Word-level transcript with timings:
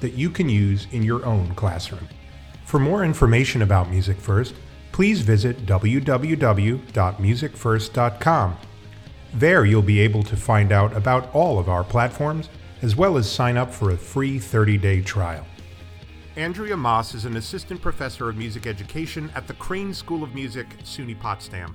that 0.00 0.14
you 0.14 0.30
can 0.30 0.48
use 0.48 0.86
in 0.92 1.02
your 1.02 1.24
own 1.24 1.54
classroom. 1.54 2.08
For 2.64 2.78
more 2.78 3.04
information 3.04 3.62
about 3.62 3.90
Music 3.90 4.16
First, 4.16 4.54
please 4.92 5.20
visit 5.20 5.66
www.musicfirst.com. 5.66 8.56
There 9.32 9.64
you'll 9.64 9.82
be 9.82 10.00
able 10.00 10.24
to 10.24 10.36
find 10.36 10.72
out 10.72 10.96
about 10.96 11.32
all 11.34 11.58
of 11.58 11.68
our 11.68 11.84
platforms 11.84 12.48
as 12.82 12.96
well 12.96 13.16
as 13.16 13.30
sign 13.30 13.56
up 13.56 13.72
for 13.72 13.90
a 13.90 13.96
free 13.96 14.38
30 14.38 14.78
day 14.78 15.02
trial. 15.02 15.46
Andrea 16.36 16.76
Moss 16.76 17.14
is 17.14 17.24
an 17.24 17.36
assistant 17.36 17.82
professor 17.82 18.28
of 18.28 18.36
music 18.36 18.66
education 18.66 19.30
at 19.34 19.46
the 19.46 19.54
Crane 19.54 19.92
School 19.92 20.22
of 20.22 20.34
Music, 20.34 20.66
SUNY 20.84 21.18
Potsdam. 21.18 21.74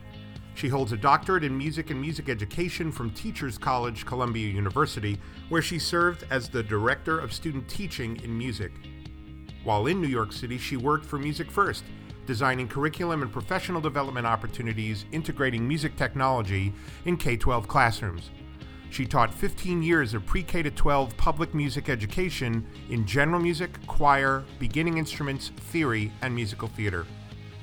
She 0.56 0.70
holds 0.70 0.94
a 0.94 0.98
doctorate 0.98 1.44
in 1.44 1.58
music 1.58 1.90
and 1.90 2.00
music 2.00 2.30
education 2.30 2.90
from 2.90 3.12
Teachers 3.12 3.58
College, 3.58 4.06
Columbia 4.06 4.48
University, 4.48 5.20
where 5.50 5.62
she 5.62 5.78
served 5.78 6.26
as 6.30 6.48
the 6.48 6.64
director 6.64 7.20
of 7.20 7.34
student 7.34 7.68
teaching 7.68 8.20
in 8.24 8.36
music. 8.38 8.72
While 9.66 9.88
in 9.88 10.02
New 10.02 10.08
York 10.08 10.32
City, 10.32 10.58
she 10.58 10.78
worked 10.78 11.06
for 11.06 11.20
Music 11.20 11.52
First, 11.52 11.84
designing 12.26 12.70
curriculum 12.70 13.22
and 13.22 13.34
professional 13.34 13.82
development 13.82 14.26
opportunities 14.26 15.06
integrating 15.12 15.68
music 15.68 15.98
technology 15.98 16.74
in 17.04 17.18
K 17.18 17.36
12 17.36 17.68
classrooms. 17.68 18.32
She 18.92 19.06
taught 19.06 19.34
15 19.34 19.84
years 19.84 20.14
of 20.14 20.26
pre 20.26 20.42
K 20.42 20.64
12 20.64 21.18
public 21.18 21.54
music 21.54 21.90
education 21.90 22.66
in 22.90 23.06
general 23.06 23.42
music, 23.42 23.72
choir, 23.88 24.46
beginning 24.58 25.00
instruments, 25.00 25.50
theory, 25.50 26.14
and 26.22 26.34
musical 26.34 26.70
theater. 26.70 27.06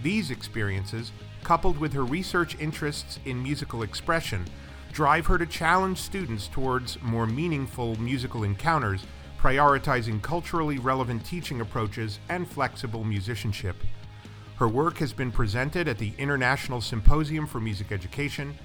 These 0.03 0.31
experiences 0.31 1.13
coupled 1.43 1.79
with 1.79 1.93
her 1.93 2.05
research 2.05 2.57
interests 2.59 3.19
in 3.25 3.43
musical 3.43 3.83
expression, 3.83 4.45
drive 4.93 5.27
her 5.27 5.39
to 5.39 5.47
challenge 5.47 5.99
students 5.99 6.49
towards 6.49 7.01
more 7.03 7.27
meaningful 7.27 7.97
musical 7.99 8.45
encounters, 8.45 9.05
prioritizing 9.39 10.23
culturally 10.23 10.79
relevant 10.79 11.25
teaching 11.25 11.61
approaches 11.61 12.19
and 12.29 12.47
flexible 12.47 13.05
musicianship. 13.05 13.77
Her 14.57 14.69
work 14.69 14.99
has 14.99 15.13
been 15.13 15.33
presented 15.33 15.89
at 15.89 15.99
the 15.99 16.13
International 16.19 16.81
Symposium 16.81 17.47
for 17.47 17.59
Music 17.59 17.91
Education, 17.91 18.57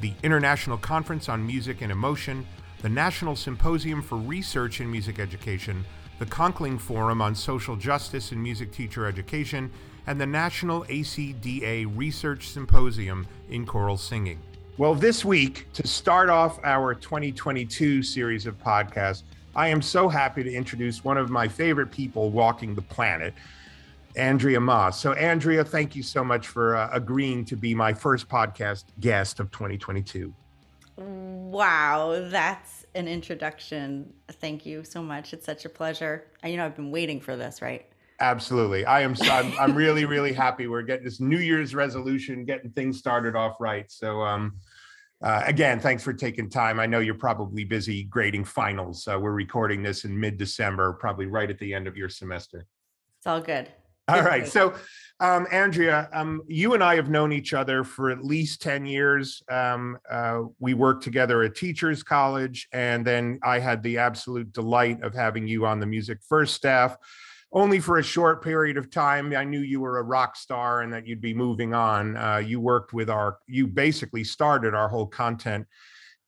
the 0.00 0.12
International 0.22 0.76
Conference 0.76 1.28
on 1.28 1.46
Music 1.46 1.80
and 1.80 1.90
Emotion, 1.90 2.46
the 2.82 2.88
National 2.88 3.34
Symposium 3.34 4.02
for 4.02 4.16
Research 4.16 4.80
in 4.80 4.90
Music 4.90 5.18
Education, 5.18 5.84
the 6.18 6.26
Conkling 6.26 6.78
Forum 6.78 7.22
on 7.22 7.34
Social 7.34 7.76
Justice 7.76 8.32
in 8.32 8.42
Music 8.42 8.72
Teacher 8.72 9.06
Education, 9.06 9.70
and 10.06 10.20
the 10.20 10.26
National 10.26 10.84
ACDA 10.84 11.90
Research 11.96 12.48
Symposium 12.48 13.26
in 13.50 13.66
Choral 13.66 13.96
Singing. 13.96 14.40
Well, 14.78 14.94
this 14.94 15.24
week, 15.24 15.66
to 15.72 15.86
start 15.86 16.28
off 16.28 16.58
our 16.62 16.94
2022 16.94 18.02
series 18.02 18.46
of 18.46 18.58
podcasts, 18.62 19.22
I 19.54 19.68
am 19.68 19.80
so 19.80 20.08
happy 20.08 20.42
to 20.42 20.52
introduce 20.52 21.02
one 21.02 21.16
of 21.16 21.30
my 21.30 21.48
favorite 21.48 21.90
people 21.90 22.30
walking 22.30 22.74
the 22.74 22.82
planet, 22.82 23.32
Andrea 24.16 24.60
Moss. 24.60 25.00
So, 25.00 25.12
Andrea, 25.14 25.64
thank 25.64 25.96
you 25.96 26.02
so 26.02 26.22
much 26.22 26.46
for 26.48 26.76
uh, 26.76 26.90
agreeing 26.92 27.44
to 27.46 27.56
be 27.56 27.74
my 27.74 27.94
first 27.94 28.28
podcast 28.28 28.84
guest 29.00 29.40
of 29.40 29.50
2022. 29.50 30.32
Wow, 30.98 32.28
that's 32.28 32.86
an 32.94 33.08
introduction. 33.08 34.12
Thank 34.28 34.66
you 34.66 34.84
so 34.84 35.02
much. 35.02 35.32
It's 35.32 35.46
such 35.46 35.64
a 35.64 35.70
pleasure. 35.70 36.26
You 36.44 36.58
know, 36.58 36.66
I've 36.66 36.76
been 36.76 36.90
waiting 36.90 37.20
for 37.20 37.34
this, 37.36 37.62
right? 37.62 37.86
Absolutely. 38.20 38.84
I 38.86 39.02
am 39.02 39.14
I'm, 39.22 39.52
I'm 39.58 39.74
really 39.74 40.04
really 40.06 40.32
happy 40.32 40.66
we're 40.66 40.82
getting 40.82 41.04
this 41.04 41.20
New 41.20 41.38
Year's 41.38 41.74
resolution 41.74 42.44
getting 42.44 42.70
things 42.70 42.98
started 42.98 43.36
off 43.36 43.56
right. 43.60 43.90
So 43.90 44.22
um 44.22 44.54
uh, 45.22 45.42
again, 45.46 45.80
thanks 45.80 46.02
for 46.02 46.12
taking 46.12 46.50
time. 46.50 46.78
I 46.78 46.84
know 46.84 46.98
you're 46.98 47.14
probably 47.14 47.64
busy 47.64 48.04
grading 48.04 48.44
finals. 48.44 49.08
Uh, 49.08 49.18
we're 49.18 49.32
recording 49.32 49.82
this 49.82 50.04
in 50.04 50.18
mid-December, 50.18 50.92
probably 50.94 51.26
right 51.26 51.48
at 51.48 51.58
the 51.58 51.72
end 51.72 51.86
of 51.86 51.96
your 51.96 52.10
semester. 52.10 52.66
It's 53.18 53.26
all 53.26 53.40
good. 53.40 53.68
All 54.08 54.22
right. 54.22 54.46
So, 54.46 54.74
um, 55.18 55.48
Andrea, 55.50 56.08
um, 56.12 56.42
you 56.46 56.74
and 56.74 56.84
I 56.84 56.94
have 56.94 57.08
known 57.08 57.32
each 57.32 57.54
other 57.54 57.82
for 57.82 58.10
at 58.10 58.22
least 58.22 58.62
10 58.62 58.86
years. 58.86 59.42
Um, 59.50 59.98
uh, 60.08 60.42
we 60.60 60.74
worked 60.74 61.02
together 61.02 61.42
at 61.42 61.56
Teachers 61.56 62.04
College, 62.04 62.68
and 62.72 63.04
then 63.04 63.40
I 63.42 63.58
had 63.58 63.82
the 63.82 63.98
absolute 63.98 64.52
delight 64.52 65.02
of 65.02 65.14
having 65.14 65.48
you 65.48 65.66
on 65.66 65.80
the 65.80 65.86
Music 65.86 66.18
First 66.28 66.54
staff 66.54 66.96
only 67.56 67.80
for 67.80 67.96
a 67.96 68.02
short 68.02 68.44
period 68.44 68.76
of 68.76 68.90
time. 68.90 69.34
I 69.34 69.42
knew 69.42 69.60
you 69.60 69.80
were 69.80 69.96
a 69.98 70.02
rock 70.02 70.36
star 70.36 70.82
and 70.82 70.92
that 70.92 71.06
you'd 71.06 71.22
be 71.22 71.32
moving 71.32 71.72
on. 71.72 72.14
Uh, 72.14 72.36
you 72.36 72.60
worked 72.60 72.92
with 72.92 73.08
our, 73.08 73.38
you 73.46 73.66
basically 73.66 74.24
started 74.24 74.74
our 74.74 74.90
whole 74.90 75.06
content 75.06 75.66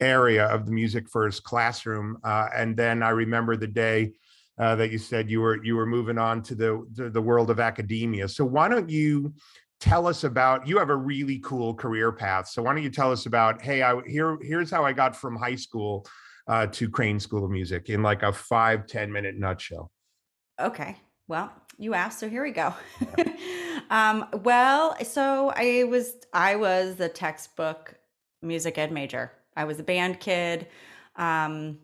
area 0.01 0.47
of 0.47 0.65
the 0.65 0.73
Music 0.73 1.07
First 1.07 1.45
classroom. 1.45 2.17
Uh, 2.25 2.49
and 2.57 2.75
then 2.75 3.03
I 3.03 3.11
remember 3.11 3.59
the 3.59 3.67
day 3.67 4.13
uh, 4.59 4.75
that 4.77 4.91
you 4.91 4.97
said 4.97 5.31
you 5.31 5.43
were 5.43 5.63
you 5.63 5.77
were 5.77 5.87
moving 5.87 6.17
on 6.17 6.43
to 6.45 6.55
the 6.55 6.87
to 6.97 7.11
the 7.11 7.21
world 7.21 7.51
of 7.51 7.61
academia. 7.61 8.27
So 8.27 8.45
why 8.45 8.69
don't 8.69 8.89
you 8.89 9.35
tell 9.81 10.07
us 10.07 10.25
about 10.25 10.67
you 10.67 10.79
have 10.79 10.91
a 10.91 10.97
really 10.97 11.41
cool 11.41 11.75
career 11.75 12.11
path. 12.11 12.49
So 12.49 12.63
why 12.63 12.73
don't 12.73 12.83
you 12.83 12.91
tell 12.91 13.13
us 13.13 13.27
about 13.27 13.61
hey, 13.61 13.83
I 13.83 14.01
here 14.07 14.39
here's 14.41 14.71
how 14.71 14.83
I 14.83 14.95
got 14.95 15.15
from 15.15 15.37
high 15.37 15.57
school 15.57 16.07
uh, 16.49 16.67
to 16.69 16.89
Crane 16.89 17.21
School 17.21 17.45
of 17.45 17.51
Music 17.51 17.91
in 17.91 18.03
like 18.03 18.23
a 18.23 18.33
five 18.33 18.87
ten 18.87 19.13
minute 19.13 19.37
nutshell. 19.37 19.93
Okay. 20.59 20.97
Well, 21.29 21.53
you 21.77 21.93
asked, 21.93 22.21
so 22.21 22.29
here 22.31 22.43
we 22.43 22.53
go. 22.53 22.75
um, 23.91 24.27
well, 24.43 24.97
so 25.05 25.53
I 25.55 25.85
was 25.85 26.15
I 26.33 26.57
was 26.57 26.97
the 26.97 27.11
textbook 27.11 27.95
music 28.41 28.79
ed 28.79 28.91
major. 28.91 29.31
I 29.55 29.65
was 29.65 29.79
a 29.79 29.83
band 29.83 30.21
kid, 30.21 30.69
um, 31.17 31.79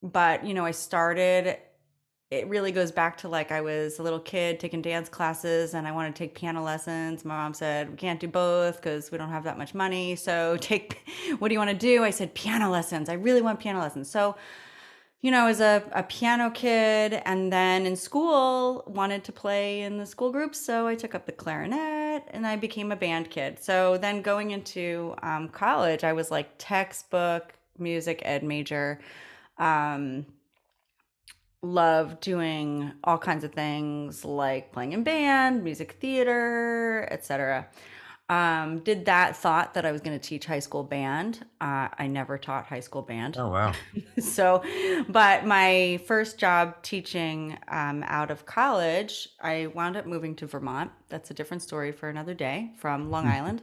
but 0.00 0.46
you 0.46 0.54
know, 0.54 0.64
I 0.64 0.70
started. 0.70 1.58
It 2.30 2.48
really 2.48 2.72
goes 2.72 2.92
back 2.92 3.18
to 3.18 3.28
like 3.28 3.50
I 3.50 3.60
was 3.62 3.98
a 3.98 4.02
little 4.02 4.20
kid 4.20 4.60
taking 4.60 4.80
dance 4.80 5.08
classes, 5.08 5.74
and 5.74 5.88
I 5.88 5.92
wanted 5.92 6.14
to 6.14 6.18
take 6.18 6.36
piano 6.36 6.62
lessons. 6.62 7.24
My 7.24 7.34
mom 7.34 7.52
said 7.52 7.90
we 7.90 7.96
can't 7.96 8.20
do 8.20 8.28
both 8.28 8.76
because 8.76 9.10
we 9.10 9.18
don't 9.18 9.30
have 9.30 9.42
that 9.42 9.58
much 9.58 9.74
money. 9.74 10.14
So 10.14 10.56
take, 10.60 11.00
what 11.40 11.48
do 11.48 11.52
you 11.52 11.58
want 11.58 11.70
to 11.70 11.76
do? 11.76 12.04
I 12.04 12.10
said 12.10 12.32
piano 12.34 12.70
lessons. 12.70 13.08
I 13.08 13.14
really 13.14 13.42
want 13.42 13.58
piano 13.58 13.80
lessons. 13.80 14.08
So 14.08 14.36
you 15.20 15.30
know, 15.30 15.46
as 15.46 15.60
a, 15.60 15.82
a 15.92 16.02
piano 16.02 16.50
kid 16.50 17.14
and 17.24 17.52
then 17.52 17.86
in 17.86 17.96
school 17.96 18.84
wanted 18.86 19.24
to 19.24 19.32
play 19.32 19.80
in 19.82 19.96
the 19.96 20.04
school 20.04 20.30
group. 20.30 20.54
So 20.54 20.86
I 20.86 20.94
took 20.94 21.14
up 21.14 21.24
the 21.24 21.32
clarinet 21.32 22.24
and 22.30 22.46
I 22.46 22.56
became 22.56 22.92
a 22.92 22.96
band 22.96 23.30
kid. 23.30 23.58
So 23.58 23.96
then 23.96 24.20
going 24.20 24.50
into 24.50 25.14
um, 25.22 25.48
college, 25.48 26.04
I 26.04 26.12
was 26.12 26.30
like 26.30 26.50
textbook 26.58 27.54
music 27.78 28.20
ed 28.24 28.42
major. 28.42 29.00
Um, 29.58 30.26
love 31.64 32.20
doing 32.20 32.92
all 33.02 33.18
kinds 33.18 33.42
of 33.42 33.52
things 33.52 34.24
like 34.24 34.72
playing 34.72 34.92
in 34.92 35.02
band, 35.02 35.64
music 35.64 35.96
theater, 36.00 37.08
etc. 37.10 37.66
Um, 38.30 38.78
did 38.78 39.04
that, 39.04 39.36
thought 39.36 39.74
that 39.74 39.84
I 39.84 39.92
was 39.92 40.00
going 40.00 40.18
to 40.18 40.28
teach 40.28 40.46
high 40.46 40.60
school 40.60 40.82
band. 40.82 41.44
Uh, 41.60 41.88
I 41.98 42.06
never 42.06 42.38
taught 42.38 42.64
high 42.64 42.80
school 42.80 43.02
band. 43.02 43.36
Oh, 43.36 43.50
wow. 43.50 43.74
so, 44.18 44.62
but 45.10 45.44
my 45.44 46.00
first 46.06 46.38
job 46.38 46.82
teaching 46.82 47.58
um, 47.68 48.02
out 48.06 48.30
of 48.30 48.46
college, 48.46 49.28
I 49.42 49.66
wound 49.74 49.98
up 49.98 50.06
moving 50.06 50.34
to 50.36 50.46
Vermont. 50.46 50.90
That's 51.10 51.30
a 51.30 51.34
different 51.34 51.62
story 51.62 51.92
for 51.92 52.08
another 52.08 52.32
day 52.32 52.72
from 52.78 53.10
Long 53.10 53.24
mm-hmm. 53.24 53.32
Island. 53.32 53.62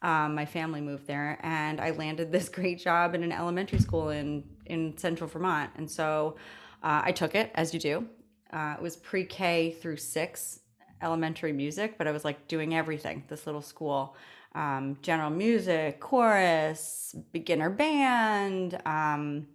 Um, 0.00 0.36
my 0.36 0.46
family 0.46 0.80
moved 0.80 1.08
there, 1.08 1.40
and 1.42 1.80
I 1.80 1.90
landed 1.90 2.30
this 2.30 2.48
great 2.48 2.78
job 2.78 3.16
in 3.16 3.24
an 3.24 3.32
elementary 3.32 3.80
school 3.80 4.10
in 4.10 4.44
in 4.66 4.96
central 4.96 5.28
Vermont. 5.28 5.70
And 5.76 5.90
so 5.90 6.36
uh, 6.84 7.02
I 7.04 7.10
took 7.10 7.34
it, 7.34 7.50
as 7.54 7.74
you 7.74 7.80
do. 7.80 8.06
Uh, 8.52 8.76
it 8.78 8.82
was 8.82 8.96
pre 8.96 9.24
K 9.24 9.72
through 9.72 9.96
six 9.96 10.60
elementary 11.02 11.52
music, 11.52 11.98
but 11.98 12.06
I 12.06 12.12
was 12.12 12.24
like 12.24 12.48
doing 12.48 12.74
everything, 12.74 13.24
this 13.28 13.46
little 13.46 13.62
school. 13.62 14.16
Um, 14.54 14.96
general 15.02 15.30
music, 15.30 16.00
chorus, 16.00 17.14
beginner 17.32 17.70
band. 17.70 18.80
Um, 18.86 19.46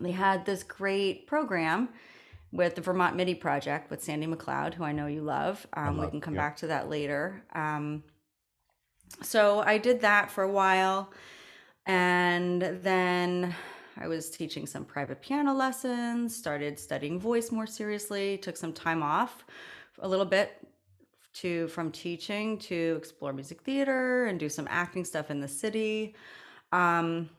they 0.00 0.12
had 0.12 0.44
this 0.44 0.62
great 0.62 1.26
program 1.26 1.90
with 2.50 2.74
the 2.74 2.80
Vermont 2.80 3.16
MIDI 3.16 3.34
Project 3.34 3.90
with 3.90 4.02
Sandi 4.02 4.26
MacLeod, 4.26 4.74
who 4.74 4.84
I 4.84 4.92
know 4.92 5.06
you 5.06 5.22
love. 5.22 5.66
Um, 5.74 5.98
love 5.98 6.06
we 6.06 6.10
can 6.10 6.20
come 6.20 6.34
yeah. 6.34 6.40
back 6.40 6.56
to 6.58 6.68
that 6.68 6.88
later. 6.88 7.44
Um, 7.52 8.02
so 9.22 9.60
I 9.60 9.78
did 9.78 10.00
that 10.00 10.30
for 10.30 10.42
a 10.44 10.50
while. 10.50 11.12
And 11.86 12.62
then 12.82 13.54
I 13.96 14.08
was 14.08 14.30
teaching 14.30 14.66
some 14.66 14.84
private 14.84 15.20
piano 15.20 15.52
lessons, 15.52 16.34
started 16.34 16.78
studying 16.78 17.20
voice 17.20 17.52
more 17.52 17.66
seriously, 17.66 18.38
took 18.38 18.56
some 18.56 18.72
time 18.72 19.02
off 19.02 19.44
a 20.00 20.08
little 20.08 20.24
bit 20.24 20.63
to 21.34 21.68
from 21.68 21.90
teaching 21.90 22.58
to 22.58 22.94
explore 22.96 23.32
music 23.32 23.62
theater 23.62 24.26
and 24.26 24.38
do 24.38 24.48
some 24.48 24.66
acting 24.70 25.04
stuff 25.04 25.30
in 25.30 25.40
the 25.40 25.48
city. 25.48 26.14
Um, 26.72 27.30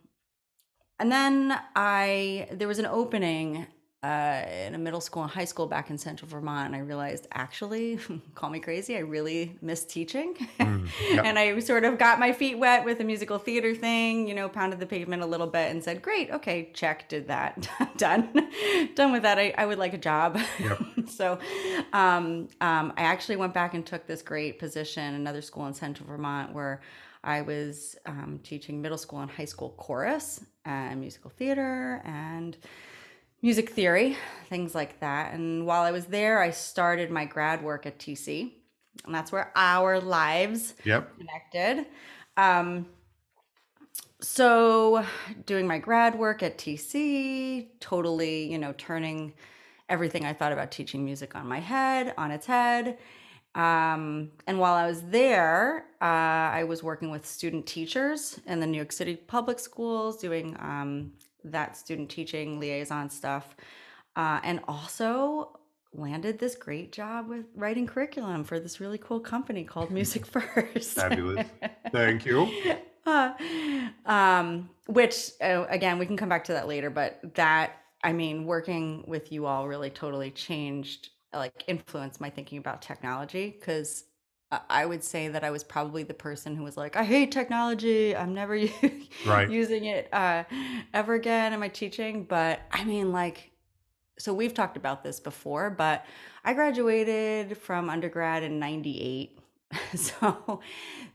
and 1.00 1.12
then 1.12 1.60
I 1.76 2.48
there 2.52 2.68
was 2.68 2.80
an 2.80 2.86
opening 2.86 3.68
uh, 4.06 4.46
in 4.68 4.76
a 4.76 4.78
middle 4.78 5.02
school 5.02 5.24
and 5.24 5.32
high 5.32 5.46
school 5.46 5.66
back 5.66 5.90
in 5.90 5.98
central 5.98 6.30
Vermont. 6.30 6.68
And 6.68 6.76
I 6.76 6.80
realized, 6.80 7.28
actually, 7.34 7.98
call 8.36 8.50
me 8.52 8.60
crazy, 8.60 8.96
I 8.96 9.00
really 9.00 9.58
miss 9.62 9.84
teaching. 9.86 10.36
Mm, 10.66 11.24
and 11.24 11.38
I 11.38 11.60
sort 11.60 11.84
of 11.84 11.98
got 12.00 12.20
my 12.20 12.32
feet 12.32 12.58
wet 12.58 12.86
with 12.86 12.98
the 12.98 13.04
musical 13.04 13.38
theater 13.38 13.76
thing, 13.76 14.28
you 14.28 14.34
know, 14.34 14.48
pounded 14.50 14.80
the 14.80 14.86
pavement 14.86 15.22
a 15.22 15.26
little 15.26 15.48
bit 15.48 15.70
and 15.70 15.84
said, 15.84 16.02
great, 16.02 16.32
okay, 16.32 16.70
check, 16.74 17.08
did 17.08 17.28
that, 17.28 17.68
done. 17.98 18.50
done 18.96 19.12
with 19.12 19.24
that. 19.24 19.38
I, 19.38 19.54
I 19.58 19.66
would 19.66 19.78
like 19.78 19.94
a 19.94 19.98
job. 19.98 20.40
Yep. 20.60 20.80
so 21.08 21.38
um, 21.94 22.48
um, 22.62 22.94
I 22.98 23.04
actually 23.04 23.36
went 23.36 23.54
back 23.54 23.74
and 23.74 23.86
took 23.86 24.08
this 24.08 24.22
great 24.22 24.58
position, 24.58 25.14
another 25.14 25.42
school 25.42 25.68
in 25.68 25.74
central 25.74 26.08
Vermont 26.08 26.54
where 26.54 26.82
I 27.24 27.42
was 27.42 27.96
um, 28.06 28.40
teaching 28.44 28.82
middle 28.82 28.98
school 28.98 29.20
and 29.20 29.30
high 29.30 29.46
school 29.46 29.76
chorus 29.78 30.44
and 30.64 31.00
musical 31.00 31.32
theater 31.32 32.02
and 32.06 32.58
music 33.42 33.70
theory, 33.72 34.18
things 34.50 34.76
like 34.76 35.00
that. 35.00 35.34
And 35.34 35.66
while 35.66 35.84
I 35.84 35.92
was 35.92 36.06
there, 36.06 36.42
I 36.42 36.52
started 36.52 37.12
my 37.12 37.26
grad 37.26 37.64
work 37.64 37.86
at 37.86 38.00
TC, 38.00 38.52
and 39.06 39.14
that's 39.14 39.32
where 39.32 39.52
our 39.56 40.00
lives 40.00 40.74
yep. 40.84 41.12
connected. 41.18 41.86
Um, 42.38 42.88
so 44.22 45.06
doing 45.46 45.68
my 45.68 45.78
grad 45.78 46.18
work 46.18 46.42
at 46.42 46.58
TC, 46.58 47.68
totally, 47.80 48.52
you 48.52 48.58
know, 48.58 48.74
turning 48.78 49.34
everything 49.90 50.26
I 50.26 50.34
thought 50.34 50.52
about 50.52 50.72
teaching 50.72 51.06
music 51.06 51.36
on 51.36 51.48
my 51.48 51.60
head, 51.60 52.14
on 52.18 52.32
its 52.32 52.46
head. 52.46 52.98
Um, 53.54 54.32
and 54.48 54.60
while 54.60 54.74
I 54.74 54.88
was 54.88 55.02
there, 55.04 55.86
uh, 56.02 56.06
I 56.06 56.66
was 56.68 56.84
working 56.84 57.10
with 57.10 57.26
student 57.26 57.66
teachers 57.66 58.40
in 58.48 58.60
the 58.60 58.68
New 58.68 58.78
York 58.78 58.92
City 58.92 59.16
public 59.16 59.60
schools, 59.60 60.18
doing 60.18 60.58
um, 60.60 61.14
that 61.46 61.78
student 61.78 62.10
teaching 62.10 62.60
liaison 62.60 63.10
stuff. 63.10 63.56
Uh, 64.16 64.40
and 64.44 64.62
also 64.68 65.60
landed 65.94 66.40
this 66.40 66.56
great 66.56 66.92
job 66.92 67.28
with 67.28 67.46
writing 67.56 67.88
curriculum 67.88 68.44
for 68.44 68.60
this 68.60 68.80
really 68.80 68.98
cool 68.98 69.20
company 69.20 69.64
called 69.64 69.92
Music 69.92 70.26
First. 70.26 70.96
Fabulous. 70.96 71.48
Thank 71.92 72.26
you. 72.26 72.50
Uh, 73.06 73.34
um, 74.06 74.70
which, 74.88 75.32
uh, 75.42 75.66
again, 75.70 75.98
we 76.00 76.06
can 76.06 76.18
come 76.18 76.30
back 76.30 76.44
to 76.46 76.54
that 76.54 76.68
later, 76.68 76.90
but 76.90 77.20
that, 77.36 77.74
I 78.04 78.14
mean, 78.14 78.46
working 78.46 79.04
with 79.08 79.32
you 79.32 79.46
all 79.46 79.68
really 79.68 79.90
totally 79.90 80.32
changed, 80.32 81.10
like, 81.34 81.64
influenced 81.68 82.20
my 82.20 82.30
thinking 82.30 82.58
about 82.58 82.82
technology 82.82 83.56
because 83.60 84.06
I 84.52 84.86
would 84.86 85.04
say 85.04 85.28
that 85.28 85.44
I 85.44 85.52
was 85.52 85.64
probably 85.64 86.04
the 86.04 86.14
person 86.14 86.56
who 86.56 86.64
was 86.64 86.78
like, 86.78 86.96
I 86.96 87.04
hate 87.04 87.32
technology. 87.32 88.16
I'm 88.16 88.34
never 88.34 88.60
right. 89.26 89.50
using 89.50 89.86
it 89.86 90.08
uh, 90.14 90.44
ever 90.94 91.16
again 91.16 91.54
in 91.54 91.60
my 91.60 91.68
teaching. 91.68 92.24
But 92.24 92.62
I 92.72 92.84
mean, 92.84 93.12
like, 93.12 93.52
so 94.20 94.34
we've 94.34 94.54
talked 94.54 94.78
about 94.78 95.04
this 95.04 95.20
before, 95.20 95.70
but 95.70 96.06
I 96.44 96.54
graduated 96.54 97.58
from 97.58 97.90
undergrad 97.90 98.44
in 98.44 98.60
98. 98.60 99.40
so 99.96 100.62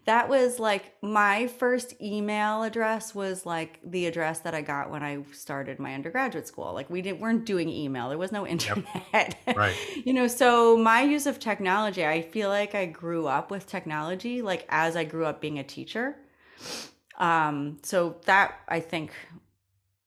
that 0.06 0.28
was 0.28 0.58
like 0.58 0.94
my 1.02 1.46
first 1.46 2.00
email 2.00 2.62
address 2.62 3.14
was 3.14 3.44
like 3.44 3.78
the 3.84 4.06
address 4.06 4.40
that 4.40 4.54
I 4.54 4.62
got 4.62 4.90
when 4.90 5.02
I 5.02 5.22
started 5.32 5.78
my 5.78 5.94
undergraduate 5.94 6.48
school. 6.48 6.72
Like 6.72 6.88
we 6.90 7.02
didn't 7.02 7.20
weren't 7.20 7.44
doing 7.44 7.68
email. 7.68 8.08
There 8.08 8.18
was 8.18 8.32
no 8.32 8.46
internet. 8.46 8.86
Yep. 9.12 9.36
Right. 9.56 9.76
you 10.04 10.12
know, 10.12 10.26
so 10.26 10.76
my 10.76 11.02
use 11.02 11.26
of 11.26 11.38
technology, 11.38 12.04
I 12.04 12.22
feel 12.22 12.48
like 12.48 12.74
I 12.74 12.86
grew 12.86 13.26
up 13.26 13.50
with 13.50 13.66
technology 13.66 14.42
like 14.42 14.66
as 14.68 14.96
I 14.96 15.04
grew 15.04 15.26
up 15.26 15.40
being 15.40 15.58
a 15.58 15.64
teacher. 15.64 16.16
Um 17.18 17.78
so 17.82 18.16
that 18.24 18.54
I 18.68 18.80
think 18.80 19.12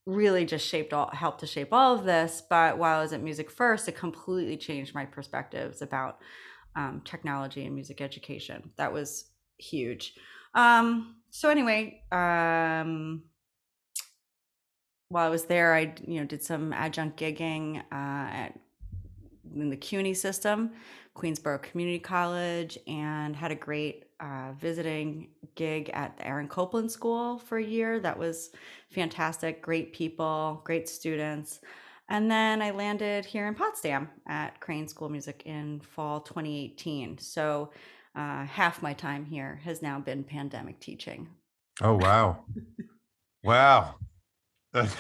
really 0.06 0.46
just 0.46 0.68
shaped 0.68 0.92
all 0.92 1.10
helped 1.14 1.40
to 1.42 1.48
shape 1.48 1.72
all 1.72 1.96
of 1.96 2.04
this, 2.04 2.42
but 2.50 2.78
while 2.78 3.00
I 3.00 3.02
was 3.02 3.14
at 3.14 3.22
Music 3.22 3.50
First, 3.50 3.88
it 3.88 3.96
completely 3.96 4.58
changed 4.58 4.94
my 4.94 5.06
perspectives 5.06 5.82
about 5.82 6.20
um, 6.76 7.02
technology 7.06 7.66
and 7.66 7.76
music 7.76 8.02
education. 8.02 8.72
That 8.78 8.92
was 8.94 9.26
huge. 9.58 10.14
Um, 10.54 11.16
so 11.30 11.50
anyway, 11.50 12.04
um, 12.12 13.24
while 15.10 15.26
I 15.28 15.30
was 15.30 15.46
there, 15.46 15.74
I 15.74 15.94
you 16.06 16.20
know 16.20 16.26
did 16.26 16.44
some 16.44 16.74
adjunct 16.74 17.20
gigging 17.20 17.80
uh, 17.80 17.82
at, 17.92 18.60
in 19.56 19.70
the 19.70 19.78
CUNY 19.78 20.14
system, 20.14 20.72
Queensborough 21.14 21.60
Community 21.60 22.00
College, 22.00 22.78
and 22.88 23.36
had 23.36 23.52
a 23.52 23.56
great 23.56 24.06
uh, 24.20 24.54
visiting 24.60 25.30
gig 25.56 25.90
at 25.94 26.18
the 26.18 26.26
Aaron 26.26 26.48
Copland 26.48 26.92
School 26.92 27.38
for 27.38 27.58
a 27.58 27.64
year. 27.64 28.00
That 28.00 28.18
was 28.18 28.52
fantastic. 28.90 29.62
Great 29.62 29.94
people, 29.94 30.62
great 30.64 30.88
students. 30.88 31.60
And 32.10 32.30
then 32.30 32.62
I 32.62 32.72
landed 32.72 33.26
here 33.26 33.48
in 33.48 33.56
Potsdam 33.56 34.10
at 34.28 34.60
Crane 34.60 34.88
School 34.88 35.06
of 35.06 35.12
Music 35.12 35.44
in 35.46 35.80
fall 35.80 36.22
2018. 36.22 37.18
So 37.18 37.72
uh, 38.16 38.46
half 38.46 38.82
my 38.82 38.94
time 38.94 39.26
here 39.26 39.62
has 39.64 39.82
now 39.82 40.00
been 40.00 40.24
pandemic 40.24 40.80
teaching. 40.80 41.28
Oh, 41.82 41.96
wow. 41.96 42.46
wow. 43.44 43.96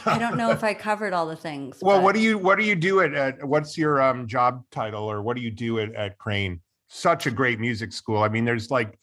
I 0.05 0.17
don't 0.17 0.37
know 0.37 0.51
if 0.51 0.63
I 0.63 0.73
covered 0.73 1.13
all 1.13 1.27
the 1.27 1.35
things. 1.35 1.79
Well, 1.81 1.97
but... 1.97 2.03
what 2.03 2.15
do 2.15 2.21
you 2.21 2.37
what 2.37 2.59
do 2.59 2.65
you 2.65 2.75
do 2.75 3.01
at, 3.01 3.13
at 3.13 3.43
what's 3.43 3.77
your 3.77 4.01
um, 4.01 4.27
job 4.27 4.63
title 4.71 5.03
or 5.03 5.21
what 5.21 5.35
do 5.35 5.41
you 5.41 5.51
do 5.51 5.79
at, 5.79 5.93
at 5.95 6.17
Crane? 6.17 6.61
Such 6.87 7.25
a 7.25 7.31
great 7.31 7.59
music 7.59 7.91
school. 7.91 8.21
I 8.21 8.29
mean, 8.29 8.45
there's 8.45 8.69
like 8.69 8.99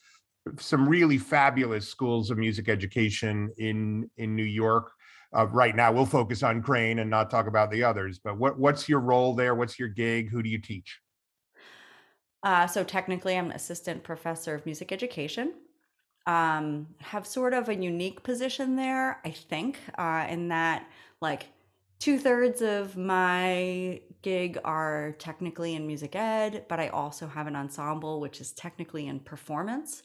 some 0.58 0.88
really 0.88 1.18
fabulous 1.18 1.88
schools 1.88 2.30
of 2.30 2.38
music 2.38 2.68
education 2.68 3.50
in 3.58 4.08
in 4.16 4.36
New 4.36 4.44
York 4.44 4.92
uh, 5.36 5.46
right 5.48 5.76
now 5.76 5.92
we'll 5.92 6.06
focus 6.06 6.42
on 6.42 6.62
crane 6.62 6.98
and 6.98 7.08
not 7.08 7.30
talk 7.30 7.46
about 7.46 7.70
the 7.70 7.82
others 7.84 8.18
but 8.18 8.36
what 8.36 8.58
what's 8.58 8.88
your 8.88 9.00
role 9.00 9.34
there? 9.34 9.54
What's 9.54 9.78
your 9.78 9.88
gig? 9.88 10.30
Who 10.30 10.42
do 10.42 10.48
you 10.48 10.60
teach? 10.60 11.00
Uh, 12.42 12.66
so 12.66 12.82
technically 12.82 13.36
i'm 13.36 13.46
an 13.46 13.52
assistant 13.52 14.02
professor 14.02 14.54
of 14.54 14.66
music 14.66 14.92
education. 14.92 15.54
Um, 16.26 16.88
have 16.98 17.26
sort 17.26 17.54
of 17.54 17.68
a 17.68 17.74
unique 17.74 18.22
position 18.22 18.76
there 18.76 19.20
i 19.24 19.30
think 19.30 19.78
uh, 19.96 20.26
in 20.28 20.48
that 20.48 20.86
like 21.20 21.46
two-thirds 21.98 22.62
of 22.62 22.96
my 22.96 24.00
gig 24.22 24.58
are 24.64 25.14
technically 25.18 25.74
in 25.74 25.86
music 25.86 26.14
ed 26.14 26.64
but 26.68 26.78
i 26.78 26.88
also 26.88 27.26
have 27.26 27.46
an 27.46 27.56
ensemble 27.56 28.20
which 28.20 28.40
is 28.40 28.52
technically 28.52 29.06
in 29.06 29.20
performance. 29.20 30.02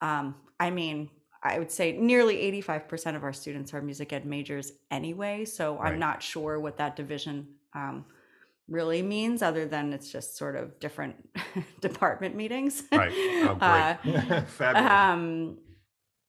Um, 0.00 0.36
i 0.60 0.70
mean 0.70 1.10
I 1.42 1.58
would 1.58 1.70
say 1.70 1.92
nearly 1.92 2.36
85% 2.62 3.16
of 3.16 3.24
our 3.24 3.32
students 3.32 3.72
are 3.72 3.80
music 3.80 4.12
ed 4.12 4.26
majors 4.26 4.72
anyway. 4.90 5.44
So 5.44 5.76
right. 5.76 5.92
I'm 5.92 5.98
not 5.98 6.22
sure 6.22 6.58
what 6.58 6.78
that 6.78 6.96
division 6.96 7.46
um, 7.74 8.04
really 8.68 9.02
means, 9.02 9.42
other 9.42 9.66
than 9.66 9.92
it's 9.92 10.10
just 10.10 10.36
sort 10.36 10.56
of 10.56 10.78
different 10.80 11.16
department 11.80 12.34
meetings. 12.34 12.82
Right. 12.90 13.12
Oh, 13.14 13.56
great. 13.58 14.42
Uh, 14.60 14.78
um, 14.78 15.58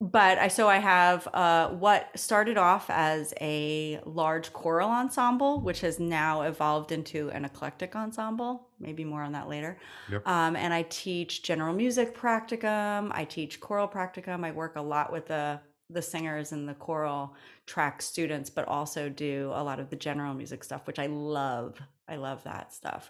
but 0.01 0.37
I 0.37 0.47
so 0.47 0.69
I 0.69 0.77
have 0.77 1.27
uh, 1.33 1.69
what 1.69 2.17
started 2.17 2.57
off 2.57 2.89
as 2.89 3.33
a 3.41 3.99
large 4.05 4.53
choral 4.53 4.89
ensemble, 4.89 5.59
which 5.59 5.81
has 5.81 5.99
now 5.99 6.43
evolved 6.43 6.93
into 6.93 7.29
an 7.31 7.43
eclectic 7.43 7.95
ensemble. 7.97 8.69
Maybe 8.79 9.03
more 9.03 9.21
on 9.23 9.33
that 9.33 9.49
later. 9.49 9.77
Yep. 10.09 10.25
Um, 10.25 10.55
and 10.55 10.73
I 10.73 10.83
teach 10.83 11.43
general 11.43 11.73
music 11.73 12.15
practicum. 12.17 13.11
I 13.11 13.25
teach 13.25 13.59
choral 13.59 13.89
practicum. 13.89 14.45
I 14.45 14.51
work 14.51 14.77
a 14.77 14.81
lot 14.81 15.11
with 15.11 15.27
the 15.27 15.59
the 15.89 16.01
singers 16.01 16.53
and 16.53 16.69
the 16.69 16.75
choral 16.75 17.35
track 17.65 18.01
students, 18.01 18.49
but 18.49 18.67
also 18.67 19.09
do 19.09 19.51
a 19.53 19.63
lot 19.63 19.79
of 19.79 19.89
the 19.89 19.95
general 19.97 20.33
music 20.33 20.63
stuff, 20.63 20.87
which 20.87 20.99
I 20.99 21.07
love. 21.07 21.77
I 22.07 22.15
love 22.15 22.41
that 22.45 22.73
stuff. 22.73 23.09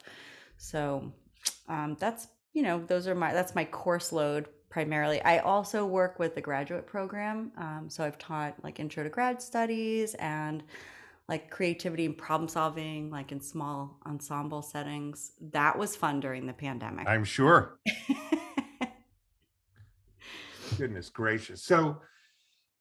So 0.57 1.11
um, 1.67 1.97
that's 1.99 2.27
you 2.53 2.63
know 2.63 2.83
those 2.87 3.07
are 3.07 3.13
my 3.13 3.31
that's 3.31 3.53
my 3.53 3.65
course 3.65 4.11
load 4.11 4.47
primarily. 4.69 5.21
I 5.23 5.39
also 5.39 5.85
work 5.85 6.19
with 6.19 6.35
the 6.35 6.41
graduate 6.41 6.85
program. 6.85 7.51
Um, 7.57 7.87
so 7.89 8.03
I've 8.03 8.17
taught 8.17 8.55
like 8.63 8.79
intro 8.79 9.03
to 9.03 9.09
grad 9.09 9.41
studies 9.41 10.15
and 10.15 10.63
like 11.27 11.49
creativity 11.49 12.05
and 12.05 12.17
problem 12.17 12.47
solving, 12.47 13.09
like 13.09 13.31
in 13.31 13.39
small 13.39 13.99
ensemble 14.05 14.61
settings. 14.61 15.31
That 15.51 15.77
was 15.77 15.95
fun 15.95 16.19
during 16.19 16.45
the 16.45 16.53
pandemic. 16.53 17.07
I'm 17.07 17.23
sure. 17.23 17.79
Goodness 20.77 21.09
gracious. 21.09 21.63
So 21.63 22.01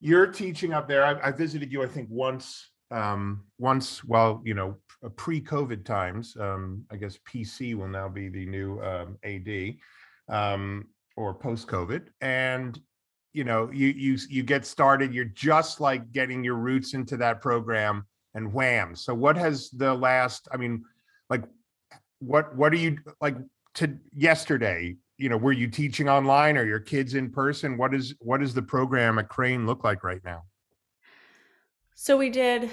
you're 0.00 0.26
teaching 0.26 0.73
up 0.73 0.88
there. 0.88 1.04
I, 1.04 1.28
I 1.28 1.33
visited 1.33 1.73
you, 1.73 1.83
I 1.83 1.87
think, 1.87 2.09
once. 2.11 2.71
Um, 2.90 3.45
once 3.59 4.02
while 4.02 4.40
you 4.47 4.54
know 4.54 4.78
pre-COVID 5.16 5.85
times. 5.85 6.35
Um, 6.40 6.87
I 6.90 6.97
guess 6.97 7.18
PC 7.30 7.75
will 7.75 7.88
now 7.88 8.09
be 8.09 8.28
the 8.28 8.47
new 8.47 8.80
um, 8.80 9.18
AD. 9.23 9.75
Or 11.18 11.34
post 11.34 11.66
COVID, 11.66 12.10
and 12.20 12.80
you 13.32 13.42
know 13.42 13.68
you 13.72 13.88
you 13.88 14.16
you 14.28 14.44
get 14.44 14.64
started. 14.64 15.12
You're 15.12 15.25
just 15.25 15.80
like 15.80 16.12
getting 16.12 16.44
your 16.44 16.54
roots 16.54 16.94
into 16.94 17.16
that 17.16 17.40
program, 17.40 18.06
and 18.34 18.52
Wham. 18.52 18.94
So 18.94 19.14
what 19.14 19.37
has 19.37 19.68
the 19.70 19.92
last? 19.92 20.46
I 20.52 20.58
mean, 20.58 20.84
like, 21.28 21.42
what 22.20 22.54
what 22.54 22.72
are 22.72 22.76
you 22.76 22.98
like 23.20 23.37
to 23.75 23.98
yesterday? 24.14 24.94
You 25.16 25.28
know, 25.28 25.37
were 25.37 25.50
you 25.50 25.66
teaching 25.66 26.08
online 26.08 26.56
or 26.56 26.64
your 26.64 26.78
kids 26.78 27.14
in 27.14 27.32
person? 27.32 27.76
What 27.76 27.94
is 27.94 28.14
what 28.20 28.40
is 28.40 28.54
the 28.54 28.62
program 28.62 29.18
at 29.18 29.28
Crane 29.28 29.66
look 29.66 29.82
like 29.82 30.04
right 30.04 30.22
now? 30.25 30.44
So 31.96 32.16
we 32.16 32.30
did 32.30 32.70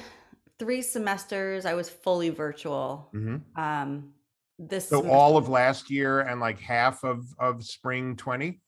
three 0.59 0.83
semesters. 0.83 1.65
I 1.65 1.73
was 1.73 1.89
fully 1.89 2.29
virtual. 2.29 3.09
Mm-hmm. 3.11 3.59
Um, 3.59 4.13
this 4.59 4.87
So 4.89 4.97
semester- 5.01 5.17
all 5.17 5.37
of 5.37 5.49
last 5.49 5.89
year 5.89 6.21
and 6.21 6.39
like 6.39 6.59
half 6.59 7.03
of 7.03 7.25
of 7.39 7.63
spring 7.63 8.15
twenty. 8.15 8.61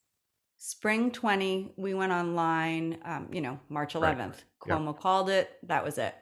spring 0.58 1.12
20 1.12 1.74
we 1.78 1.94
went 1.94 2.12
online 2.12 2.98
um, 3.06 3.28
you 3.32 3.42
know 3.42 3.60
march 3.70 3.94
Right, 3.96 4.18
11th 4.18 4.38
yeah. 4.66 4.76
cuomo 4.76 4.98
called 4.98 5.30
it 5.30 5.52
that 5.64 5.84
was 5.86 5.98
it 6.00 6.16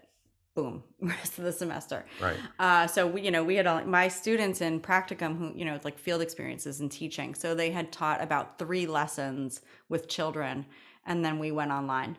boom 0.55 0.84
rest 1.01 1.38
of 1.39 1.45
the 1.45 1.51
semester 1.53 2.05
Right. 2.22 2.36
uh, 2.60 2.86
so 2.88 3.07
we, 3.07 3.22
you 3.22 3.31
know 3.31 3.43
we 3.45 3.55
had 3.55 3.65
all, 3.65 3.84
my 3.86 4.07
students 4.10 4.60
in 4.62 4.81
practicum 4.81 5.38
who 5.38 5.53
you 5.57 5.63
know 5.65 5.79
like 5.84 5.98
field 5.98 6.22
experiences 6.22 6.81
in 6.81 6.89
teaching 6.89 7.34
so 7.34 7.55
they 7.55 7.72
had 7.72 7.91
taught 7.93 8.22
about 8.22 8.60
three 8.60 8.86
lessons 8.88 9.62
with 9.89 10.07
children 10.10 10.65
and 11.05 11.24
then 11.24 11.39
we 11.39 11.51
went 11.51 11.72
online 11.72 12.17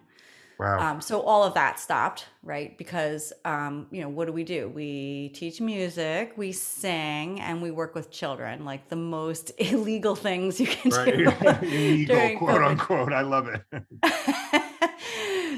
Wow. 0.58 0.78
um, 0.78 1.00
so 1.02 1.20
all 1.20 1.44
of 1.44 1.52
that 1.54 1.78
stopped, 1.78 2.26
right? 2.42 2.76
Because 2.78 3.32
um, 3.44 3.88
you 3.90 4.00
know, 4.00 4.08
what 4.08 4.26
do 4.26 4.32
we 4.32 4.42
do? 4.42 4.68
We 4.68 5.30
teach 5.34 5.60
music, 5.60 6.32
we 6.36 6.52
sing, 6.52 7.40
and 7.40 7.60
we 7.60 7.70
work 7.70 7.94
with 7.94 8.10
children. 8.10 8.64
Like 8.64 8.88
the 8.88 8.96
most 8.96 9.52
illegal 9.58 10.14
things 10.14 10.58
you 10.58 10.66
can 10.66 10.92
right. 10.92 11.16
do. 11.16 11.24
Illegal, 11.66 12.38
quote 12.38 12.60
COVID. 12.60 12.70
unquote. 12.70 13.12
I 13.12 13.20
love 13.20 13.48
it. 13.48 13.62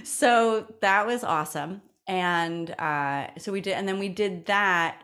so 0.06 0.66
that 0.80 1.06
was 1.06 1.22
awesome, 1.22 1.80
and 2.08 2.70
uh, 2.78 3.28
so 3.38 3.52
we 3.52 3.60
did, 3.60 3.74
and 3.74 3.86
then 3.86 4.00
we 4.00 4.08
did 4.08 4.46
that 4.46 5.02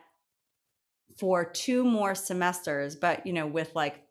for 1.19 1.45
two 1.45 1.85
more 1.85 2.17
semesters. 2.17 2.97
But 2.97 3.25
you 3.27 3.33
know, 3.33 3.47
with 3.47 3.71
like, 3.77 4.03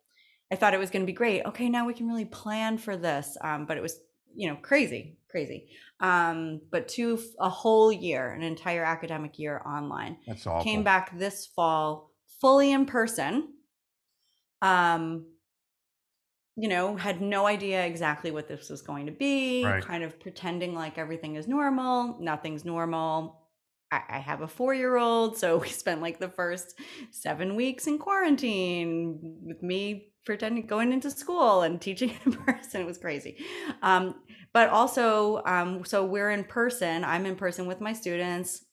I 0.50 0.56
thought 0.56 0.72
it 0.72 0.78
was 0.78 0.88
going 0.88 1.02
to 1.02 1.06
be 1.06 1.12
great. 1.12 1.44
Okay, 1.44 1.68
now 1.68 1.86
we 1.86 1.92
can 1.92 2.08
really 2.08 2.24
plan 2.24 2.78
for 2.78 2.96
this. 2.96 3.36
Um, 3.42 3.66
but 3.66 3.76
it 3.76 3.82
was 3.82 4.00
you 4.34 4.48
know 4.48 4.56
crazy, 4.56 5.18
crazy. 5.30 5.68
Um, 6.00 6.60
but 6.70 6.88
to 6.88 7.18
a 7.40 7.48
whole 7.48 7.92
year, 7.92 8.32
an 8.32 8.42
entire 8.42 8.84
academic 8.84 9.38
year 9.38 9.62
online. 9.64 10.18
That's 10.26 10.46
awful. 10.46 10.64
Came 10.64 10.82
back 10.82 11.16
this 11.18 11.46
fall 11.46 12.10
fully 12.40 12.72
in 12.72 12.86
person. 12.86 13.54
Um, 14.62 15.26
you 16.56 16.68
know, 16.68 16.96
had 16.96 17.20
no 17.20 17.46
idea 17.46 17.84
exactly 17.84 18.30
what 18.30 18.46
this 18.48 18.70
was 18.70 18.80
going 18.80 19.06
to 19.06 19.12
be, 19.12 19.64
Right. 19.64 19.82
kind 19.82 20.04
of 20.04 20.20
pretending 20.20 20.74
like 20.74 20.98
everything 20.98 21.34
is 21.36 21.48
normal. 21.48 22.16
Nothing's 22.20 22.64
normal. 22.64 23.40
I, 23.90 24.02
I 24.08 24.18
have 24.20 24.40
a 24.40 24.48
four 24.48 24.72
year 24.72 24.96
old, 24.96 25.36
so 25.36 25.56
we 25.64 25.68
spent 25.68 26.00
like 26.00 26.18
the 26.20 26.28
first 26.28 26.78
seven 27.10 27.56
weeks 27.56 27.86
in 27.86 27.98
quarantine 27.98 29.38
with 29.42 29.62
me 29.62 30.12
pretending 30.24 30.66
going 30.66 30.92
into 30.92 31.10
school 31.10 31.62
and 31.62 31.80
teaching 31.80 32.10
in 32.24 32.32
person. 32.32 32.80
It 32.82 32.86
was 32.86 32.98
crazy. 32.98 33.44
Um, 33.82 34.14
but 34.54 34.70
also, 34.70 35.42
um, 35.44 35.84
so 35.84 36.06
we're 36.06 36.30
in 36.30 36.44
person. 36.44 37.04
I'm 37.04 37.26
in 37.26 37.34
person 37.34 37.66
with 37.66 37.80
my 37.80 37.92
students, 37.92 38.64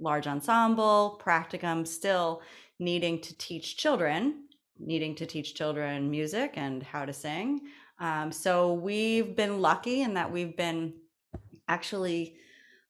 large 0.00 0.26
ensemble, 0.26 1.18
practicum, 1.24 1.86
still 1.86 2.42
needing 2.80 3.20
to 3.22 3.38
teach 3.38 3.76
children, 3.76 4.48
needing 4.78 5.14
to 5.14 5.24
teach 5.24 5.54
children 5.54 6.10
music 6.10 6.54
and 6.56 6.82
how 6.82 7.04
to 7.06 7.12
sing. 7.12 7.60
Um, 8.00 8.32
so 8.32 8.74
we've 8.74 9.34
been 9.34 9.62
lucky 9.62 10.02
in 10.02 10.14
that 10.14 10.30
we've 10.30 10.56
been 10.56 10.94
actually 11.68 12.36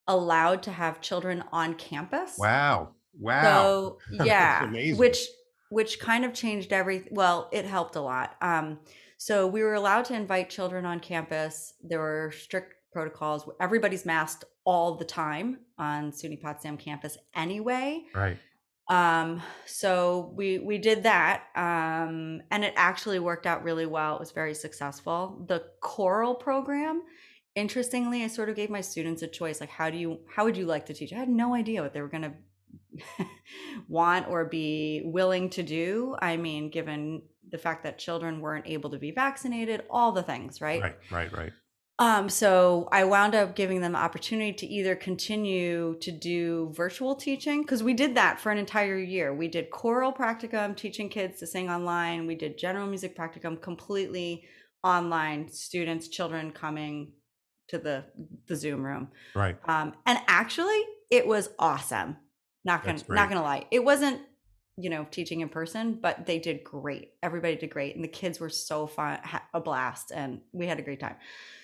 allowed 0.08 0.62
to 0.64 0.72
have 0.72 1.00
children 1.02 1.44
on 1.52 1.74
campus. 1.74 2.36
Wow. 2.38 2.94
Wow. 3.20 3.42
So 3.42 3.98
yeah, 4.24 4.66
which 4.94 5.18
which 5.68 6.00
kind 6.00 6.24
of 6.24 6.32
changed 6.32 6.72
every. 6.72 7.08
Well, 7.10 7.50
it 7.52 7.66
helped 7.66 7.96
a 7.96 8.00
lot. 8.00 8.36
Um, 8.40 8.78
so 9.16 9.46
we 9.46 9.62
were 9.62 9.74
allowed 9.74 10.04
to 10.06 10.14
invite 10.14 10.50
children 10.50 10.84
on 10.84 11.00
campus. 11.00 11.74
There 11.82 12.00
were 12.00 12.32
strict 12.36 12.74
protocols. 12.92 13.48
Everybody's 13.60 14.06
masked 14.06 14.44
all 14.64 14.96
the 14.96 15.04
time 15.04 15.58
on 15.78 16.12
SUNY 16.12 16.40
Potsdam 16.40 16.76
campus 16.76 17.16
anyway. 17.34 18.04
right. 18.14 18.36
Um, 18.88 19.42
so 19.66 20.32
we 20.36 20.60
we 20.60 20.78
did 20.78 21.02
that, 21.02 21.44
um, 21.56 22.40
and 22.52 22.64
it 22.64 22.72
actually 22.76 23.18
worked 23.18 23.44
out 23.44 23.64
really 23.64 23.86
well. 23.86 24.14
It 24.14 24.20
was 24.20 24.30
very 24.30 24.54
successful. 24.54 25.44
The 25.48 25.64
choral 25.80 26.36
program, 26.36 27.02
interestingly, 27.56 28.22
I 28.22 28.28
sort 28.28 28.48
of 28.48 28.54
gave 28.54 28.70
my 28.70 28.80
students 28.80 29.22
a 29.22 29.26
choice, 29.26 29.60
like 29.60 29.70
how 29.70 29.90
do 29.90 29.98
you 29.98 30.20
how 30.32 30.44
would 30.44 30.56
you 30.56 30.66
like 30.66 30.86
to 30.86 30.94
teach? 30.94 31.12
I 31.12 31.16
had 31.16 31.28
no 31.28 31.52
idea 31.52 31.82
what 31.82 31.94
they 31.94 32.00
were 32.00 32.08
gonna 32.08 32.34
want 33.88 34.28
or 34.28 34.44
be 34.44 35.02
willing 35.04 35.50
to 35.50 35.64
do. 35.64 36.14
I 36.20 36.36
mean, 36.36 36.70
given 36.70 37.22
the 37.50 37.58
fact 37.58 37.84
that 37.84 37.98
children 37.98 38.40
weren't 38.40 38.66
able 38.66 38.90
to 38.90 38.98
be 38.98 39.10
vaccinated, 39.10 39.82
all 39.90 40.12
the 40.12 40.22
things, 40.22 40.60
right? 40.60 40.82
Right. 40.82 40.96
Right. 41.10 41.32
Right. 41.36 41.52
Um, 41.98 42.28
so 42.28 42.88
I 42.92 43.04
wound 43.04 43.34
up 43.34 43.56
giving 43.56 43.80
them 43.80 43.92
the 43.92 43.98
opportunity 43.98 44.52
to 44.52 44.66
either 44.66 44.94
continue 44.94 45.96
to 46.00 46.12
do 46.12 46.70
virtual 46.76 47.14
teaching 47.14 47.62
because 47.62 47.82
we 47.82 47.94
did 47.94 48.16
that 48.16 48.38
for 48.38 48.52
an 48.52 48.58
entire 48.58 48.98
year. 48.98 49.34
We 49.34 49.48
did 49.48 49.70
choral 49.70 50.12
practicum, 50.12 50.76
teaching 50.76 51.08
kids 51.08 51.38
to 51.40 51.46
sing 51.46 51.70
online. 51.70 52.26
We 52.26 52.34
did 52.34 52.58
general 52.58 52.86
music 52.86 53.16
practicum 53.16 53.62
completely 53.62 54.44
online. 54.84 55.48
Students, 55.48 56.08
children 56.08 56.50
coming 56.50 57.12
to 57.68 57.78
the 57.78 58.04
the 58.46 58.56
Zoom 58.56 58.84
room. 58.84 59.08
Right. 59.34 59.56
Um, 59.66 59.94
and 60.04 60.18
actually, 60.28 60.80
it 61.10 61.26
was 61.26 61.48
awesome. 61.58 62.18
Not 62.64 62.84
gonna 62.84 63.00
not 63.08 63.30
gonna 63.30 63.42
lie, 63.42 63.66
it 63.70 63.82
wasn't 63.82 64.20
you 64.76 64.90
know 64.90 65.06
teaching 65.10 65.40
in 65.40 65.48
person, 65.48 65.94
but 65.94 66.26
they 66.26 66.38
did 66.38 66.64
great. 66.64 67.12
Everybody 67.22 67.56
did 67.56 67.70
great, 67.70 67.94
and 67.94 68.04
the 68.04 68.08
kids 68.08 68.38
were 68.40 68.50
so 68.50 68.86
fun, 68.86 69.18
a 69.54 69.60
blast, 69.60 70.12
and 70.12 70.40
we 70.52 70.66
had 70.66 70.78
a 70.78 70.82
great 70.82 71.00
time. 71.00 71.16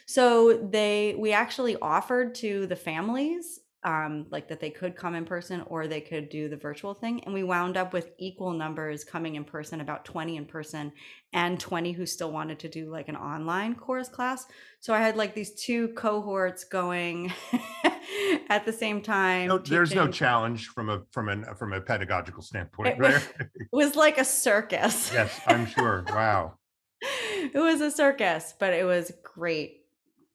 So 0.06 0.54
they 0.54 1.14
we 1.18 1.32
actually 1.32 1.76
offered 1.76 2.34
to 2.36 2.66
the 2.66 2.76
families 2.76 3.60
um, 3.84 4.26
like 4.30 4.48
that 4.48 4.60
they 4.60 4.70
could 4.70 4.94
come 4.94 5.14
in 5.16 5.24
person 5.24 5.62
or 5.66 5.86
they 5.88 6.00
could 6.00 6.28
do 6.28 6.48
the 6.48 6.56
virtual 6.56 6.94
thing, 6.94 7.24
and 7.24 7.34
we 7.34 7.42
wound 7.42 7.76
up 7.76 7.92
with 7.92 8.10
equal 8.18 8.52
numbers 8.52 9.02
coming 9.04 9.34
in 9.34 9.44
person, 9.44 9.80
about 9.80 10.04
twenty 10.04 10.36
in 10.36 10.44
person, 10.46 10.92
and 11.32 11.58
twenty 11.58 11.92
who 11.92 12.06
still 12.06 12.30
wanted 12.30 12.58
to 12.60 12.68
do 12.68 12.90
like 12.90 13.08
an 13.08 13.16
online 13.16 13.74
chorus 13.74 14.08
class. 14.08 14.46
So 14.80 14.94
I 14.94 14.98
had 14.98 15.16
like 15.16 15.34
these 15.34 15.54
two 15.54 15.88
cohorts 15.88 16.64
going 16.64 17.32
at 18.48 18.64
the 18.64 18.72
same 18.72 19.02
time. 19.02 19.48
No, 19.48 19.58
there's 19.58 19.94
no 19.94 20.08
challenge 20.08 20.68
from 20.68 20.88
a 20.88 21.02
from 21.10 21.28
an 21.28 21.44
from 21.56 21.72
a 21.72 21.80
pedagogical 21.80 22.42
standpoint. 22.42 22.90
It 22.90 22.98
was- 22.98 23.12
Right. 23.12 23.48
It 23.56 23.68
was 23.72 23.96
like 23.96 24.18
a 24.18 24.24
circus. 24.24 25.12
yes, 25.12 25.40
I'm 25.46 25.66
sure. 25.66 26.04
Wow. 26.08 26.54
it 27.02 27.54
was 27.58 27.80
a 27.80 27.90
circus, 27.90 28.54
but 28.58 28.72
it 28.72 28.84
was 28.84 29.10
great, 29.24 29.86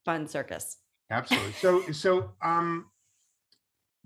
fun 0.04 0.28
circus. 0.28 0.78
Absolutely. 1.10 1.54
So 1.54 1.82
so 1.94 2.32
um 2.42 2.88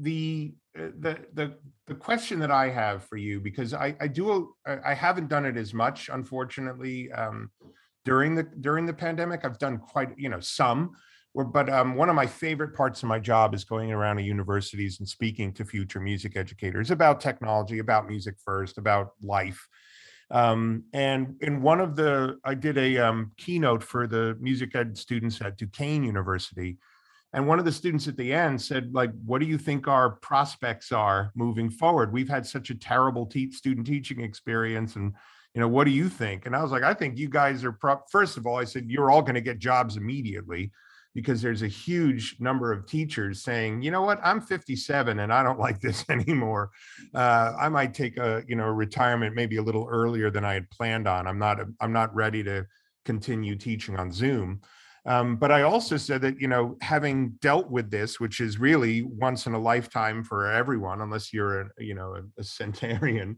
the 0.01 0.53
uh, 0.77 0.87
the 0.99 1.17
the 1.33 1.55
the 1.87 1.95
question 1.95 2.39
that 2.39 2.51
I 2.51 2.69
have 2.69 3.03
for 3.03 3.17
you 3.17 3.39
because 3.39 3.73
I 3.73 3.95
I 3.99 4.07
do 4.07 4.55
I 4.65 4.91
I 4.91 4.93
haven't 4.93 5.29
done 5.29 5.45
it 5.45 5.57
as 5.57 5.73
much 5.73 6.09
unfortunately 6.11 7.11
um 7.11 7.51
during 8.05 8.35
the 8.35 8.43
during 8.43 8.85
the 8.85 8.93
pandemic. 8.93 9.45
I've 9.45 9.59
done 9.59 9.77
quite 9.77 10.17
you 10.17 10.29
know 10.29 10.39
some 10.39 10.91
but 11.33 11.69
um 11.69 11.95
one 11.95 12.09
of 12.09 12.15
my 12.15 12.25
favorite 12.25 12.75
parts 12.75 13.03
of 13.03 13.09
my 13.09 13.19
job 13.19 13.53
is 13.53 13.63
going 13.63 13.91
around 13.91 14.17
to 14.17 14.23
universities 14.23 14.99
and 14.99 15.07
speaking 15.07 15.53
to 15.53 15.63
future 15.63 15.99
music 15.99 16.35
educators 16.35 16.91
about 16.91 17.21
technology 17.21 17.79
about 17.79 18.07
music 18.07 18.35
first 18.43 18.77
about 18.77 19.11
life. 19.21 19.67
Um, 20.29 20.85
and 20.93 21.35
in 21.41 21.61
one 21.61 21.81
of 21.81 21.97
the 21.97 22.37
i 22.45 22.53
did 22.53 22.77
a 22.77 22.97
um, 22.97 23.31
keynote 23.37 23.83
for 23.83 24.07
the 24.07 24.37
music 24.39 24.73
ed 24.75 24.97
students 24.97 25.41
at 25.41 25.57
duquesne 25.57 26.05
university 26.05 26.77
and 27.33 27.47
one 27.47 27.59
of 27.59 27.65
the 27.65 27.71
students 27.71 28.07
at 28.07 28.17
the 28.17 28.33
end 28.33 28.61
said 28.61 28.93
like 28.93 29.11
what 29.25 29.39
do 29.39 29.45
you 29.45 29.57
think 29.57 29.87
our 29.87 30.11
prospects 30.11 30.91
are 30.91 31.31
moving 31.35 31.69
forward? 31.69 32.11
We've 32.11 32.29
had 32.29 32.45
such 32.45 32.69
a 32.69 32.75
terrible 32.75 33.25
te- 33.25 33.51
student 33.51 33.87
teaching 33.87 34.21
experience 34.21 34.95
and 34.95 35.13
you 35.53 35.61
know 35.61 35.67
what 35.67 35.85
do 35.85 35.91
you 35.91 36.09
think? 36.09 36.45
And 36.45 36.55
i 36.55 36.61
was 36.61 36.71
like 36.71 36.83
i 36.83 36.93
think 36.93 37.17
you 37.17 37.29
guys 37.29 37.63
are 37.63 37.71
pro- 37.71 38.01
first 38.09 38.37
of 38.37 38.45
all 38.45 38.57
i 38.57 38.63
said 38.63 38.89
you're 38.89 39.11
all 39.11 39.21
going 39.21 39.35
to 39.35 39.41
get 39.41 39.59
jobs 39.59 39.97
immediately 39.97 40.71
because 41.13 41.41
there's 41.41 41.61
a 41.61 41.67
huge 41.67 42.37
number 42.39 42.71
of 42.71 42.85
teachers 42.85 43.43
saying 43.43 43.81
you 43.81 43.91
know 43.91 44.01
what? 44.01 44.19
I'm 44.23 44.41
57 44.41 45.19
and 45.19 45.33
i 45.33 45.43
don't 45.43 45.59
like 45.59 45.79
this 45.79 46.05
anymore. 46.09 46.71
Uh, 47.13 47.53
i 47.59 47.69
might 47.69 47.93
take 47.93 48.17
a 48.17 48.43
you 48.47 48.55
know 48.55 48.67
retirement 48.67 49.35
maybe 49.35 49.57
a 49.57 49.63
little 49.63 49.87
earlier 49.89 50.29
than 50.29 50.43
i 50.43 50.53
had 50.53 50.69
planned 50.69 51.07
on. 51.07 51.27
I'm 51.27 51.39
not 51.39 51.59
i'm 51.79 51.93
not 51.93 52.13
ready 52.13 52.43
to 52.43 52.65
continue 53.03 53.55
teaching 53.55 53.97
on 53.97 54.11
zoom 54.11 54.61
um, 55.05 55.35
but 55.35 55.51
I 55.51 55.63
also 55.63 55.97
said 55.97 56.21
that, 56.21 56.39
you 56.39 56.47
know, 56.47 56.77
having 56.81 57.29
dealt 57.41 57.69
with 57.69 57.89
this, 57.89 58.19
which 58.19 58.39
is 58.39 58.59
really 58.59 59.01
once 59.03 59.47
in 59.47 59.53
a 59.53 59.59
lifetime 59.59 60.23
for 60.23 60.51
everyone, 60.51 61.01
unless 61.01 61.33
you're, 61.33 61.61
a, 61.61 61.69
you 61.79 61.95
know, 61.95 62.15
a, 62.15 62.41
a 62.41 62.43
centenarian, 62.43 63.37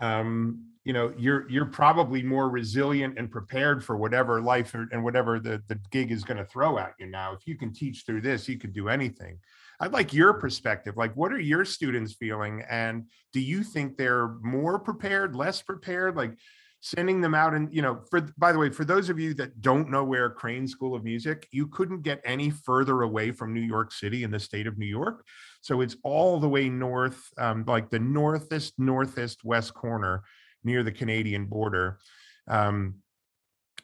um, 0.00 0.64
you 0.84 0.92
know, 0.92 1.12
you're 1.16 1.48
you're 1.48 1.66
probably 1.66 2.22
more 2.22 2.48
resilient 2.48 3.18
and 3.18 3.30
prepared 3.30 3.84
for 3.84 3.96
whatever 3.96 4.40
life 4.40 4.74
or, 4.74 4.88
and 4.90 5.04
whatever 5.04 5.38
the, 5.38 5.62
the 5.68 5.78
gig 5.90 6.10
is 6.10 6.24
going 6.24 6.38
to 6.38 6.46
throw 6.46 6.78
at 6.78 6.94
you 6.98 7.06
now. 7.06 7.34
If 7.34 7.46
you 7.46 7.56
can 7.56 7.72
teach 7.72 8.04
through 8.04 8.22
this, 8.22 8.48
you 8.48 8.58
can 8.58 8.72
do 8.72 8.88
anything. 8.88 9.38
I'd 9.80 9.92
like 9.92 10.12
your 10.12 10.34
perspective. 10.34 10.96
Like, 10.96 11.14
what 11.14 11.32
are 11.32 11.40
your 11.40 11.64
students 11.64 12.14
feeling? 12.14 12.64
And 12.70 13.04
do 13.32 13.40
you 13.40 13.62
think 13.62 13.96
they're 13.96 14.28
more 14.42 14.78
prepared, 14.78 15.36
less 15.36 15.60
prepared? 15.60 16.16
Like, 16.16 16.36
sending 16.84 17.20
them 17.20 17.32
out 17.32 17.54
and 17.54 17.72
you 17.72 17.80
know 17.80 18.00
for 18.10 18.20
by 18.36 18.50
the 18.50 18.58
way 18.58 18.68
for 18.68 18.84
those 18.84 19.08
of 19.08 19.16
you 19.16 19.32
that 19.32 19.60
don't 19.60 19.88
know 19.88 20.02
where 20.02 20.28
crane 20.28 20.66
school 20.66 20.96
of 20.96 21.04
music 21.04 21.46
you 21.52 21.68
couldn't 21.68 22.02
get 22.02 22.20
any 22.24 22.50
further 22.50 23.02
away 23.02 23.30
from 23.30 23.54
new 23.54 23.60
york 23.60 23.92
city 23.92 24.24
in 24.24 24.32
the 24.32 24.40
state 24.40 24.66
of 24.66 24.76
new 24.76 24.86
york. 24.86 25.24
So 25.60 25.80
it's 25.80 25.96
all 26.02 26.40
the 26.40 26.48
way 26.48 26.68
north 26.68 27.22
um, 27.38 27.64
like 27.68 27.88
the 27.88 28.00
northest 28.00 28.72
northest 28.78 29.44
west 29.44 29.74
corner 29.74 30.24
near 30.64 30.82
the 30.82 30.90
canadian 30.90 31.46
border. 31.46 31.98
Um, 32.48 32.96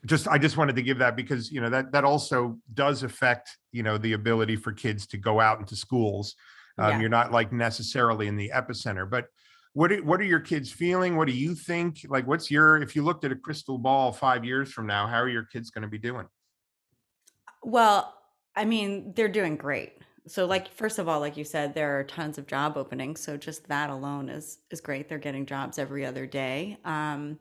just 0.05 0.28
i 0.28 0.38
just 0.38 0.57
wanted 0.57 0.76
to 0.76 0.83
give 0.83 0.99
that 0.99 1.17
because 1.17 1.50
you 1.50 1.61
know 1.61 1.71
that 1.71 1.93
that 1.93 2.05
also 2.05 2.59
does 2.75 3.02
affect 3.02 3.57
you 3.73 3.83
know 3.83 3.99
the 3.99 4.12
ability 4.12 4.55
for 4.55 4.73
kids 4.73 5.07
to 5.09 5.19
go 5.19 5.40
out 5.40 5.61
into 5.61 5.76
schools. 5.76 6.35
Um, 6.78 6.90
yeah. 6.90 7.00
you're 7.00 7.09
not 7.09 7.31
like 7.31 7.52
necessarily 7.52 8.26
in 8.26 8.37
the 8.37 8.50
epicenter 8.55 9.09
but 9.09 9.26
what 9.79 9.93
are, 9.93 10.03
what 10.03 10.21
are 10.21 10.25
your 10.25 10.41
kids 10.41 10.73
feeling? 10.73 11.17
What 11.17 11.29
do 11.29 11.33
you 11.33 11.55
think? 11.55 12.05
Like 12.09 12.27
what's 12.27 12.51
your 12.51 12.83
if 12.83 12.97
you 12.97 13.05
looked 13.05 13.25
at 13.25 13.31
a 13.31 13.37
crystal 13.37 13.79
ball 13.79 14.11
five 14.11 14.45
years 14.45 14.73
from 14.73 14.89
now 14.89 15.07
how 15.07 15.19
are 15.19 15.29
your 15.29 15.45
kids 15.45 15.71
going 15.71 15.83
to 15.83 15.89
be 15.89 15.99
doing? 15.99 16.27
Well 17.63 18.15
i 18.57 18.65
mean 18.65 19.13
they're 19.15 19.29
doing 19.29 19.55
great. 19.55 19.99
So 20.27 20.47
like 20.47 20.69
first 20.69 20.99
of 20.99 21.09
all 21.09 21.21
like 21.21 21.37
you 21.37 21.45
said 21.45 21.75
there 21.75 21.97
are 21.97 22.03
tons 22.03 22.39
of 22.39 22.49
job 22.49 22.77
openings 22.77 23.21
so 23.21 23.37
just 23.37 23.69
that 23.69 23.89
alone 23.89 24.29
is 24.29 24.59
is 24.73 24.81
great. 24.81 25.09
They're 25.09 25.19
getting 25.19 25.47
jobs 25.47 25.79
every 25.79 26.05
other 26.05 26.27
day 26.27 26.77
um, 26.85 27.39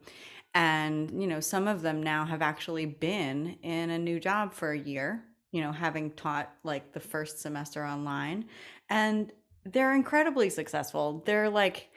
and 0.54 1.20
you 1.20 1.26
know 1.26 1.40
some 1.40 1.68
of 1.68 1.82
them 1.82 2.04
now 2.04 2.24
have 2.24 2.44
actually 2.44 2.86
been 2.86 3.58
in 3.64 3.90
a 3.90 3.98
new 3.98 4.20
job 4.20 4.54
for 4.54 4.74
a 4.74 4.78
year 4.78 5.24
you 5.52 5.62
know 5.62 5.72
having 5.72 6.12
taught 6.12 6.54
like 6.64 6.94
the 6.94 7.00
first 7.00 7.42
semester 7.42 7.84
online 7.84 8.46
and 8.92 9.32
they're 9.74 9.96
incredibly 9.96 10.50
successful. 10.50 11.24
They're 11.26 11.50
like 11.50 11.90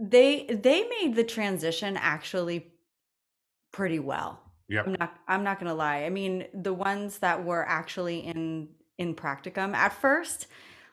they 0.00 0.44
they 0.44 0.88
made 1.00 1.16
the 1.16 1.24
transition 1.24 1.96
actually 1.96 2.66
pretty 3.72 3.98
well. 3.98 4.40
Yeah. 4.68 4.82
I'm 4.84 4.96
not 4.98 5.16
I'm 5.28 5.44
not 5.44 5.60
going 5.60 5.68
to 5.68 5.74
lie. 5.74 6.04
I 6.04 6.10
mean, 6.10 6.46
the 6.54 6.74
ones 6.74 7.18
that 7.18 7.44
were 7.44 7.66
actually 7.66 8.20
in 8.20 8.68
in 8.98 9.14
practicum 9.14 9.74
at 9.74 9.92
first, 9.92 10.46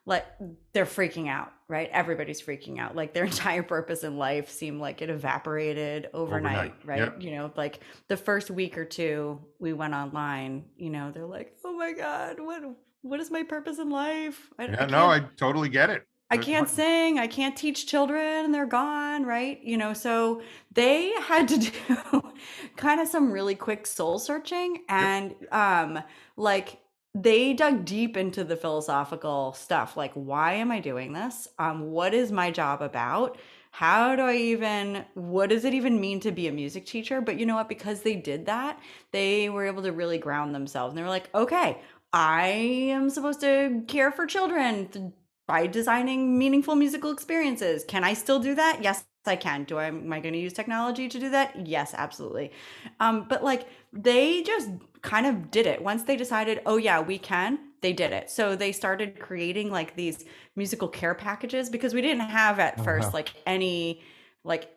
like 0.06 0.25
they're 0.74 0.86
freaking 0.86 1.27
out, 1.27 1.53
right? 1.68 1.89
Everybody's 1.92 2.42
freaking 2.42 2.80
out. 2.80 2.96
Like 2.96 3.13
their 3.13 3.25
entire 3.34 3.63
purpose 3.63 4.03
in 4.03 4.18
life 4.18 4.50
seemed 4.50 4.80
like 4.80 5.01
it 5.01 5.10
evaporated 5.10 6.10
overnight, 6.13 6.53
overnight. 6.53 6.74
right? 6.86 7.00
Yep. 7.00 7.22
You 7.22 7.32
know, 7.32 7.51
like 7.56 7.80
the 8.10 8.18
first 8.18 8.51
week 8.51 8.77
or 8.77 8.86
two 8.86 9.39
we 9.60 9.74
went 9.74 9.94
online, 9.94 10.65
you 10.77 10.89
know, 10.89 11.12
they're 11.12 11.25
like, 11.25 11.56
"Oh 11.63 11.74
my 11.74 11.94
god, 11.94 12.39
what 12.39 12.62
what 13.01 13.20
is 13.20 13.32
my 13.32 13.44
purpose 13.44 13.80
in 13.80 13.89
life?" 13.89 14.51
I, 14.60 14.68
don't 14.68 14.74
know. 14.74 14.80
yeah, 14.80 14.86
I 14.86 15.20
no, 15.20 15.25
I 15.25 15.30
totally 15.38 15.70
get 15.70 15.89
it. 15.89 16.06
I 16.34 16.38
can't 16.38 16.70
sing, 16.70 17.20
I 17.20 17.28
can't 17.28 17.56
teach 17.56 17.86
children, 17.86 18.46
and 18.46 18.54
they're 18.54 18.66
gone, 18.66 19.24
right? 19.25 19.62
You 19.63 19.78
know, 19.78 19.94
so 19.94 20.42
they 20.74 21.13
had 21.22 21.48
to 21.50 21.58
do 21.58 22.34
kind 22.75 23.00
of 23.00 23.08
some 23.08 23.32
really 23.32 23.56
quick 23.56 23.86
soul 23.86 24.20
searching 24.20 24.80
and 24.90 25.36
yep. 25.40 25.54
um 25.54 26.04
like 26.36 26.80
they 27.16 27.54
dug 27.54 27.86
deep 27.86 28.18
into 28.18 28.44
the 28.44 28.58
philosophical 28.58 29.54
stuff 29.54 29.96
like 29.96 30.12
why 30.13 30.54
am 30.54 30.72
I 30.72 30.80
doing 30.80 31.13
this? 31.13 31.48
Um 31.60 31.92
what 31.92 32.13
is 32.13 32.32
my 32.32 32.52
job 32.52 32.82
about? 32.82 33.38
How 33.72 34.16
do 34.16 34.24
I 34.24 34.36
even 34.36 35.06
what 35.13 35.50
does 35.50 35.66
it 35.66 35.74
even 35.74 36.00
mean 36.00 36.20
to 36.22 36.32
be 36.32 36.48
a 36.48 36.52
music 36.52 36.86
teacher? 36.86 37.22
But 37.22 37.40
you 37.40 37.46
know 37.46 37.56
what 37.56 37.70
because 37.70 38.02
they 38.02 38.16
did 38.16 38.48
that, 38.48 38.80
they 39.12 39.50
were 39.50 39.66
able 39.66 39.84
to 39.84 39.92
really 39.92 40.18
ground 40.18 40.54
themselves. 40.54 40.92
And 40.92 40.98
they 40.98 41.04
were 41.04 41.10
like, 41.10 41.30
"Okay, 41.34 41.78
I 42.12 42.46
am 42.92 43.10
supposed 43.10 43.42
to 43.42 43.84
care 43.88 44.12
for 44.12 44.25
children, 44.25 45.13
by 45.47 45.67
designing 45.67 46.38
meaningful 46.38 46.75
musical 46.75 47.12
experiences. 47.12 47.83
Can 47.85 48.03
I 48.03 48.13
still 48.13 48.39
do 48.39 48.56
that? 48.56 48.79
Yes, 48.82 49.06
I 49.25 49.36
can. 49.36 49.63
Do 49.63 49.77
I 49.77 49.86
am 49.86 50.12
I 50.12 50.19
going 50.19 50.34
to 50.34 50.39
use 50.39 50.53
technology 50.53 51.08
to 51.10 51.19
do 51.19 51.29
that? 51.32 51.67
Yes, 51.67 51.93
absolutely. 51.95 52.51
Um, 52.99 53.25
but 53.27 53.43
like 53.43 53.67
they 53.91 54.43
just 54.43 54.69
kind 55.01 55.25
of 55.25 55.51
did 55.51 55.67
it 55.67 55.82
once 55.82 56.03
they 56.03 56.15
decided, 56.15 56.62
oh 56.65 56.77
yeah, 56.77 57.01
we 57.01 57.17
can. 57.17 57.60
They 57.82 57.93
did 57.93 58.12
it. 58.12 58.29
So 58.29 58.56
they 58.56 58.71
started 58.71 59.19
creating 59.19 59.69
like 59.69 59.95
these 59.95 60.25
musical 60.56 60.88
care 60.88 61.13
packages 61.13 61.69
because 61.69 61.93
we 61.93 62.01
didn't 62.01 62.21
have 62.21 62.60
at 62.60 62.75
oh, 62.79 62.84
first 62.84 63.08
wow. 63.08 63.13
like 63.13 63.34
any 63.45 64.01
like 64.43 64.69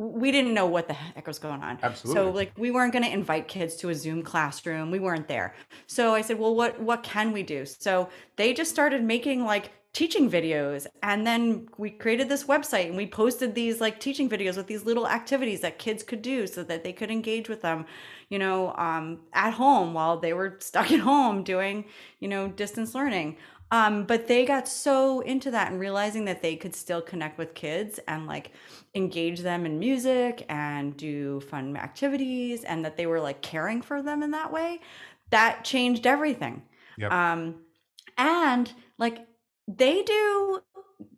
we 0.00 0.32
didn't 0.32 0.54
know 0.54 0.64
what 0.64 0.88
the 0.88 0.94
heck 0.94 1.26
was 1.26 1.38
going 1.38 1.62
on. 1.62 1.78
Absolutely. 1.82 2.22
So 2.22 2.30
like 2.30 2.52
we 2.56 2.70
weren't 2.70 2.92
going 2.92 3.04
to 3.04 3.12
invite 3.12 3.48
kids 3.48 3.76
to 3.76 3.90
a 3.90 3.94
Zoom 3.94 4.22
classroom. 4.22 4.90
We 4.90 4.98
weren't 4.98 5.28
there. 5.28 5.54
So 5.86 6.14
I 6.14 6.22
said, 6.22 6.38
"Well, 6.38 6.54
what 6.54 6.80
what 6.80 7.02
can 7.02 7.32
we 7.32 7.42
do?" 7.42 7.66
So 7.66 8.08
they 8.36 8.54
just 8.54 8.70
started 8.70 9.04
making 9.04 9.44
like 9.44 9.72
teaching 9.92 10.30
videos 10.30 10.86
and 11.02 11.26
then 11.26 11.66
we 11.76 11.90
created 11.90 12.28
this 12.28 12.44
website 12.44 12.86
and 12.86 12.96
we 12.96 13.08
posted 13.08 13.56
these 13.56 13.80
like 13.80 13.98
teaching 13.98 14.28
videos 14.28 14.56
with 14.56 14.68
these 14.68 14.84
little 14.84 15.08
activities 15.08 15.62
that 15.62 15.80
kids 15.80 16.04
could 16.04 16.22
do 16.22 16.46
so 16.46 16.62
that 16.62 16.84
they 16.84 16.92
could 16.92 17.10
engage 17.10 17.48
with 17.48 17.60
them 17.60 17.84
you 18.28 18.38
know 18.38 18.72
um, 18.76 19.18
at 19.32 19.50
home 19.50 19.92
while 19.92 20.16
they 20.16 20.32
were 20.32 20.56
stuck 20.60 20.92
at 20.92 21.00
home 21.00 21.42
doing 21.42 21.84
you 22.20 22.28
know 22.28 22.46
distance 22.46 22.94
learning 22.94 23.36
um, 23.70 24.04
but 24.04 24.26
they 24.26 24.44
got 24.44 24.66
so 24.66 25.20
into 25.20 25.50
that 25.50 25.70
and 25.70 25.80
realizing 25.80 26.24
that 26.24 26.42
they 26.42 26.56
could 26.56 26.74
still 26.74 27.00
connect 27.00 27.38
with 27.38 27.54
kids 27.54 28.00
and 28.08 28.26
like 28.26 28.50
engage 28.94 29.40
them 29.40 29.64
in 29.64 29.78
music 29.78 30.44
and 30.48 30.96
do 30.96 31.40
fun 31.40 31.76
activities 31.76 32.64
and 32.64 32.84
that 32.84 32.96
they 32.96 33.06
were 33.06 33.20
like 33.20 33.42
caring 33.42 33.80
for 33.80 34.02
them 34.02 34.22
in 34.22 34.32
that 34.32 34.52
way, 34.52 34.80
that 35.30 35.64
changed 35.64 36.06
everything. 36.06 36.62
Yep. 36.98 37.12
Um, 37.12 37.54
and 38.18 38.72
like 38.98 39.26
they 39.68 40.02
do, 40.02 40.60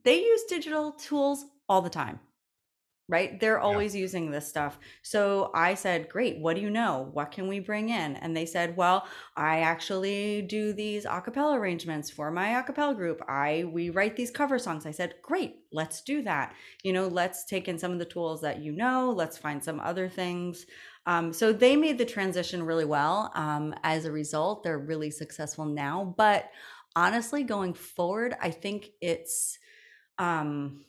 they 0.04 0.22
use 0.22 0.44
digital 0.44 0.92
tools 0.92 1.46
all 1.68 1.80
the 1.80 1.90
time 1.90 2.20
right? 3.08 3.38
They're 3.40 3.60
always 3.60 3.94
yeah. 3.94 4.02
using 4.02 4.30
this 4.30 4.48
stuff. 4.48 4.78
So 5.02 5.50
I 5.54 5.74
said, 5.74 6.08
Great, 6.08 6.38
what 6.38 6.56
do 6.56 6.62
you 6.62 6.70
know? 6.70 7.10
What 7.12 7.32
can 7.32 7.48
we 7.48 7.60
bring 7.60 7.88
in? 7.88 8.16
And 8.16 8.36
they 8.36 8.46
said, 8.46 8.76
Well, 8.76 9.06
I 9.36 9.60
actually 9.60 10.42
do 10.42 10.72
these 10.72 11.04
acapella 11.04 11.56
arrangements 11.56 12.10
for 12.10 12.30
my 12.30 12.48
acapella 12.48 12.96
group. 12.96 13.20
I 13.28 13.64
we 13.64 13.90
write 13.90 14.16
these 14.16 14.30
cover 14.30 14.58
songs. 14.58 14.86
I 14.86 14.92
said, 14.92 15.14
Great, 15.22 15.56
let's 15.72 16.02
do 16.02 16.22
that. 16.22 16.54
You 16.84 16.92
know, 16.92 17.08
let's 17.08 17.44
take 17.44 17.68
in 17.68 17.78
some 17.78 17.92
of 17.92 17.98
the 17.98 18.04
tools 18.04 18.40
that 18.42 18.60
you 18.60 18.72
know, 18.72 19.10
let's 19.10 19.36
find 19.36 19.62
some 19.62 19.80
other 19.80 20.08
things. 20.08 20.64
Um, 21.06 21.32
so 21.32 21.52
they 21.52 21.74
made 21.74 21.98
the 21.98 22.04
transition 22.04 22.62
really 22.62 22.84
well. 22.84 23.32
Um, 23.34 23.74
as 23.82 24.04
a 24.04 24.12
result, 24.12 24.62
they're 24.62 24.78
really 24.78 25.10
successful 25.10 25.64
now. 25.64 26.14
But 26.16 26.50
honestly, 26.94 27.42
going 27.42 27.74
forward, 27.74 28.36
I 28.40 28.50
think 28.50 28.90
it's 29.00 29.58
um 30.18 30.84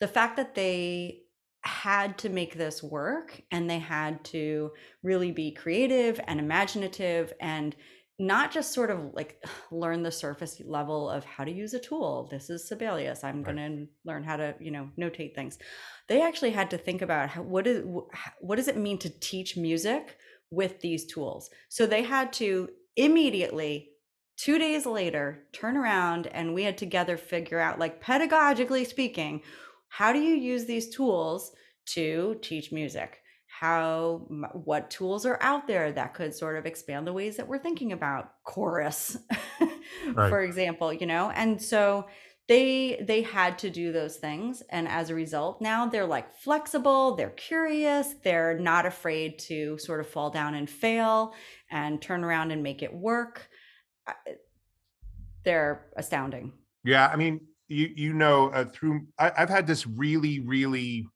the 0.00 0.08
fact 0.08 0.36
that 0.36 0.54
they 0.54 1.22
had 1.62 2.16
to 2.18 2.28
make 2.28 2.54
this 2.54 2.82
work 2.82 3.40
and 3.50 3.68
they 3.68 3.78
had 3.78 4.24
to 4.24 4.70
really 5.02 5.32
be 5.32 5.50
creative 5.50 6.20
and 6.26 6.38
imaginative 6.38 7.32
and 7.40 7.74
not 8.18 8.50
just 8.50 8.72
sort 8.72 8.90
of 8.90 9.12
like 9.12 9.44
learn 9.70 10.02
the 10.02 10.12
surface 10.12 10.60
level 10.64 11.10
of 11.10 11.24
how 11.24 11.44
to 11.44 11.50
use 11.50 11.74
a 11.74 11.78
tool. 11.78 12.28
This 12.30 12.50
is 12.50 12.68
Sibelius. 12.68 13.24
I'm 13.24 13.42
right. 13.42 13.56
going 13.56 13.56
to 13.56 13.86
learn 14.04 14.24
how 14.24 14.36
to, 14.36 14.54
you 14.60 14.70
know, 14.70 14.88
notate 14.98 15.34
things. 15.34 15.58
They 16.08 16.22
actually 16.22 16.52
had 16.52 16.70
to 16.70 16.78
think 16.78 17.02
about 17.02 17.30
how, 17.30 17.42
what 17.42 17.66
is 17.66 17.84
what 18.40 18.56
does 18.56 18.68
it 18.68 18.76
mean 18.76 18.98
to 18.98 19.20
teach 19.20 19.56
music 19.56 20.18
with 20.50 20.80
these 20.80 21.06
tools. 21.06 21.50
So 21.68 21.86
they 21.86 22.02
had 22.02 22.32
to 22.34 22.68
immediately 22.96 23.90
2 24.38 24.58
days 24.58 24.86
later 24.86 25.44
turn 25.52 25.76
around 25.76 26.28
and 26.28 26.54
we 26.54 26.62
had 26.62 26.78
together 26.78 27.16
figure 27.16 27.58
out 27.58 27.78
like 27.78 28.02
pedagogically 28.02 28.86
speaking 28.86 29.42
how 29.96 30.12
do 30.12 30.18
you 30.18 30.34
use 30.34 30.66
these 30.66 30.90
tools 30.90 31.52
to 31.86 32.36
teach 32.42 32.70
music? 32.70 33.22
How 33.46 34.26
what 34.52 34.90
tools 34.90 35.24
are 35.24 35.38
out 35.40 35.66
there 35.66 35.90
that 35.90 36.12
could 36.12 36.34
sort 36.34 36.58
of 36.58 36.66
expand 36.66 37.06
the 37.06 37.14
ways 37.14 37.38
that 37.38 37.48
we're 37.48 37.56
thinking 37.58 37.92
about 37.92 38.32
chorus 38.44 39.16
right. 40.12 40.28
for 40.28 40.42
example 40.42 40.92
you 40.92 41.06
know? 41.06 41.30
And 41.30 41.62
so 41.62 42.08
they 42.46 43.02
they 43.08 43.22
had 43.22 43.58
to 43.60 43.70
do 43.70 43.90
those 43.90 44.16
things 44.16 44.62
and 44.68 44.86
as 44.86 45.08
a 45.08 45.14
result 45.14 45.62
now 45.62 45.86
they're 45.86 46.04
like 46.04 46.36
flexible 46.36 47.16
they're 47.16 47.30
curious 47.30 48.14
they're 48.22 48.58
not 48.58 48.84
afraid 48.84 49.38
to 49.38 49.78
sort 49.78 50.00
of 50.00 50.06
fall 50.06 50.28
down 50.28 50.54
and 50.54 50.68
fail 50.68 51.32
and 51.70 52.02
turn 52.02 52.22
around 52.22 52.50
and 52.50 52.62
make 52.62 52.82
it 52.82 52.92
work. 52.92 53.48
They're 55.42 55.86
astounding. 55.96 56.52
Yeah 56.84 57.08
i 57.10 57.16
mean 57.16 57.40
you 57.68 57.90
you 57.94 58.12
know 58.12 58.50
uh, 58.50 58.64
through 58.64 59.06
I, 59.18 59.32
I've 59.36 59.50
had 59.50 59.66
this 59.66 59.86
really 59.86 60.40
really 60.40 61.06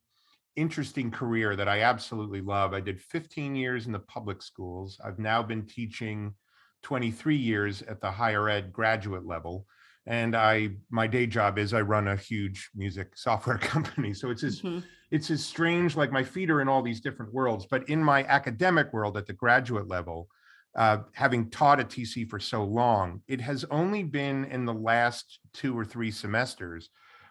interesting 0.56 1.10
career 1.10 1.56
that 1.56 1.68
I 1.68 1.82
absolutely 1.82 2.40
love. 2.40 2.74
I 2.74 2.80
did 2.80 3.00
15 3.00 3.54
years 3.54 3.86
in 3.86 3.92
the 3.92 4.00
public 4.00 4.42
schools. 4.42 5.00
I've 5.02 5.18
now 5.18 5.42
been 5.42 5.64
teaching 5.64 6.34
23 6.82 7.36
years 7.36 7.82
at 7.82 8.00
the 8.00 8.10
higher 8.10 8.48
ed 8.48 8.72
graduate 8.72 9.26
level 9.26 9.66
and 10.06 10.34
i 10.34 10.70
my 10.90 11.06
day 11.06 11.26
job 11.26 11.58
is 11.58 11.74
i 11.74 11.80
run 11.80 12.08
a 12.08 12.16
huge 12.16 12.70
music 12.74 13.08
software 13.16 13.58
company 13.58 14.14
so 14.14 14.30
it's 14.30 14.42
as 14.42 14.60
mm-hmm. 14.60 14.78
it's 15.10 15.30
as 15.30 15.44
strange 15.44 15.96
like 15.96 16.10
my 16.10 16.24
feet 16.24 16.50
are 16.50 16.60
in 16.60 16.68
all 16.68 16.82
these 16.82 17.00
different 17.00 17.32
worlds 17.32 17.66
but 17.70 17.88
in 17.88 18.02
my 18.02 18.24
academic 18.24 18.92
world 18.92 19.16
at 19.16 19.26
the 19.26 19.32
graduate 19.32 19.88
level 19.88 20.28
uh, 20.76 20.98
having 21.12 21.50
taught 21.50 21.80
at 21.80 21.88
TC 21.88 22.28
for 22.28 22.38
so 22.38 22.64
long, 22.64 23.22
it 23.28 23.40
has 23.40 23.64
only 23.70 24.02
been 24.02 24.44
in 24.46 24.64
the 24.64 24.74
last 24.74 25.40
two 25.52 25.76
or 25.76 25.84
three 25.84 26.10
semesters 26.10 26.90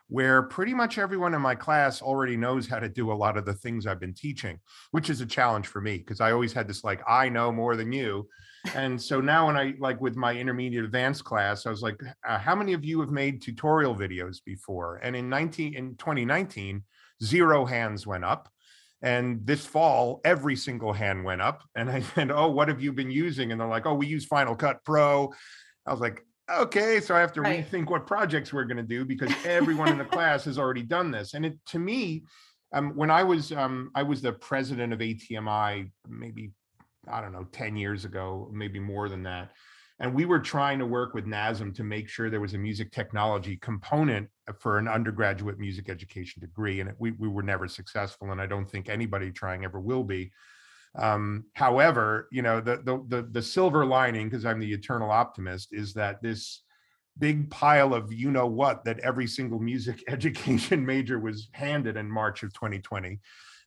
where 0.09 0.41
pretty 0.43 0.73
much 0.73 0.97
everyone 0.97 1.35
in 1.35 1.41
my 1.41 1.53
class 1.53 2.01
already 2.01 2.35
knows 2.35 2.67
how 2.67 2.79
to 2.79 2.89
do 2.89 3.11
a 3.11 3.13
lot 3.13 3.37
of 3.37 3.45
the 3.45 3.53
things 3.53 3.85
I've 3.85 3.99
been 3.99 4.13
teaching, 4.13 4.59
which 4.91 5.09
is 5.09 5.21
a 5.21 5.25
challenge 5.25 5.67
for 5.67 5.81
me 5.81 5.99
because 5.99 6.19
I 6.19 6.31
always 6.31 6.51
had 6.51 6.67
this 6.67 6.83
like, 6.83 7.01
I 7.07 7.29
know 7.29 7.51
more 7.51 7.75
than 7.75 7.91
you. 7.91 8.27
And 8.73 9.01
so 9.01 9.21
now 9.21 9.47
when 9.47 9.55
I 9.55 9.75
like 9.79 10.01
with 10.01 10.15
my 10.15 10.33
intermediate 10.33 10.83
advanced 10.83 11.23
class, 11.23 11.65
I 11.65 11.69
was 11.69 11.81
like, 11.81 12.01
uh, 12.27 12.39
how 12.39 12.55
many 12.55 12.73
of 12.73 12.83
you 12.83 12.99
have 13.01 13.11
made 13.11 13.41
tutorial 13.41 13.95
videos 13.95 14.37
before? 14.43 14.97
And 14.97 15.15
in 15.15 15.29
19 15.29 15.75
in 15.75 15.95
2019, 15.95 16.83
zero 17.23 17.65
hands 17.65 18.05
went 18.07 18.25
up. 18.25 18.49
And 19.01 19.45
this 19.45 19.65
fall, 19.65 20.19
every 20.25 20.55
single 20.55 20.91
hand 20.91 21.23
went 21.23 21.41
up. 21.41 21.63
And 21.75 21.89
I 21.89 22.01
said, 22.15 22.31
Oh, 22.31 22.49
what 22.49 22.67
have 22.67 22.81
you 22.81 22.93
been 22.93 23.11
using? 23.11 23.51
And 23.51 23.59
they're 23.59 23.67
like, 23.67 23.85
Oh, 23.85 23.93
we 23.93 24.07
use 24.07 24.25
Final 24.25 24.55
Cut 24.55 24.83
Pro. 24.83 25.33
I 25.85 25.91
was 25.91 26.01
like, 26.01 26.23
okay, 26.49 26.99
so 26.99 27.15
I 27.15 27.19
have 27.19 27.33
to 27.33 27.41
right. 27.41 27.69
rethink 27.69 27.89
what 27.89 28.07
projects 28.07 28.51
we're 28.51 28.65
going 28.65 28.77
to 28.77 28.83
do 28.83 29.05
because 29.05 29.31
everyone 29.45 29.89
in 29.89 29.97
the 29.97 30.05
class 30.05 30.45
has 30.45 30.57
already 30.57 30.83
done 30.83 31.11
this. 31.11 31.33
And 31.33 31.45
it 31.45 31.57
to 31.67 31.79
me, 31.79 32.23
um, 32.73 32.95
when 32.95 33.09
I 33.09 33.23
was 33.23 33.51
um, 33.51 33.91
I 33.95 34.03
was 34.03 34.21
the 34.21 34.33
president 34.33 34.93
of 34.93 34.99
ATMI, 34.99 35.91
maybe 36.07 36.51
I 37.07 37.21
don't 37.21 37.31
know, 37.31 37.47
10 37.51 37.75
years 37.75 38.05
ago, 38.05 38.49
maybe 38.53 38.79
more 38.79 39.09
than 39.09 39.23
that. 39.23 39.51
And 39.99 40.13
we 40.13 40.25
were 40.25 40.39
trying 40.39 40.79
to 40.79 40.85
work 40.85 41.13
with 41.13 41.25
NASM 41.25 41.75
to 41.75 41.83
make 41.83 42.07
sure 42.07 42.29
there 42.29 42.39
was 42.39 42.53
a 42.53 42.57
music 42.57 42.91
technology 42.91 43.57
component 43.57 44.29
for 44.57 44.77
an 44.77 44.87
undergraduate 44.87 45.59
music 45.59 45.89
education 45.89 46.41
degree. 46.41 46.79
And 46.79 46.89
it, 46.89 46.95
we, 46.99 47.11
we 47.11 47.27
were 47.27 47.43
never 47.43 47.67
successful. 47.67 48.31
And 48.31 48.41
I 48.41 48.45
don't 48.45 48.69
think 48.69 48.89
anybody 48.89 49.31
trying 49.31 49.65
ever 49.65 49.79
will 49.79 50.03
be. 50.03 50.31
Um, 50.97 51.45
however, 51.53 52.27
you 52.31 52.41
know, 52.41 52.61
the 52.61 52.77
the 52.77 53.03
the, 53.07 53.27
the 53.31 53.41
silver 53.41 53.85
lining, 53.85 54.27
because 54.27 54.45
I'm 54.45 54.59
the 54.59 54.73
eternal 54.73 55.11
optimist, 55.11 55.69
is 55.71 55.93
that 55.93 56.21
this 56.21 56.63
big 57.19 57.49
pile 57.51 57.93
of 57.93 58.11
you 58.11 58.31
know 58.31 58.47
what 58.47 58.83
that 58.85 58.99
every 58.99 59.27
single 59.27 59.59
music 59.59 60.03
education 60.07 60.85
major 60.85 61.19
was 61.19 61.49
handed 61.51 61.97
in 61.97 62.09
March 62.09 62.43
of 62.43 62.53
2020 62.53 63.19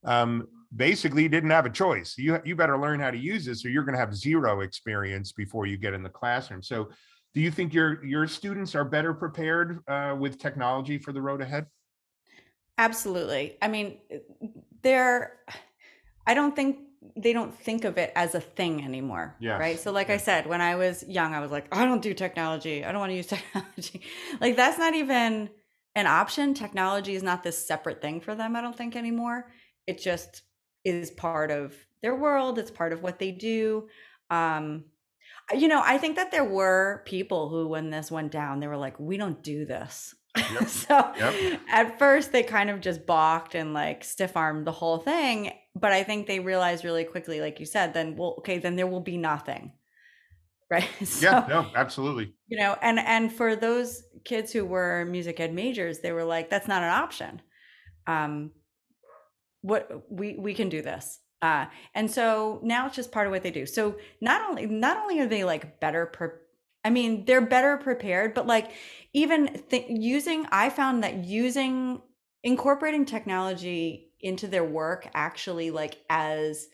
um, 0.05 0.49
basically 0.75 1.29
didn't 1.29 1.51
have 1.51 1.67
a 1.67 1.71
choice. 1.71 2.17
You 2.19 2.41
you 2.45 2.57
better 2.57 2.79
learn 2.79 3.01
how 3.01 3.11
to 3.11 3.19
use 3.19 3.45
this, 3.45 3.65
or 3.65 3.69
you're 3.69 3.85
going 3.85 3.95
to 3.95 4.01
have 4.01 4.15
zero 4.15 4.61
experience 4.61 5.33
before 5.33 5.67
you 5.67 5.77
get 5.77 5.95
in 5.95 6.03
the 6.03 6.09
classroom. 6.09 6.63
So, 6.63 6.91
do 7.35 7.41
you 7.41 7.51
think 7.51 7.73
your 7.73 8.05
your 8.05 8.27
students 8.27 8.75
are 8.75 8.85
better 8.85 9.15
prepared 9.15 9.81
uh, 9.89 10.15
with 10.19 10.39
technology 10.39 10.99
for 10.99 11.13
the 11.13 11.21
road 11.21 11.41
ahead? 11.41 11.67
Absolutely. 12.79 13.57
I 13.63 13.69
mean, 13.69 13.99
they're. 14.83 15.39
I 16.27 16.35
don't 16.35 16.55
think 16.55 16.79
they 17.17 17.33
don't 17.33 17.55
think 17.55 17.85
of 17.85 17.99
it 17.99 18.13
as 18.15 18.35
a 18.35 18.41
thing 18.41 18.85
anymore. 18.85 19.37
Yes. 19.41 19.59
Right. 19.59 19.79
So, 19.79 19.93
like 19.93 20.11
I 20.11 20.17
said, 20.17 20.47
when 20.47 20.61
I 20.61 20.77
was 20.77 21.05
young, 21.09 21.35
I 21.35 21.41
was 21.41 21.51
like, 21.51 21.75
I 21.75 21.85
don't 21.85 22.03
do 22.03 22.15
technology. 22.15 22.85
I 22.85 22.93
don't 22.93 23.01
want 23.01 23.11
to 23.11 23.17
use 23.17 23.27
technology. 23.39 24.03
like, 24.41 24.57
that's 24.57 24.79
not 24.79 24.95
even 24.95 25.51
an 25.95 26.07
option. 26.07 26.55
Technology 26.55 27.15
is 27.15 27.23
not 27.23 27.43
this 27.43 27.67
separate 27.67 28.01
thing 28.01 28.21
for 28.21 28.35
them, 28.35 28.57
I 28.57 28.61
don't 28.61 28.77
think 28.77 28.97
anymore. 28.97 29.51
It 29.87 29.99
just 29.99 30.43
is 30.85 31.11
part 31.11 31.51
of 31.51 31.75
their 32.03 32.15
world, 32.15 32.59
it's 32.59 32.71
part 32.71 32.93
of 32.93 33.03
what 33.03 33.19
they 33.19 33.31
do. 33.31 33.89
Um, 34.31 34.85
you 35.55 35.69
know, 35.69 35.83
I 35.85 35.99
think 35.99 36.17
that 36.17 36.31
there 36.31 36.45
were 36.45 37.03
people 37.07 37.49
who, 37.49 37.69
when 37.69 37.91
this 37.91 38.11
went 38.11 38.33
down, 38.33 38.61
they 38.61 38.67
were 38.67 38.77
like, 38.77 38.99
we 38.99 39.17
don't 39.17 39.43
do 39.43 39.65
this. 39.65 40.15
Yep. 40.53 40.69
so 40.69 41.13
yep. 41.19 41.61
at 41.69 41.99
first 41.99 42.33
they 42.33 42.43
kind 42.43 42.71
of 42.71 42.81
just 42.81 43.07
balked 43.07 43.55
and 43.55 43.75
like 43.75 44.03
stiff 44.03 44.35
armed 44.35 44.67
the 44.67 44.73
whole 44.73 44.97
thing. 44.97 45.53
But 45.75 45.93
I 45.93 46.05
think 46.05 46.27
they 46.27 46.41
realized 46.41 46.85
really 46.85 47.05
quickly, 47.05 47.41
like 47.41 47.61
you 47.61 47.67
said, 47.67 47.93
then 47.93 48.17
well, 48.17 48.37
okay, 48.39 48.57
then 48.59 48.77
there 48.77 48.87
will 48.87 49.01
be 49.01 49.19
nothing. 49.19 49.73
Right. 50.71 50.89
so, 51.05 51.29
yeah, 51.31 51.47
no, 51.51 51.71
absolutely. 51.77 52.33
You 52.49 52.59
know, 52.59 52.79
and 52.81 52.99
and 52.99 53.31
for 53.31 53.55
those 53.57 54.05
kids 54.25 54.55
who 54.55 54.65
were 54.65 55.05
music 55.05 55.39
ed 55.39 55.53
majors, 55.53 55.99
they 55.99 56.13
were 56.13 56.25
like, 56.25 56.49
that's 56.49 56.67
not 56.67 56.83
an 56.83 56.89
option. 56.89 57.43
Um, 58.07 58.53
what 59.61 60.05
we 60.09 60.37
we 60.39 60.55
can 60.55 60.71
do 60.71 60.81
this. 60.81 61.21
Uh, 61.43 61.67
and 61.95 62.09
so 62.09 62.61
now 62.63 62.87
it's 62.87 62.97
just 62.97 63.13
part 63.13 63.27
of 63.27 63.33
what 63.33 63.43
they 63.43 63.51
do. 63.51 63.67
So 63.67 63.97
not 64.21 64.49
only 64.49 64.67
not 64.67 64.97
only 64.99 65.19
are 65.21 65.27
they 65.27 65.45
like 65.45 65.81
better 65.81 66.07
per 66.07 66.41
I 66.85 66.91
mean, 66.91 67.25
they're 67.25 67.41
better 67.41 67.77
prepared, 67.77 68.35
but 68.35 68.47
like 68.47 68.73
even 69.13 69.63
th- 69.71 69.87
using, 69.89 70.47
I 70.51 70.69
found 70.69 71.05
that 71.05 71.25
using, 71.25 72.03
incorporating 72.43 73.05
technology 73.05 74.11
into 74.21 74.49
their 74.49 74.65
work 74.65 75.09
actually 75.15 75.71
like 75.71 75.99
as 76.11 76.69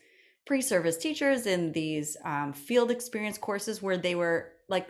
pre-service 0.45 0.97
teachers 0.97 1.45
in 1.45 1.71
these 1.73 2.17
um, 2.25 2.53
field 2.53 2.89
experience 2.89 3.37
courses 3.37 3.81
where 3.81 3.97
they 3.97 4.15
were 4.15 4.51
like 4.67 4.87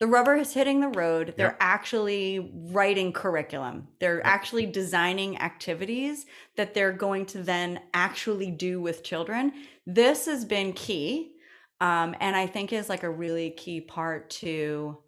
the 0.00 0.06
rubber 0.06 0.34
is 0.34 0.52
hitting 0.52 0.80
the 0.80 0.88
road 0.88 1.34
they're 1.36 1.48
yep. 1.48 1.56
actually 1.60 2.52
writing 2.54 3.12
curriculum 3.12 3.86
they're 4.00 4.16
yep. 4.16 4.26
actually 4.26 4.66
designing 4.66 5.38
activities 5.38 6.26
that 6.56 6.74
they're 6.74 6.92
going 6.92 7.24
to 7.26 7.42
then 7.42 7.80
actually 7.94 8.50
do 8.50 8.80
with 8.80 9.04
children 9.04 9.52
this 9.86 10.26
has 10.26 10.44
been 10.44 10.72
key 10.72 11.32
um, 11.80 12.14
and 12.20 12.36
I 12.36 12.46
think 12.46 12.72
is 12.72 12.88
like 12.88 13.02
a 13.02 13.10
really 13.10 13.50
key 13.50 13.80
part 13.80 14.28
to 14.30 14.98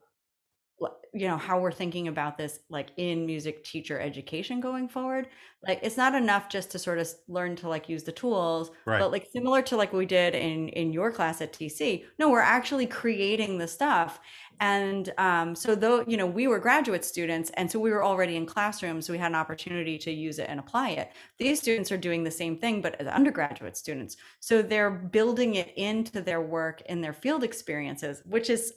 you 1.14 1.28
know 1.28 1.36
how 1.36 1.60
we're 1.60 1.72
thinking 1.72 2.08
about 2.08 2.38
this 2.38 2.60
like 2.70 2.88
in 2.96 3.26
music 3.26 3.62
teacher 3.64 4.00
education 4.00 4.60
going 4.60 4.88
forward 4.88 5.28
like 5.66 5.78
it's 5.82 5.96
not 5.96 6.14
enough 6.14 6.48
just 6.48 6.70
to 6.70 6.78
sort 6.78 6.98
of 6.98 7.08
learn 7.28 7.54
to 7.54 7.68
like 7.68 7.88
use 7.88 8.02
the 8.02 8.12
tools 8.12 8.70
right. 8.86 8.98
but 8.98 9.12
like 9.12 9.28
similar 9.32 9.60
to 9.62 9.76
like 9.76 9.92
we 9.92 10.06
did 10.06 10.34
in 10.34 10.68
in 10.70 10.92
your 10.92 11.12
class 11.12 11.40
at 11.40 11.52
tc 11.52 12.04
no 12.18 12.30
we're 12.30 12.40
actually 12.40 12.86
creating 12.86 13.58
the 13.58 13.68
stuff. 13.68 14.20
And 14.60 15.12
um, 15.18 15.56
so 15.56 15.74
though 15.74 16.04
you 16.06 16.16
know 16.16 16.26
we 16.26 16.46
were 16.46 16.58
graduate 16.58 17.04
students 17.04 17.50
and 17.54 17.70
so 17.70 17.80
we 17.80 17.90
were 17.90 18.04
already 18.04 18.36
in 18.36 18.46
classrooms 18.46 19.06
so 19.06 19.12
we 19.12 19.18
had 19.18 19.32
an 19.32 19.34
opportunity 19.34 19.98
to 19.98 20.12
use 20.12 20.38
it 20.38 20.48
and 20.48 20.60
apply 20.60 20.90
it. 20.90 21.10
These 21.38 21.58
students 21.60 21.90
are 21.90 21.96
doing 21.96 22.22
the 22.22 22.30
same 22.30 22.56
thing 22.58 22.80
but 22.80 23.00
as 23.00 23.06
undergraduate 23.08 23.76
students. 23.76 24.16
So 24.40 24.62
they're 24.62 24.90
building 24.90 25.56
it 25.56 25.72
into 25.76 26.20
their 26.20 26.40
work 26.40 26.82
in 26.82 27.00
their 27.00 27.12
field 27.12 27.42
experiences 27.42 28.22
which 28.24 28.50
is 28.50 28.74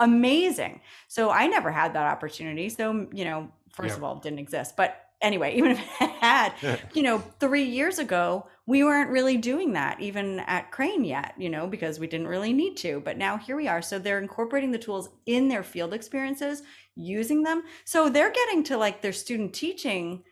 amazing 0.00 0.80
so 1.08 1.30
i 1.30 1.46
never 1.46 1.70
had 1.70 1.92
that 1.94 2.06
opportunity 2.06 2.68
so 2.68 3.06
you 3.12 3.24
know 3.24 3.48
first 3.72 3.90
yeah. 3.90 3.96
of 3.96 4.04
all 4.04 4.16
didn't 4.16 4.38
exist 4.38 4.76
but 4.76 5.08
anyway, 5.20 5.54
even 5.56 5.72
if 5.72 5.80
it 6.00 6.10
had, 6.20 6.52
you 6.94 7.02
know, 7.02 7.18
three 7.40 7.64
years 7.64 7.98
ago, 7.98 8.46
we 8.66 8.84
weren't 8.84 9.10
really 9.10 9.36
doing 9.36 9.72
that 9.72 10.00
even 10.00 10.40
at 10.40 10.70
Crane 10.70 11.04
yet, 11.04 11.34
you 11.38 11.48
know, 11.48 11.66
because 11.66 11.98
we 11.98 12.06
didn't 12.06 12.28
really 12.28 12.52
need 12.52 12.76
to. 12.78 13.00
But 13.00 13.16
now 13.16 13.36
here 13.36 13.56
we 13.56 13.68
are. 13.68 13.80
So 13.80 13.98
they're 13.98 14.18
incorporating 14.18 14.72
the 14.72 14.78
tools 14.78 15.08
in 15.26 15.48
their 15.48 15.62
field 15.62 15.94
experiences, 15.94 16.62
using 16.94 17.42
them. 17.42 17.62
So 17.84 18.08
they're 18.08 18.32
getting 18.32 18.62
to 18.64 18.76
like 18.76 19.00
their 19.00 19.12
student 19.12 19.54
teaching 19.54 20.24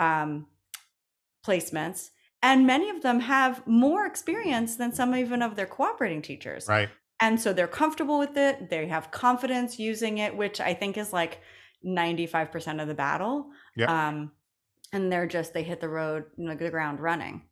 um, 0.00 0.46
placements. 1.46 2.10
And 2.40 2.66
many 2.66 2.88
of 2.90 3.02
them 3.02 3.20
have 3.20 3.66
more 3.66 4.06
experience 4.06 4.76
than 4.76 4.92
some 4.92 5.14
even 5.14 5.42
of 5.42 5.56
their 5.56 5.66
cooperating 5.66 6.22
teachers. 6.22 6.66
Right. 6.68 6.88
And 7.20 7.40
so 7.40 7.52
they're 7.52 7.66
comfortable 7.66 8.18
with 8.18 8.36
it. 8.36 8.70
They 8.70 8.86
have 8.86 9.10
confidence 9.10 9.78
using 9.78 10.18
it, 10.18 10.36
which 10.36 10.60
I 10.60 10.74
think 10.74 10.96
is 10.96 11.12
like 11.12 11.40
95% 11.84 12.80
of 12.80 12.88
the 12.88 12.94
battle. 12.94 13.50
Yeah. 13.76 14.08
Um, 14.08 14.32
and 14.92 15.12
they're 15.12 15.26
just, 15.26 15.52
they 15.52 15.62
hit 15.62 15.80
the 15.80 15.88
road, 15.88 16.24
like 16.36 16.58
the 16.58 16.70
ground 16.70 17.00
running. 17.00 17.42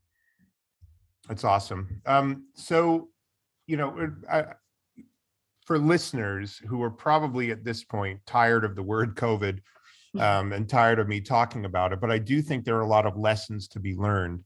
That's 1.29 1.45
awesome. 1.45 2.01
Um, 2.07 2.47
so, 2.55 3.09
you 3.67 3.77
know, 3.77 4.13
I, 4.31 4.45
for 5.65 5.79
listeners 5.79 6.63
who 6.69 6.81
are 6.83 6.91
probably 6.91 7.51
at 7.51 7.65
this 7.65 7.83
point 7.83 8.21
tired 8.25 8.65
of 8.65 8.77
the 8.77 8.83
word 8.83 9.17
COVID 9.17 9.61
um, 10.19 10.53
and 10.53 10.69
tired 10.69 11.01
of 11.01 11.09
me 11.09 11.21
talking 11.21 11.65
about 11.65 11.93
it, 11.93 12.01
but 12.01 12.11
I 12.11 12.19
do 12.19 12.41
think 12.41 12.65
there 12.65 12.77
are 12.77 12.83
a 12.83 12.87
lot 12.87 13.07
of 13.07 13.19
lessons 13.19 13.67
to 13.69 13.81
be 13.81 13.95
learned. 13.95 14.45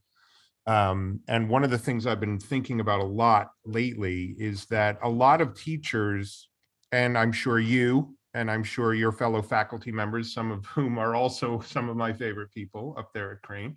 Um, 0.71 1.19
and 1.27 1.49
one 1.49 1.65
of 1.65 1.69
the 1.69 1.77
things 1.77 2.07
I've 2.07 2.21
been 2.21 2.39
thinking 2.39 2.79
about 2.79 3.01
a 3.01 3.05
lot 3.05 3.51
lately 3.65 4.35
is 4.37 4.65
that 4.67 4.97
a 5.03 5.09
lot 5.09 5.41
of 5.41 5.53
teachers, 5.53 6.47
and 6.93 7.17
I'm 7.17 7.33
sure 7.33 7.59
you 7.59 8.15
and 8.33 8.49
I'm 8.49 8.63
sure 8.63 8.93
your 8.93 9.11
fellow 9.11 9.41
faculty 9.41 9.91
members, 9.91 10.33
some 10.33 10.49
of 10.49 10.65
whom 10.65 10.97
are 10.97 11.13
also 11.13 11.59
some 11.65 11.89
of 11.89 11.97
my 11.97 12.13
favorite 12.13 12.53
people 12.53 12.95
up 12.97 13.11
there 13.13 13.33
at 13.33 13.41
Crane, 13.41 13.75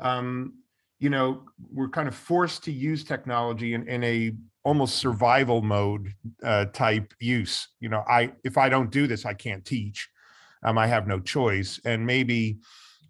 um, 0.00 0.54
you 1.00 1.10
know, 1.10 1.42
we're 1.70 1.90
kind 1.90 2.08
of 2.08 2.14
forced 2.14 2.64
to 2.64 2.72
use 2.72 3.04
technology 3.04 3.74
in, 3.74 3.86
in 3.86 4.02
a 4.02 4.32
almost 4.64 4.96
survival 4.96 5.60
mode 5.60 6.14
uh, 6.42 6.64
type 6.66 7.12
use. 7.20 7.68
You 7.78 7.90
know, 7.90 8.04
I 8.08 8.32
if 8.42 8.56
I 8.56 8.70
don't 8.70 8.90
do 8.90 9.06
this, 9.06 9.26
I 9.26 9.34
can't 9.34 9.66
teach. 9.66 10.08
Um, 10.62 10.78
I 10.78 10.86
have 10.86 11.06
no 11.06 11.20
choice, 11.20 11.78
and 11.84 12.06
maybe 12.06 12.60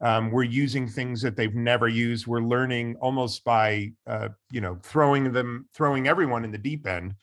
um, 0.03 0.31
we're 0.31 0.43
using 0.43 0.89
things 0.89 1.23
that 1.23 1.37
they've 1.37 1.55
never 1.55 1.89
used. 1.89 2.27
We're 2.27 2.41
learning 2.41 2.97
almost 3.01 3.45
by 3.45 3.93
uh, 4.07 4.29
you 4.51 4.61
know 4.61 4.79
throwing 4.83 5.33
them, 5.33 5.69
throwing 5.75 6.09
everyone 6.09 6.45
in 6.45 6.53
the 6.53 6.59
deep 6.59 6.87
end 6.87 7.15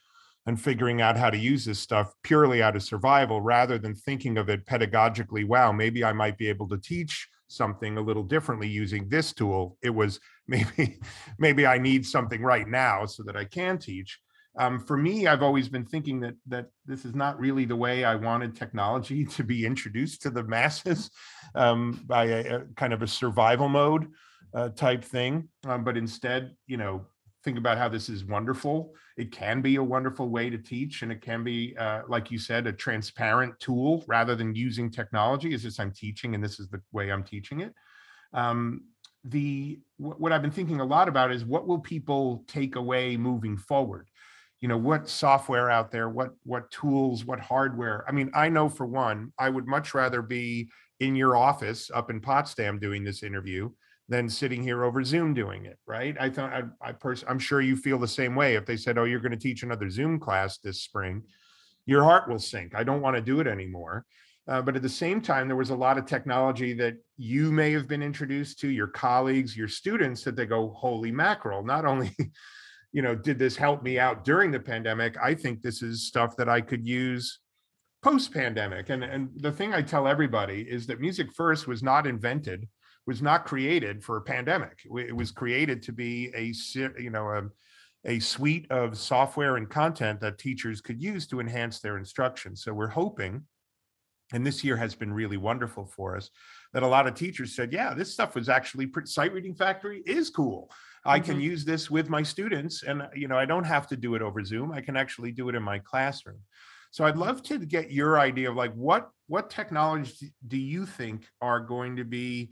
and 0.46 0.60
figuring 0.60 1.00
out 1.00 1.16
how 1.16 1.30
to 1.30 1.38
use 1.38 1.64
this 1.64 1.78
stuff 1.78 2.12
purely 2.22 2.62
out 2.62 2.76
of 2.76 2.82
survival 2.82 3.40
rather 3.40 3.78
than 3.78 3.94
thinking 3.94 4.38
of 4.38 4.48
it 4.48 4.66
pedagogically 4.66 5.46
wow 5.46 5.70
maybe 5.70 6.04
i 6.04 6.12
might 6.12 6.38
be 6.38 6.48
able 6.48 6.68
to 6.68 6.78
teach 6.78 7.28
something 7.48 7.98
a 7.98 8.00
little 8.00 8.22
differently 8.22 8.68
using 8.68 9.08
this 9.08 9.32
tool 9.32 9.76
it 9.82 9.90
was 9.90 10.20
maybe 10.48 10.98
maybe 11.38 11.66
i 11.66 11.78
need 11.78 12.04
something 12.04 12.42
right 12.42 12.68
now 12.68 13.06
so 13.06 13.22
that 13.22 13.36
i 13.36 13.44
can 13.44 13.78
teach 13.78 14.18
um, 14.58 14.80
for 14.80 14.96
me, 14.96 15.26
I've 15.26 15.42
always 15.42 15.68
been 15.68 15.84
thinking 15.84 16.20
that 16.20 16.34
that 16.48 16.66
this 16.84 17.04
is 17.04 17.14
not 17.14 17.38
really 17.38 17.64
the 17.64 17.76
way 17.76 18.04
I 18.04 18.16
wanted 18.16 18.56
technology 18.56 19.24
to 19.36 19.44
be 19.44 19.64
introduced 19.64 20.22
to 20.22 20.30
the 20.30 20.42
masses 20.44 21.10
um, 21.54 22.02
by 22.06 22.24
a, 22.24 22.56
a, 22.56 22.60
kind 22.76 22.92
of 22.92 23.02
a 23.02 23.06
survival 23.06 23.68
mode 23.68 24.08
uh, 24.54 24.70
type 24.70 25.04
thing. 25.04 25.48
Um, 25.64 25.84
but 25.84 25.96
instead, 25.96 26.56
you 26.66 26.76
know, 26.76 27.06
think 27.44 27.58
about 27.58 27.78
how 27.78 27.88
this 27.88 28.08
is 28.08 28.24
wonderful. 28.24 28.92
It 29.16 29.32
can 29.32 29.62
be 29.62 29.76
a 29.76 29.82
wonderful 29.82 30.28
way 30.28 30.50
to 30.50 30.58
teach, 30.58 31.02
and 31.02 31.12
it 31.12 31.22
can 31.22 31.44
be, 31.44 31.76
uh, 31.78 32.02
like 32.08 32.30
you 32.30 32.38
said, 32.38 32.66
a 32.66 32.72
transparent 32.72 33.58
tool 33.60 34.04
rather 34.08 34.34
than 34.34 34.54
using 34.54 34.90
technology. 34.90 35.54
Is 35.54 35.62
this 35.62 35.78
I'm 35.78 35.92
teaching, 35.92 36.34
and 36.34 36.42
this 36.42 36.58
is 36.58 36.68
the 36.68 36.80
way 36.92 37.12
I'm 37.12 37.22
teaching 37.22 37.60
it. 37.60 37.72
Um, 38.32 38.82
the 39.24 39.78
what 39.98 40.32
I've 40.32 40.40
been 40.40 40.50
thinking 40.50 40.80
a 40.80 40.84
lot 40.84 41.08
about 41.08 41.30
is 41.30 41.44
what 41.44 41.66
will 41.66 41.78
people 41.78 42.42
take 42.48 42.76
away 42.76 43.18
moving 43.18 43.58
forward 43.58 44.08
you 44.60 44.68
know 44.68 44.76
what 44.76 45.08
software 45.08 45.70
out 45.70 45.90
there 45.90 46.08
what 46.08 46.30
what 46.44 46.70
tools 46.70 47.24
what 47.24 47.40
hardware? 47.40 48.04
I 48.08 48.12
mean 48.12 48.30
i 48.34 48.48
know 48.48 48.68
for 48.68 48.86
one 48.86 49.32
i 49.38 49.48
would 49.48 49.66
much 49.66 49.94
rather 49.94 50.22
be 50.22 50.70
in 51.00 51.16
your 51.16 51.36
office 51.36 51.90
up 51.94 52.10
in 52.10 52.20
potsdam 52.20 52.78
doing 52.78 53.04
this 53.04 53.22
interview 53.22 53.70
than 54.08 54.28
sitting 54.28 54.62
here 54.62 54.84
over 54.84 55.02
zoom 55.04 55.34
doing 55.34 55.64
it 55.66 55.78
right? 55.86 56.16
I 56.20 56.30
thought 56.30 56.52
i, 56.52 56.62
I 56.88 56.92
pers- 56.92 57.24
i'm 57.28 57.38
sure 57.38 57.60
you 57.60 57.76
feel 57.76 57.98
the 57.98 58.08
same 58.08 58.34
way. 58.34 58.54
If 58.54 58.66
they 58.66 58.76
said 58.76 58.98
oh 58.98 59.04
you're 59.04 59.20
going 59.20 59.32
to 59.32 59.38
teach 59.38 59.62
another 59.62 59.88
zoom 59.90 60.18
class 60.18 60.58
this 60.58 60.82
spring 60.82 61.22
your 61.86 62.04
heart 62.04 62.28
will 62.28 62.38
sink. 62.38 62.74
I 62.74 62.84
don't 62.84 63.00
want 63.00 63.16
to 63.16 63.22
do 63.22 63.40
it 63.40 63.46
anymore. 63.46 64.04
Uh, 64.46 64.60
but 64.60 64.76
at 64.76 64.82
the 64.82 64.88
same 64.88 65.20
time 65.20 65.46
there 65.46 65.56
was 65.56 65.70
a 65.70 65.74
lot 65.74 65.98
of 65.98 66.06
technology 66.06 66.72
that 66.74 66.94
you 67.16 67.50
may 67.52 67.72
have 67.72 67.86
been 67.86 68.02
introduced 68.02 68.58
to 68.58 68.68
your 68.68 68.88
colleagues 68.88 69.56
your 69.56 69.68
students 69.68 70.24
that 70.24 70.34
they 70.34 70.46
go 70.46 70.70
holy 70.70 71.12
mackerel 71.12 71.62
not 71.62 71.84
only 71.84 72.10
you 72.92 73.02
know, 73.02 73.14
did 73.14 73.38
this 73.38 73.56
help 73.56 73.82
me 73.82 73.98
out 73.98 74.24
during 74.24 74.50
the 74.50 74.60
pandemic? 74.60 75.16
I 75.22 75.34
think 75.34 75.62
this 75.62 75.82
is 75.82 76.06
stuff 76.06 76.36
that 76.36 76.48
I 76.48 76.60
could 76.60 76.86
use 76.86 77.38
post 78.02 78.32
pandemic. 78.32 78.90
And, 78.90 79.04
and 79.04 79.28
the 79.36 79.52
thing 79.52 79.74
I 79.74 79.82
tell 79.82 80.08
everybody 80.08 80.62
is 80.62 80.86
that 80.86 81.00
Music 81.00 81.28
First 81.34 81.66
was 81.66 81.82
not 81.82 82.06
invented, 82.06 82.66
was 83.06 83.22
not 83.22 83.46
created 83.46 84.02
for 84.02 84.16
a 84.16 84.22
pandemic. 84.22 84.80
It 84.84 85.14
was 85.14 85.30
created 85.30 85.82
to 85.84 85.92
be 85.92 86.30
a, 86.34 86.52
you 87.00 87.10
know, 87.10 87.28
a, 87.28 87.42
a 88.06 88.18
suite 88.18 88.70
of 88.70 88.96
software 88.98 89.56
and 89.56 89.68
content 89.68 90.20
that 90.20 90.38
teachers 90.38 90.80
could 90.80 91.00
use 91.02 91.26
to 91.28 91.40
enhance 91.40 91.80
their 91.80 91.98
instruction. 91.98 92.56
So 92.56 92.72
we're 92.72 92.88
hoping, 92.88 93.42
and 94.32 94.46
this 94.46 94.64
year 94.64 94.76
has 94.76 94.94
been 94.94 95.12
really 95.12 95.36
wonderful 95.36 95.84
for 95.84 96.16
us, 96.16 96.30
that 96.72 96.82
a 96.82 96.88
lot 96.88 97.06
of 97.06 97.14
teachers 97.14 97.54
said, 97.54 97.72
yeah, 97.72 97.92
this 97.92 98.12
stuff 98.12 98.34
was 98.34 98.48
actually, 98.48 98.90
Sight 99.04 99.32
Reading 99.32 99.54
Factory 99.54 100.02
is 100.06 100.30
cool 100.30 100.70
I 101.04 101.18
can 101.18 101.34
mm-hmm. 101.34 101.42
use 101.42 101.64
this 101.64 101.90
with 101.90 102.08
my 102.08 102.22
students 102.22 102.82
and 102.82 103.08
you 103.14 103.28
know 103.28 103.38
I 103.38 103.46
don't 103.46 103.64
have 103.64 103.86
to 103.88 103.96
do 103.96 104.14
it 104.14 104.22
over 104.22 104.44
Zoom. 104.44 104.72
I 104.72 104.80
can 104.80 104.96
actually 104.96 105.32
do 105.32 105.48
it 105.48 105.54
in 105.54 105.62
my 105.62 105.78
classroom. 105.78 106.40
So 106.90 107.04
I'd 107.04 107.16
love 107.16 107.42
to 107.44 107.58
get 107.58 107.92
your 107.92 108.18
idea 108.18 108.50
of 108.50 108.56
like 108.56 108.74
what 108.74 109.10
what 109.26 109.50
technologies 109.50 110.30
do 110.46 110.58
you 110.58 110.86
think 110.86 111.26
are 111.40 111.60
going 111.60 111.96
to 111.96 112.04
be 112.04 112.50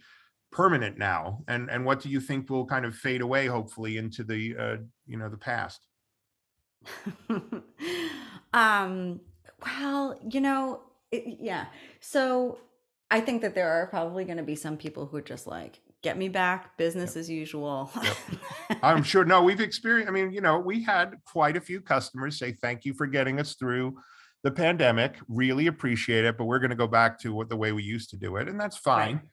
permanent 0.50 0.96
now 0.96 1.44
and 1.48 1.70
and 1.70 1.84
what 1.84 2.00
do 2.00 2.08
you 2.08 2.20
think 2.20 2.48
will 2.48 2.64
kind 2.64 2.86
of 2.86 2.94
fade 2.94 3.20
away 3.20 3.46
hopefully 3.46 3.98
into 3.98 4.24
the 4.24 4.56
uh, 4.56 4.76
you 5.06 5.16
know 5.16 5.28
the 5.28 5.36
past? 5.36 5.86
um 8.54 9.20
well, 9.64 10.18
you 10.30 10.40
know, 10.40 10.80
it, 11.10 11.38
yeah. 11.40 11.66
So 12.00 12.58
I 13.10 13.20
think 13.20 13.42
that 13.42 13.54
there 13.54 13.70
are 13.70 13.86
probably 13.86 14.24
going 14.24 14.36
to 14.36 14.42
be 14.42 14.54
some 14.54 14.76
people 14.76 15.06
who 15.06 15.16
are 15.16 15.22
just 15.22 15.46
like 15.46 15.80
get 16.02 16.16
me 16.16 16.28
back 16.28 16.76
business 16.76 17.14
yep. 17.14 17.20
as 17.20 17.30
usual 17.30 17.90
yep. 18.02 18.16
i'm 18.82 19.02
sure 19.02 19.24
no 19.24 19.42
we've 19.42 19.60
experienced 19.60 20.08
i 20.08 20.12
mean 20.12 20.30
you 20.30 20.40
know 20.40 20.58
we 20.58 20.82
had 20.82 21.16
quite 21.24 21.56
a 21.56 21.60
few 21.60 21.80
customers 21.80 22.38
say 22.38 22.52
thank 22.52 22.84
you 22.84 22.94
for 22.94 23.06
getting 23.06 23.40
us 23.40 23.54
through 23.54 23.96
the 24.44 24.50
pandemic 24.50 25.16
really 25.28 25.66
appreciate 25.66 26.24
it 26.24 26.38
but 26.38 26.44
we're 26.44 26.60
going 26.60 26.70
to 26.70 26.76
go 26.76 26.86
back 26.86 27.18
to 27.18 27.34
what 27.34 27.48
the 27.48 27.56
way 27.56 27.72
we 27.72 27.82
used 27.82 28.10
to 28.10 28.16
do 28.16 28.36
it 28.36 28.48
and 28.48 28.60
that's 28.60 28.76
fine 28.76 29.16
right. 29.16 29.24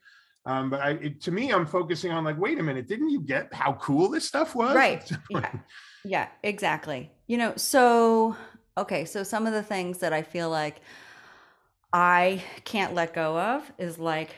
Um, 0.47 0.69
but 0.69 0.79
I, 0.79 0.91
it, 0.91 1.21
to 1.21 1.31
me, 1.31 1.51
I'm 1.51 1.65
focusing 1.65 2.11
on 2.11 2.23
like, 2.23 2.37
wait 2.37 2.59
a 2.59 2.63
minute, 2.63 2.87
didn't 2.87 3.09
you 3.09 3.21
get 3.21 3.51
how 3.51 3.73
cool 3.73 4.09
this 4.09 4.27
stuff 4.27 4.53
was? 4.53 4.75
Right. 4.75 5.09
yeah. 5.29 5.51
yeah, 6.03 6.27
exactly. 6.43 7.11
You 7.25 7.37
know, 7.37 7.53
so 7.55 8.35
okay, 8.77 9.05
so 9.05 9.23
some 9.23 9.47
of 9.47 9.53
the 9.53 9.63
things 9.63 9.99
that 9.99 10.13
I 10.13 10.21
feel 10.21 10.49
like 10.49 10.81
I 11.91 12.43
can't 12.63 12.93
let 12.93 13.13
go 13.13 13.39
of 13.39 13.71
is 13.77 13.97
like 13.97 14.35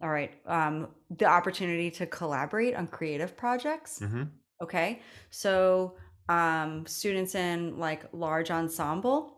all 0.00 0.10
right 0.10 0.32
um, 0.46 0.88
the 1.10 1.24
opportunity 1.24 1.90
to 1.90 2.06
collaborate 2.06 2.74
on 2.74 2.86
creative 2.86 3.36
projects 3.36 4.00
mm-hmm. 4.00 4.24
okay? 4.62 5.00
So 5.30 5.94
um, 6.28 6.86
students 6.86 7.34
in 7.34 7.78
like 7.78 8.04
large 8.12 8.50
ensemble 8.50 9.34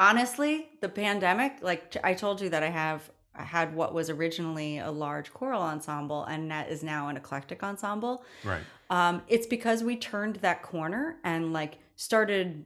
honestly 0.00 0.68
the 0.80 0.88
pandemic 0.88 1.54
like 1.60 1.96
i 2.04 2.14
told 2.14 2.40
you 2.40 2.48
that 2.48 2.62
i 2.62 2.68
have 2.68 3.10
I 3.38 3.44
had 3.44 3.74
what 3.74 3.94
was 3.94 4.10
originally 4.10 4.78
a 4.78 4.90
large 4.90 5.32
choral 5.32 5.62
ensemble 5.62 6.24
and 6.24 6.50
that 6.50 6.68
is 6.70 6.82
now 6.82 7.08
an 7.08 7.16
eclectic 7.16 7.62
ensemble. 7.62 8.24
Right. 8.42 8.62
Um, 8.90 9.22
it's 9.28 9.46
because 9.46 9.84
we 9.84 9.96
turned 9.96 10.36
that 10.36 10.62
corner 10.62 11.18
and 11.22 11.52
like 11.52 11.78
started 11.94 12.64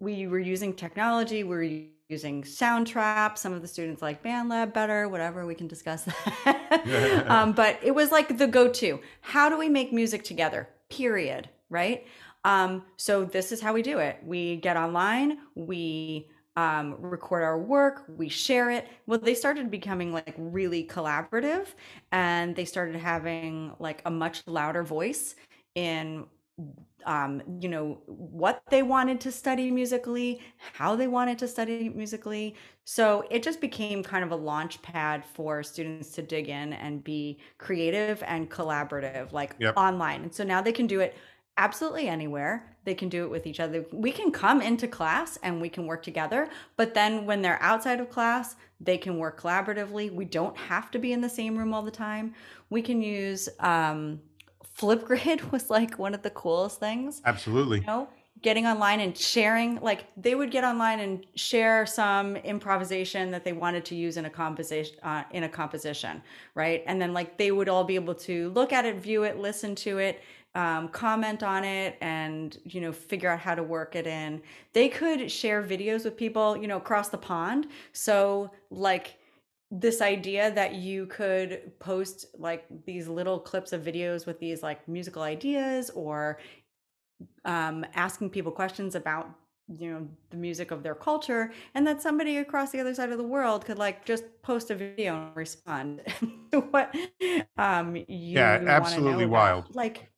we 0.00 0.26
were 0.26 0.38
using 0.40 0.74
technology 0.74 1.44
we 1.44 1.56
were 1.56 1.62
using 2.14 2.44
Soundtrap. 2.44 3.36
Some 3.36 3.52
of 3.52 3.60
the 3.60 3.66
students 3.66 4.00
like 4.00 4.22
BandLab 4.22 4.72
better, 4.72 5.08
whatever, 5.08 5.44
we 5.46 5.56
can 5.56 5.66
discuss 5.66 6.04
that. 6.04 7.24
um, 7.28 7.52
but 7.52 7.80
it 7.82 7.92
was 7.92 8.12
like 8.12 8.38
the 8.38 8.46
go 8.46 8.68
to. 8.68 9.00
How 9.20 9.48
do 9.48 9.58
we 9.58 9.68
make 9.68 9.92
music 9.92 10.22
together? 10.22 10.68
Period. 10.90 11.48
Right. 11.68 12.06
Um, 12.44 12.84
so 12.96 13.24
this 13.24 13.50
is 13.50 13.60
how 13.60 13.72
we 13.72 13.82
do 13.82 13.98
it. 13.98 14.20
We 14.22 14.56
get 14.56 14.76
online, 14.76 15.38
we 15.56 16.28
um, 16.56 16.94
record 17.00 17.42
our 17.42 17.58
work, 17.58 18.04
we 18.06 18.28
share 18.28 18.70
it. 18.70 18.86
Well, 19.06 19.18
they 19.18 19.34
started 19.34 19.70
becoming 19.72 20.12
like 20.12 20.34
really 20.38 20.84
collaborative 20.84 21.66
and 22.12 22.54
they 22.54 22.64
started 22.64 22.96
having 22.96 23.72
like 23.80 24.02
a 24.04 24.10
much 24.10 24.46
louder 24.46 24.84
voice 24.84 25.34
in 25.74 26.26
um, 27.06 27.42
you 27.60 27.68
know, 27.68 28.00
what 28.06 28.62
they 28.70 28.82
wanted 28.82 29.20
to 29.20 29.32
study 29.32 29.70
musically, 29.70 30.40
how 30.72 30.96
they 30.96 31.06
wanted 31.06 31.38
to 31.38 31.48
study 31.48 31.88
musically. 31.88 32.54
So 32.84 33.24
it 33.30 33.42
just 33.42 33.60
became 33.60 34.02
kind 34.02 34.24
of 34.24 34.30
a 34.30 34.36
launch 34.36 34.80
pad 34.82 35.24
for 35.24 35.62
students 35.62 36.10
to 36.12 36.22
dig 36.22 36.48
in 36.48 36.72
and 36.74 37.02
be 37.02 37.40
creative 37.58 38.22
and 38.26 38.50
collaborative, 38.50 39.32
like 39.32 39.54
yep. 39.58 39.76
online. 39.76 40.22
And 40.22 40.34
so 40.34 40.44
now 40.44 40.60
they 40.60 40.72
can 40.72 40.86
do 40.86 41.00
it 41.00 41.16
absolutely 41.56 42.08
anywhere. 42.08 42.76
They 42.84 42.94
can 42.94 43.08
do 43.08 43.24
it 43.24 43.30
with 43.30 43.46
each 43.46 43.60
other. 43.60 43.86
We 43.92 44.12
can 44.12 44.30
come 44.30 44.60
into 44.60 44.88
class 44.88 45.38
and 45.42 45.60
we 45.60 45.68
can 45.68 45.86
work 45.86 46.02
together, 46.02 46.48
but 46.76 46.94
then 46.94 47.24
when 47.26 47.42
they're 47.42 47.62
outside 47.62 48.00
of 48.00 48.10
class, 48.10 48.56
they 48.80 48.98
can 48.98 49.18
work 49.18 49.40
collaboratively. 49.40 50.12
We 50.12 50.24
don't 50.24 50.56
have 50.56 50.90
to 50.90 50.98
be 50.98 51.12
in 51.12 51.20
the 51.20 51.28
same 51.28 51.56
room 51.56 51.72
all 51.72 51.82
the 51.82 51.90
time. 51.90 52.34
We 52.70 52.82
can 52.82 53.00
use, 53.00 53.48
um, 53.60 54.20
Flipgrid 54.78 55.50
was 55.52 55.70
like 55.70 55.98
one 55.98 56.14
of 56.14 56.22
the 56.22 56.30
coolest 56.30 56.80
things. 56.80 57.22
Absolutely. 57.24 57.80
You 57.80 57.86
know, 57.86 58.08
getting 58.42 58.66
online 58.66 59.00
and 59.00 59.16
sharing, 59.16 59.80
like 59.80 60.06
they 60.16 60.34
would 60.34 60.50
get 60.50 60.64
online 60.64 61.00
and 61.00 61.24
share 61.34 61.86
some 61.86 62.36
improvisation 62.36 63.30
that 63.30 63.44
they 63.44 63.52
wanted 63.52 63.84
to 63.86 63.94
use 63.94 64.16
in 64.16 64.24
a 64.26 64.30
composition, 64.30 64.96
uh, 65.02 65.24
in 65.30 65.44
a 65.44 65.48
composition, 65.48 66.22
right? 66.54 66.82
And 66.86 67.00
then 67.00 67.12
like 67.12 67.38
they 67.38 67.52
would 67.52 67.68
all 67.68 67.84
be 67.84 67.94
able 67.94 68.14
to 68.16 68.50
look 68.50 68.72
at 68.72 68.84
it, 68.84 68.96
view 68.96 69.22
it, 69.22 69.38
listen 69.38 69.74
to 69.76 69.98
it, 69.98 70.22
um, 70.54 70.88
comment 70.88 71.42
on 71.42 71.64
it 71.64 71.96
and 72.00 72.56
you 72.64 72.80
know 72.80 72.92
figure 72.92 73.28
out 73.28 73.40
how 73.40 73.56
to 73.56 73.62
work 73.64 73.96
it 73.96 74.06
in 74.06 74.40
they 74.72 74.88
could 74.88 75.28
share 75.30 75.64
videos 75.64 76.04
with 76.04 76.16
people 76.16 76.56
you 76.56 76.68
know 76.68 76.76
across 76.76 77.08
the 77.08 77.18
pond 77.18 77.66
so 77.92 78.50
like 78.70 79.16
this 79.80 80.00
idea 80.00 80.52
that 80.52 80.76
you 80.76 81.06
could 81.06 81.72
post 81.80 82.26
like 82.38 82.64
these 82.86 83.08
little 83.08 83.40
clips 83.40 83.72
of 83.72 83.82
videos 83.82 84.24
with 84.24 84.38
these 84.38 84.62
like 84.62 84.86
musical 84.86 85.22
ideas 85.22 85.90
or 85.90 86.38
um, 87.44 87.84
asking 87.94 88.30
people 88.30 88.52
questions 88.52 88.94
about 88.94 89.28
you 89.66 89.90
know 89.90 90.06
the 90.30 90.36
music 90.36 90.70
of 90.70 90.82
their 90.82 90.94
culture 90.94 91.50
and 91.74 91.86
that 91.86 92.02
somebody 92.02 92.36
across 92.36 92.70
the 92.70 92.78
other 92.78 92.94
side 92.94 93.10
of 93.10 93.16
the 93.18 93.24
world 93.24 93.64
could 93.64 93.78
like 93.78 94.04
just 94.04 94.24
post 94.42 94.70
a 94.70 94.74
video 94.74 95.16
and 95.16 95.34
respond 95.34 96.02
to 96.52 96.60
what 96.60 96.94
um 97.56 97.96
you 97.96 98.04
yeah 98.08 98.62
absolutely 98.66 99.26
wild. 99.26 99.74
Like 99.74 100.10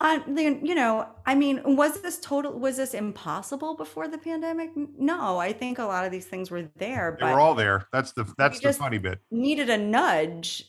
I, 0.00 0.22
you 0.26 0.74
know, 0.74 1.08
I 1.24 1.34
mean, 1.34 1.76
was 1.76 2.00
this 2.00 2.18
total? 2.20 2.58
Was 2.58 2.76
this 2.76 2.94
impossible 2.94 3.74
before 3.74 4.08
the 4.08 4.18
pandemic? 4.18 4.70
No, 4.74 5.38
I 5.38 5.52
think 5.52 5.78
a 5.78 5.84
lot 5.84 6.04
of 6.04 6.10
these 6.10 6.26
things 6.26 6.50
were 6.50 6.68
there. 6.76 7.16
They 7.20 7.26
were 7.26 7.40
all 7.40 7.54
there. 7.54 7.86
That's 7.92 8.12
the 8.12 8.30
that's 8.36 8.60
the 8.60 8.72
funny 8.72 8.98
bit. 8.98 9.20
Needed 9.30 9.70
a 9.70 9.78
nudge 9.78 10.64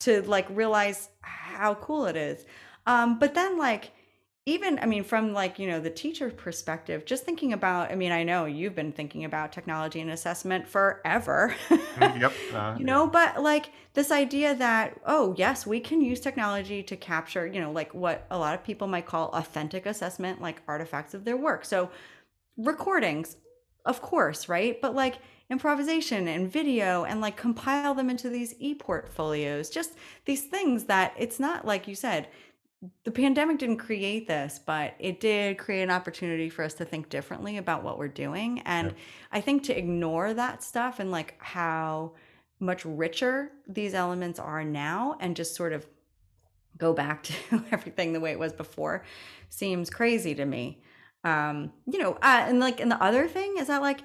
to 0.00 0.22
like 0.22 0.46
realize 0.50 1.10
how 1.20 1.74
cool 1.74 2.06
it 2.06 2.16
is. 2.16 2.46
Um, 2.86 3.18
but 3.18 3.34
then 3.34 3.58
like 3.58 3.92
even 4.50 4.78
i 4.80 4.86
mean 4.86 5.04
from 5.04 5.32
like 5.32 5.58
you 5.58 5.68
know 5.68 5.80
the 5.80 5.90
teacher 5.90 6.30
perspective 6.30 7.04
just 7.04 7.24
thinking 7.24 7.52
about 7.52 7.90
i 7.90 7.94
mean 7.94 8.10
i 8.10 8.22
know 8.22 8.44
you've 8.44 8.74
been 8.74 8.92
thinking 8.92 9.24
about 9.24 9.52
technology 9.52 10.00
and 10.00 10.10
assessment 10.10 10.66
forever. 10.66 11.54
Mm, 11.68 12.20
yep 12.20 12.32
uh, 12.54 12.76
you 12.78 12.84
know 12.84 13.04
yeah. 13.04 13.10
but 13.10 13.42
like 13.42 13.70
this 13.94 14.10
idea 14.10 14.54
that 14.54 14.98
oh 15.06 15.34
yes 15.38 15.66
we 15.66 15.80
can 15.80 16.00
use 16.00 16.20
technology 16.20 16.82
to 16.82 16.96
capture 16.96 17.46
you 17.46 17.60
know 17.60 17.70
like 17.70 17.94
what 17.94 18.26
a 18.30 18.38
lot 18.38 18.54
of 18.54 18.64
people 18.64 18.86
might 18.88 19.06
call 19.06 19.28
authentic 19.28 19.86
assessment 19.86 20.42
like 20.42 20.62
artifacts 20.66 21.14
of 21.14 21.24
their 21.24 21.36
work. 21.36 21.64
So 21.64 21.90
recordings 22.56 23.36
of 23.86 24.02
course 24.02 24.48
right? 24.48 24.80
But 24.80 24.94
like 24.94 25.18
improvisation 25.48 26.28
and 26.28 26.50
video 26.50 27.04
and 27.04 27.20
like 27.20 27.36
compile 27.36 27.92
them 27.92 28.08
into 28.08 28.28
these 28.28 28.54
e-portfolios 28.60 29.68
just 29.68 29.94
these 30.24 30.44
things 30.44 30.84
that 30.84 31.12
it's 31.18 31.40
not 31.40 31.66
like 31.66 31.88
you 31.88 31.94
said 31.96 32.28
the 33.04 33.10
pandemic 33.10 33.58
didn't 33.58 33.76
create 33.76 34.26
this, 34.26 34.58
but 34.64 34.94
it 34.98 35.20
did 35.20 35.58
create 35.58 35.82
an 35.82 35.90
opportunity 35.90 36.48
for 36.48 36.64
us 36.64 36.74
to 36.74 36.84
think 36.84 37.10
differently 37.10 37.58
about 37.58 37.82
what 37.82 37.98
we're 37.98 38.08
doing. 38.08 38.60
And 38.64 38.88
yeah. 38.88 38.96
I 39.32 39.40
think 39.42 39.64
to 39.64 39.76
ignore 39.76 40.32
that 40.32 40.62
stuff 40.62 40.98
and 40.98 41.10
like 41.10 41.34
how 41.38 42.12
much 42.58 42.84
richer 42.84 43.52
these 43.66 43.94
elements 43.94 44.38
are 44.38 44.64
now 44.64 45.16
and 45.20 45.36
just 45.36 45.54
sort 45.54 45.72
of 45.72 45.86
go 46.78 46.94
back 46.94 47.22
to 47.24 47.34
everything 47.70 48.12
the 48.12 48.20
way 48.20 48.32
it 48.32 48.38
was 48.38 48.52
before 48.52 49.04
seems 49.50 49.90
crazy 49.90 50.34
to 50.34 50.44
me. 50.46 50.82
Um, 51.22 51.72
you 51.86 51.98
know, 51.98 52.12
uh, 52.22 52.44
and 52.46 52.60
like, 52.60 52.80
and 52.80 52.90
the 52.90 53.02
other 53.02 53.28
thing 53.28 53.56
is 53.58 53.66
that 53.66 53.82
like, 53.82 54.00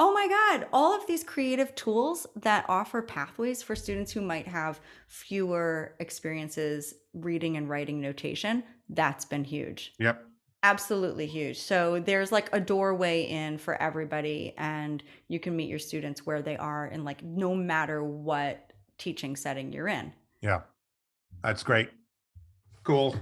oh 0.00 0.14
my 0.14 0.26
God, 0.26 0.66
all 0.72 0.96
of 0.96 1.06
these 1.06 1.22
creative 1.22 1.74
tools 1.74 2.26
that 2.34 2.64
offer 2.68 3.02
pathways 3.02 3.62
for 3.62 3.76
students 3.76 4.10
who 4.10 4.22
might 4.22 4.48
have 4.48 4.80
fewer 5.08 5.94
experiences 6.00 6.94
reading 7.12 7.58
and 7.58 7.68
writing 7.68 8.00
notation, 8.00 8.64
that's 8.88 9.26
been 9.26 9.44
huge. 9.44 9.92
Yep. 9.98 10.24
Absolutely 10.62 11.26
huge. 11.26 11.58
So 11.58 12.00
there's 12.00 12.32
like 12.32 12.48
a 12.54 12.60
doorway 12.60 13.24
in 13.24 13.58
for 13.58 13.80
everybody, 13.80 14.54
and 14.56 15.02
you 15.28 15.38
can 15.38 15.54
meet 15.54 15.68
your 15.68 15.78
students 15.78 16.24
where 16.24 16.40
they 16.40 16.56
are, 16.56 16.86
and 16.86 17.04
like 17.04 17.22
no 17.22 17.54
matter 17.54 18.02
what 18.02 18.72
teaching 18.98 19.36
setting 19.36 19.72
you're 19.72 19.88
in. 19.88 20.12
Yeah, 20.40 20.60
that's 21.42 21.62
great. 21.62 21.90
Cool. 22.84 23.14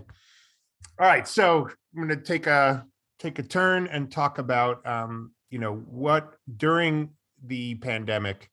All 1.00 1.06
right, 1.06 1.26
so 1.26 1.68
I'm 1.96 2.06
going 2.06 2.08
to 2.08 2.24
take 2.24 2.46
a 2.46 2.86
take 3.18 3.38
a 3.38 3.42
turn 3.42 3.88
and 3.88 4.10
talk 4.10 4.38
about 4.38 4.84
um, 4.86 5.32
you 5.50 5.58
know 5.58 5.76
what 5.76 6.34
during 6.56 7.10
the 7.46 7.74
pandemic 7.76 8.50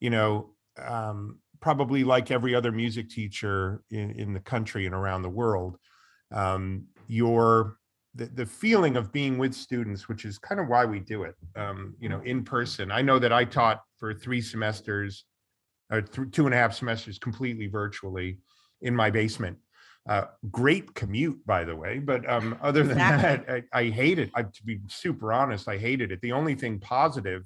you 0.00 0.10
know 0.10 0.50
um, 0.78 1.38
probably 1.60 2.02
like 2.02 2.30
every 2.30 2.54
other 2.54 2.72
music 2.72 3.08
teacher 3.08 3.82
in, 3.90 4.10
in 4.12 4.32
the 4.32 4.40
country 4.40 4.86
and 4.86 4.94
around 4.94 5.22
the 5.22 5.28
world 5.28 5.76
um, 6.32 6.84
your 7.06 7.76
the, 8.14 8.26
the 8.26 8.46
feeling 8.46 8.96
of 8.96 9.12
being 9.12 9.38
with 9.38 9.54
students 9.54 10.08
which 10.08 10.24
is 10.24 10.38
kind 10.38 10.60
of 10.60 10.68
why 10.68 10.84
we 10.84 10.98
do 10.98 11.22
it 11.22 11.34
um, 11.56 11.94
you 11.98 12.08
know 12.08 12.20
in 12.24 12.44
person. 12.44 12.90
I 12.90 13.02
know 13.02 13.18
that 13.18 13.32
i 13.32 13.44
taught 13.44 13.82
for 13.96 14.12
three 14.12 14.40
semesters 14.40 15.24
or 15.90 16.02
th- 16.02 16.30
two 16.32 16.46
and 16.46 16.54
a 16.54 16.58
half 16.58 16.74
semesters 16.74 17.18
completely 17.18 17.66
virtually 17.66 18.38
in 18.80 18.94
my 18.96 19.10
basement 19.10 19.56
uh, 20.08 20.24
great 20.50 20.94
commute, 20.94 21.44
by 21.46 21.64
the 21.64 21.76
way. 21.76 21.98
But 21.98 22.28
um, 22.28 22.58
other 22.62 22.82
than 22.82 22.92
exactly. 22.92 23.54
that, 23.54 23.64
I, 23.72 23.80
I 23.80 23.90
hate 23.90 24.18
it. 24.18 24.30
I, 24.34 24.42
to 24.42 24.64
be 24.64 24.80
super 24.88 25.32
honest, 25.32 25.68
I 25.68 25.78
hated 25.78 26.12
it. 26.12 26.20
The 26.20 26.32
only 26.32 26.54
thing 26.54 26.78
positive, 26.78 27.44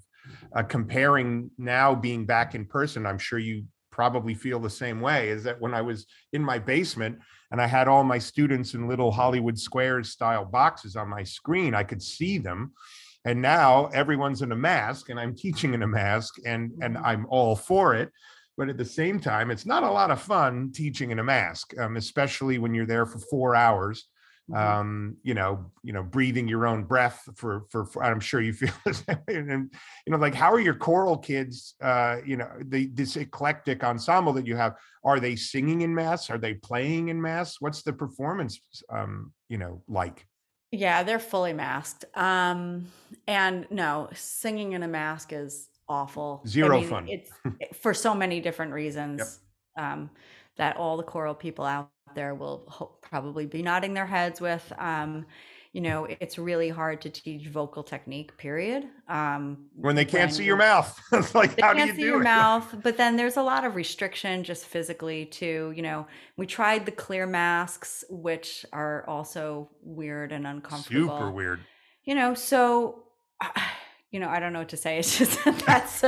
uh, 0.55 0.63
comparing 0.63 1.51
now 1.59 1.95
being 1.95 2.25
back 2.25 2.55
in 2.55 2.65
person, 2.65 3.07
I'm 3.07 3.19
sure 3.19 3.39
you 3.39 3.65
probably 3.91 4.35
feel 4.35 4.59
the 4.59 4.71
same 4.71 5.01
way, 5.01 5.29
is 5.29 5.45
that 5.45 5.61
when 5.61 5.75
I 5.75 5.83
was 5.83 6.07
in 6.33 6.43
my 6.43 6.59
basement 6.59 7.19
and 7.51 7.61
I 7.61 7.67
had 7.67 7.89
all 7.89 8.05
my 8.05 8.19
students 8.19 8.75
in 8.75 8.89
little 8.89 9.11
Hollywood 9.11 9.59
squares 9.59 10.11
style 10.11 10.45
boxes 10.45 10.97
on 10.97 11.09
my 11.09 11.23
screen, 11.23 11.75
I 11.75 11.85
could 11.85 12.03
see 12.03 12.39
them. 12.39 12.73
And 13.25 13.43
now 13.43 13.87
everyone's 13.87 14.43
in 14.43 14.53
a 14.53 14.57
mask 14.57 15.09
and 15.09 15.19
I'm 15.19 15.35
teaching 15.35 15.75
in 15.75 15.83
a 15.83 15.87
mask 15.87 16.35
and, 16.45 16.73
and 16.81 16.95
mm-hmm. 16.95 17.05
I'm 17.05 17.27
all 17.29 17.57
for 17.57 17.95
it 17.95 18.11
but 18.57 18.69
at 18.69 18.79
the 18.79 18.85
same 18.85 19.21
time, 19.21 19.51
it's 19.51 19.67
not 19.67 19.83
a 19.83 19.91
lot 19.91 20.11
of 20.11 20.21
fun 20.21 20.73
teaching 20.73 21.11
in 21.11 21.19
a 21.19 21.25
mask, 21.25 21.79
um, 21.79 21.97
especially 21.97 22.59
when 22.59 22.75
you're 22.75 22.87
there 22.87 23.07
for 23.07 23.19
four 23.19 23.55
hours. 23.55 24.07
Mm-hmm. 24.51 24.79
Um, 24.79 25.17
you 25.25 25.35
know, 25.35 25.73
you 25.83 25.93
know, 25.93 26.05
breathing 26.05 26.47
your 26.47 26.69
own 26.69 26.85
breath 26.85 27.29
for, 27.35 27.65
for, 27.69 27.85
for 27.85 28.05
I'm 28.05 28.21
sure 28.21 28.41
you 28.41 28.53
feel 28.53 28.73
the 28.85 28.95
same. 28.95 29.19
And 29.51 29.75
you 30.07 30.13
know, 30.13 30.19
like 30.19 30.35
how 30.35 30.53
are 30.53 30.61
your 30.61 30.75
choral 30.75 31.19
kids? 31.19 31.75
Uh, 31.83 32.19
you 32.25 32.37
know, 32.37 32.49
the 32.61 32.87
this 32.87 33.17
eclectic 33.17 33.83
ensemble 33.83 34.33
that 34.35 34.47
you 34.47 34.57
have. 34.57 34.77
Are 35.05 35.21
they 35.21 35.37
singing 35.37 35.83
in 35.83 35.95
mass? 35.95 36.31
Are 36.31 36.39
they 36.39 36.55
playing 36.55 37.09
in 37.09 37.21
mass? 37.21 37.57
What's 37.61 37.83
the 37.83 37.93
performance? 37.93 38.61
Um, 38.89 39.33
you 39.49 39.59
know, 39.59 39.83
like. 39.89 40.27
Yeah, 40.73 41.05
they're 41.05 41.21
fully 41.21 41.53
masked. 41.53 42.05
Um, 42.15 42.87
and 43.27 43.67
no, 43.71 44.11
singing 44.15 44.73
in 44.73 44.83
a 44.83 44.89
mask 44.89 45.33
is 45.33 45.69
awful. 45.89 46.43
Zero 46.47 46.79
I 46.79 46.81
mean, 46.81 46.89
fun. 46.89 47.09
It's 47.09 47.31
for 47.81 47.95
so 47.95 48.15
many 48.15 48.41
different 48.41 48.73
reasons 48.73 49.41
yep. 49.77 49.85
um, 49.85 50.11
that 50.57 50.77
all 50.77 50.97
the 50.97 51.03
choral 51.03 51.35
people 51.35 51.65
out 51.65 51.91
there 52.15 52.35
will 52.35 52.65
ho- 52.69 52.99
probably 53.03 53.47
be 53.47 53.63
nodding 53.63 53.95
their 53.95 54.07
heads 54.07 54.41
with. 54.41 54.73
Um, 54.79 55.27
you 55.73 55.83
know, 55.83 56.07
it's 56.21 56.39
really 56.39 56.71
hard 56.71 57.03
to 57.03 57.11
teach 57.11 57.49
vocal 57.49 57.83
technique. 57.83 58.35
Period. 58.39 58.87
Um, 59.09 59.67
when 59.75 59.95
they 59.95 60.07
can't 60.07 60.33
see 60.33 60.45
your 60.45 60.57
mouth, 60.57 60.99
it's 61.13 61.35
like 61.35 61.61
how 61.61 61.75
do 61.75 61.81
you 61.81 61.89
see 61.89 61.97
do 61.97 62.07
your 62.07 62.21
it? 62.23 62.25
mouth? 62.25 62.75
But 62.83 62.97
then 62.97 63.17
there's 63.17 63.37
a 63.37 63.43
lot 63.43 63.65
of 63.65 63.77
restriction 63.77 64.43
just 64.43 64.65
physically 64.65 65.27
too. 65.27 65.75
You 65.77 65.83
know, 65.83 66.07
we 66.39 66.47
tried 66.47 66.87
the 66.87 66.93
clear 66.93 67.27
masks, 67.27 68.05
which 68.09 68.65
are 68.73 69.05
also 69.07 69.69
weird 69.83 70.33
and 70.33 70.47
uncomfortable. 70.47 71.19
Super 71.19 71.31
weird. 71.31 71.61
You 72.05 72.15
know, 72.15 72.35
so. 72.35 73.03
Uh, 73.45 73.61
you 74.17 74.21
know, 74.21 74.31
I 74.31 74.41
don't 74.41 74.55
know 74.55 74.61
what 74.61 74.71
to 74.71 74.79
say. 74.79 74.99
It's 75.01 75.19
just 75.19 75.39
that's 75.67 76.03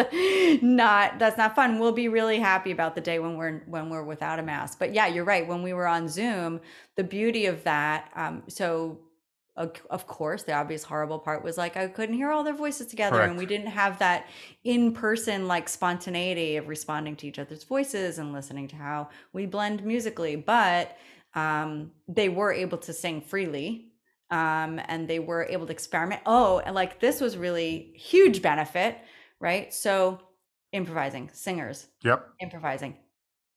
not 0.62 1.18
that's 1.18 1.36
not 1.36 1.54
fun. 1.54 1.78
We'll 1.78 1.92
be 1.92 2.08
really 2.08 2.38
happy 2.38 2.70
about 2.70 2.94
the 2.94 3.02
day 3.02 3.18
when 3.18 3.36
we're 3.36 3.58
when 3.66 3.90
we're 3.90 4.02
without 4.02 4.38
a 4.38 4.42
mask. 4.42 4.78
But 4.78 4.94
yeah, 4.94 5.08
you're 5.08 5.26
right. 5.26 5.46
When 5.46 5.62
we 5.62 5.74
were 5.74 5.86
on 5.86 6.08
Zoom, 6.08 6.62
the 6.96 7.04
beauty 7.04 7.44
of 7.44 7.64
that. 7.64 8.10
Um, 8.16 8.44
so 8.48 9.00
of 9.90 10.06
course, 10.06 10.44
the 10.44 10.54
obvious 10.54 10.84
horrible 10.84 11.18
part 11.18 11.44
was 11.44 11.58
like 11.58 11.76
I 11.76 11.88
couldn't 11.88 12.14
hear 12.14 12.30
all 12.30 12.44
their 12.44 12.54
voices 12.54 12.86
together, 12.86 13.16
Correct. 13.16 13.30
and 13.30 13.38
we 13.38 13.44
didn't 13.44 13.66
have 13.66 13.98
that 13.98 14.26
in 14.64 14.94
person 14.94 15.46
like 15.46 15.68
spontaneity 15.68 16.56
of 16.56 16.66
responding 16.66 17.14
to 17.16 17.26
each 17.26 17.38
other's 17.38 17.64
voices 17.64 18.18
and 18.18 18.32
listening 18.32 18.68
to 18.68 18.76
how 18.76 19.10
we 19.34 19.44
blend 19.44 19.84
musically. 19.84 20.34
But 20.34 20.96
um, 21.34 21.90
they 22.06 22.30
were 22.30 22.54
able 22.54 22.78
to 22.78 22.94
sing 22.94 23.20
freely 23.20 23.87
um, 24.30 24.80
and 24.86 25.08
they 25.08 25.18
were 25.18 25.46
able 25.48 25.66
to 25.66 25.72
experiment. 25.72 26.22
Oh, 26.26 26.58
and 26.60 26.74
like 26.74 27.00
this 27.00 27.20
was 27.20 27.36
really 27.36 27.92
huge 27.94 28.42
benefit, 28.42 28.98
right? 29.40 29.72
So 29.72 30.20
improvising, 30.72 31.30
singers, 31.32 31.86
yep, 32.02 32.28
improvising, 32.40 32.96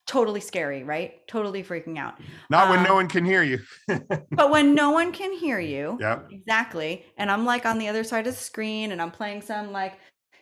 totally 0.08 0.42
scary, 0.42 0.84
right? 0.84 1.26
Totally 1.28 1.64
freaking 1.64 1.98
out. 1.98 2.20
Not 2.50 2.66
um, 2.66 2.70
when 2.72 2.84
no 2.84 2.92
um, 2.92 2.96
one 2.96 3.08
can 3.08 3.26
hear 3.26 3.44
you. 3.44 3.60
but 4.32 4.50
when 4.50 4.74
no 4.76 4.92
one 4.92 5.12
can 5.12 5.34
hear 5.34 5.60
you, 5.60 5.98
yeah, 6.00 6.20
exactly. 6.30 7.06
And 7.18 7.32
I'm 7.32 7.46
like 7.46 7.66
on 7.66 7.78
the 7.78 7.88
other 7.88 8.04
side 8.04 8.28
of 8.28 8.34
the 8.34 8.40
screen, 8.40 8.92
and 8.92 9.02
I'm 9.02 9.12
playing 9.12 9.42
some 9.42 9.72
like 9.72 9.94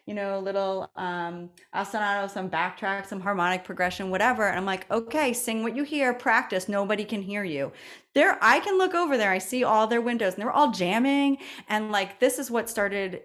you 0.10 0.16
know, 0.16 0.40
little 0.40 0.90
um, 0.96 1.52
ostinato, 1.76 2.28
some 2.28 2.50
backtrack, 2.50 3.06
some 3.06 3.22
harmonic 3.22 3.64
progression, 3.64 4.10
whatever. 4.10 4.48
And 4.48 4.58
I'm 4.58 4.66
like, 4.66 4.90
okay, 4.90 5.34
sing 5.34 5.62
what 5.62 5.76
you 5.76 5.84
hear, 5.84 6.16
practice. 6.16 6.68
Nobody 6.68 7.06
can 7.06 7.22
hear 7.22 7.44
you. 7.44 7.72
There, 8.16 8.40
I 8.42 8.60
can 8.60 8.80
look 8.80 8.96
over 8.96 9.18
there. 9.18 9.30
I 9.30 9.38
see 9.38 9.64
all 9.64 9.86
their 9.86 10.02
windows, 10.02 10.34
and 10.34 10.42
they're 10.42 10.52
all 10.52 10.72
jamming. 10.72 11.38
And 11.68 11.92
like, 11.92 12.20
this 12.20 12.40
is 12.40 12.50
what 12.50 12.72
started 12.72 13.22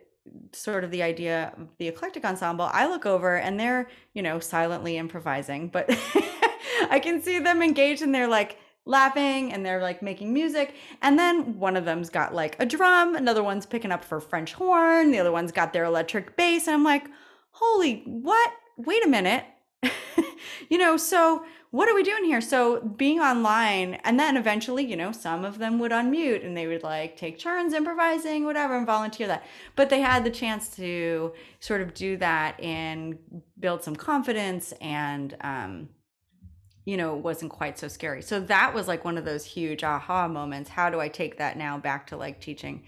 sort 0.53 0.85
of 0.85 0.91
the 0.91 1.03
idea 1.03 1.55
of 1.57 1.69
the 1.79 1.89
eclectic 1.89 2.23
ensemble. 2.23 2.69
I 2.71 2.87
look 2.87 3.07
over, 3.07 3.37
and 3.37 3.59
they're, 3.59 3.89
you 4.13 4.21
know, 4.21 4.39
silently 4.39 4.99
improvising, 4.99 5.69
but 5.69 5.89
I 6.91 7.01
can 7.03 7.23
see 7.23 7.39
them 7.39 7.63
engaged, 7.63 8.03
and 8.03 8.15
they're 8.15 8.29
like 8.29 8.59
laughing 8.87 9.53
and 9.53 9.65
they're 9.65 9.81
like 9.81 10.03
making 10.03 10.33
music. 10.33 10.75
And 11.03 11.19
then 11.19 11.59
one 11.59 11.77
of 11.77 11.85
them's 11.85 12.11
got 12.11 12.35
like 12.35 12.57
a 12.59 12.67
drum, 12.67 13.17
another 13.17 13.43
one's 13.43 13.67
picking 13.67 13.93
up 13.93 14.05
for 14.05 14.21
French 14.21 14.53
horn, 14.53 15.11
the 15.11 15.19
other 15.19 15.33
one's 15.33 15.53
got 15.53 15.73
their 15.73 15.85
electric 15.85 16.37
bass. 16.37 16.67
And 16.67 16.75
I'm 16.75 16.85
like, 16.85 17.09
holy, 17.53 18.03
what? 18.07 18.53
Wait 18.77 19.05
a 19.05 19.09
minute. 19.09 19.45
you 20.69 20.79
know, 20.79 20.97
so 20.97 21.45
what 21.71 21.89
are 21.89 21.95
we 21.97 22.05
doing 22.05 22.25
here? 22.25 22.41
So 22.41 22.81
being 22.81 23.19
online, 23.19 23.95
and 24.05 24.19
then 24.19 24.37
eventually, 24.37 24.85
you 24.85 24.97
know, 24.97 25.11
some 25.11 25.45
of 25.45 25.59
them 25.59 25.81
would 25.81 25.91
unmute 25.91 26.47
and 26.47 26.57
they 26.57 26.69
would 26.69 26.85
like 26.85 27.17
take 27.17 27.39
turns 27.39 27.73
improvising, 27.73 28.45
whatever, 28.45 28.77
and 28.77 28.87
volunteer 28.87 29.27
that. 29.27 29.45
But 29.75 29.91
they 29.91 30.01
had 30.01 30.23
the 30.23 30.31
chance 30.31 30.69
to 30.77 31.33
sort 31.59 31.81
of 31.81 31.93
do 31.93 32.17
that 32.19 32.61
and 32.61 33.19
build 33.59 33.83
some 33.83 33.97
confidence 33.97 34.73
and, 34.81 35.37
um, 35.41 35.89
you 36.85 36.97
know, 36.97 37.15
wasn't 37.15 37.51
quite 37.51 37.79
so 37.79 37.89
scary. 37.89 38.23
So 38.23 38.41
that 38.41 38.75
was 38.75 38.89
like 38.89 39.05
one 39.05 39.17
of 39.17 39.25
those 39.25 39.45
huge 39.45 39.83
aha 39.83 40.29
moments. 40.29 40.69
How 40.69 40.91
do 40.91 41.01
I 41.01 41.09
take 41.09 41.39
that 41.39 41.57
now 41.57 41.79
back 41.79 42.07
to 42.09 42.17
like 42.17 42.41
teaching 42.41 42.85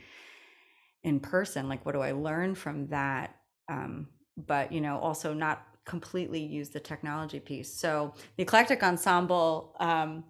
in 1.02 1.20
person? 1.20 1.68
Like, 1.68 1.86
what 1.86 1.92
do 1.92 2.00
I 2.00 2.12
learn 2.12 2.54
from 2.54 2.88
that? 2.88 3.36
Um, 3.68 4.08
but, 4.36 4.70
you 4.70 4.80
know, 4.80 4.98
also 4.98 5.32
not 5.32 5.66
completely 5.86 6.40
use 6.40 6.68
the 6.68 6.80
technology 6.80 7.40
piece. 7.40 7.72
So 7.72 8.12
the 8.36 8.42
eclectic 8.42 8.82
ensemble, 8.82 9.74
um, 9.80 10.24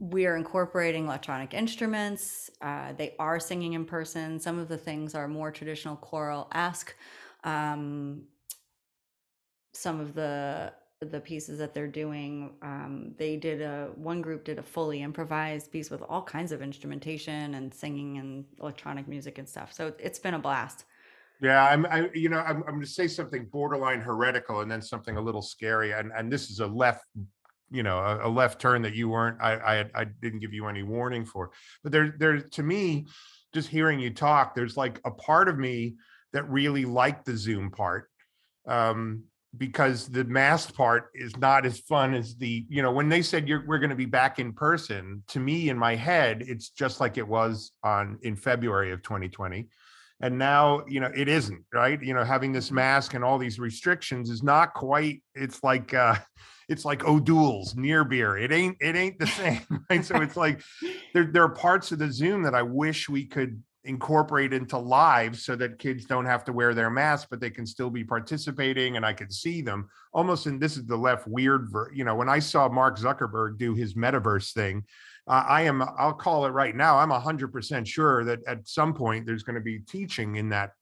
we 0.00 0.26
are 0.26 0.36
incorporating 0.36 1.04
electronic 1.04 1.54
instruments. 1.54 2.50
Uh, 2.62 2.92
they 2.96 3.14
are 3.18 3.38
singing 3.38 3.74
in 3.74 3.84
person. 3.84 4.40
Some 4.40 4.58
of 4.58 4.68
the 4.68 4.78
things 4.78 5.14
are 5.14 5.28
more 5.28 5.50
traditional 5.50 5.96
choral 5.96 6.48
esque. 6.52 6.94
Um, 7.44 8.22
some 9.72 10.00
of 10.00 10.14
the 10.14 10.72
the 11.00 11.20
pieces 11.20 11.58
that 11.58 11.74
they're 11.74 11.86
doing 11.86 12.50
um, 12.62 13.14
they 13.18 13.36
did 13.36 13.62
a 13.62 13.90
one 13.94 14.20
group 14.20 14.44
did 14.44 14.58
a 14.58 14.62
fully 14.62 15.02
improvised 15.02 15.70
piece 15.70 15.90
with 15.90 16.02
all 16.02 16.22
kinds 16.22 16.50
of 16.50 16.60
instrumentation 16.60 17.54
and 17.54 17.72
singing 17.72 18.18
and 18.18 18.44
electronic 18.60 19.06
music 19.06 19.38
and 19.38 19.48
stuff. 19.48 19.72
So 19.72 19.92
it's 19.98 20.18
been 20.18 20.34
a 20.34 20.38
blast. 20.38 20.86
Yeah 21.40 21.64
i'm 21.64 21.86
I, 21.86 22.10
you 22.14 22.28
know 22.28 22.40
i'm, 22.40 22.64
I'm 22.64 22.74
going 22.74 22.80
to 22.80 22.86
say 22.86 23.06
something 23.06 23.44
borderline 23.44 24.00
heretical 24.00 24.60
and 24.62 24.70
then 24.70 24.82
something 24.82 25.16
a 25.16 25.20
little 25.20 25.42
scary. 25.42 25.92
And 25.92 26.10
and 26.16 26.32
this 26.32 26.50
is 26.50 26.58
a 26.58 26.66
left 26.66 27.04
you 27.70 27.84
know 27.84 27.98
a, 27.98 28.26
a 28.26 28.30
left 28.30 28.60
turn 28.60 28.82
that 28.82 28.94
you 28.94 29.08
weren't 29.08 29.40
I, 29.40 29.54
I 29.54 29.90
i 29.94 30.04
didn't 30.04 30.40
give 30.40 30.52
you 30.52 30.66
any 30.66 30.82
warning 30.82 31.24
for. 31.24 31.52
But 31.84 31.92
there 31.92 32.14
there 32.18 32.40
to 32.40 32.62
me 32.64 33.06
just 33.54 33.68
hearing 33.68 34.00
you 34.00 34.10
talk 34.10 34.56
there's 34.56 34.76
like 34.76 35.00
a 35.04 35.12
part 35.12 35.48
of 35.48 35.58
me 35.58 35.94
that 36.32 36.50
really 36.50 36.84
liked 36.84 37.24
the 37.24 37.36
zoom 37.36 37.70
part. 37.70 38.10
Um 38.66 39.22
because 39.56 40.08
the 40.08 40.24
masked 40.24 40.74
part 40.74 41.10
is 41.14 41.36
not 41.38 41.64
as 41.64 41.80
fun 41.80 42.14
as 42.14 42.36
the 42.36 42.66
you 42.68 42.82
know 42.82 42.92
when 42.92 43.08
they 43.08 43.22
said 43.22 43.48
you're 43.48 43.64
we're 43.66 43.78
going 43.78 43.90
to 43.90 43.96
be 43.96 44.04
back 44.04 44.38
in 44.38 44.52
person 44.52 45.22
to 45.26 45.40
me 45.40 45.70
in 45.70 45.78
my 45.78 45.94
head 45.94 46.44
it's 46.46 46.68
just 46.68 47.00
like 47.00 47.16
it 47.16 47.26
was 47.26 47.72
on 47.82 48.18
in 48.22 48.36
february 48.36 48.92
of 48.92 49.02
2020 49.02 49.66
and 50.20 50.36
now 50.36 50.84
you 50.86 51.00
know 51.00 51.10
it 51.16 51.28
isn't 51.28 51.64
right 51.72 52.02
you 52.02 52.12
know 52.12 52.24
having 52.24 52.52
this 52.52 52.70
mask 52.70 53.14
and 53.14 53.24
all 53.24 53.38
these 53.38 53.58
restrictions 53.58 54.28
is 54.28 54.42
not 54.42 54.74
quite 54.74 55.22
it's 55.34 55.64
like 55.64 55.94
uh 55.94 56.14
it's 56.68 56.84
like 56.84 57.04
O'Doul's 57.04 57.74
near 57.76 58.04
beer. 58.04 58.36
It 58.36 58.52
ain't 58.52 58.76
it 58.80 58.94
ain't 58.94 59.18
the 59.18 59.26
same, 59.38 59.84
right? 59.90 60.04
So 60.04 60.20
it's 60.20 60.36
like 60.36 60.60
there 61.14 61.24
there 61.24 61.42
are 61.42 61.48
parts 61.48 61.92
of 61.92 61.98
the 61.98 62.12
Zoom 62.12 62.42
that 62.42 62.54
I 62.54 62.62
wish 62.62 63.08
we 63.08 63.24
could 63.24 63.62
incorporate 63.88 64.52
into 64.52 64.78
lives 64.78 65.44
so 65.44 65.56
that 65.56 65.78
kids 65.78 66.04
don't 66.04 66.26
have 66.26 66.44
to 66.44 66.52
wear 66.52 66.74
their 66.74 66.90
masks 66.90 67.26
but 67.30 67.40
they 67.40 67.50
can 67.50 67.66
still 67.66 67.90
be 67.90 68.04
participating 68.04 68.96
and 68.96 69.04
i 69.04 69.12
can 69.12 69.30
see 69.30 69.62
them. 69.62 69.88
Almost 70.12 70.46
and 70.46 70.60
this 70.60 70.76
is 70.76 70.86
the 70.86 70.96
left 70.96 71.26
weird 71.26 71.68
ver- 71.70 71.90
you 71.92 72.04
know 72.04 72.14
when 72.14 72.28
i 72.28 72.38
saw 72.38 72.68
mark 72.68 72.98
zuckerberg 72.98 73.58
do 73.58 73.74
his 73.74 73.94
metaverse 73.94 74.52
thing 74.52 74.84
uh, 75.26 75.44
i 75.48 75.62
am 75.62 75.82
i'll 75.98 76.12
call 76.12 76.46
it 76.46 76.50
right 76.50 76.76
now 76.76 76.98
i'm 76.98 77.10
100% 77.10 77.86
sure 77.86 78.24
that 78.24 78.40
at 78.46 78.68
some 78.68 78.94
point 78.94 79.26
there's 79.26 79.42
going 79.42 79.54
to 79.54 79.60
be 79.60 79.80
teaching 79.80 80.36
in 80.36 80.50
that 80.50 80.72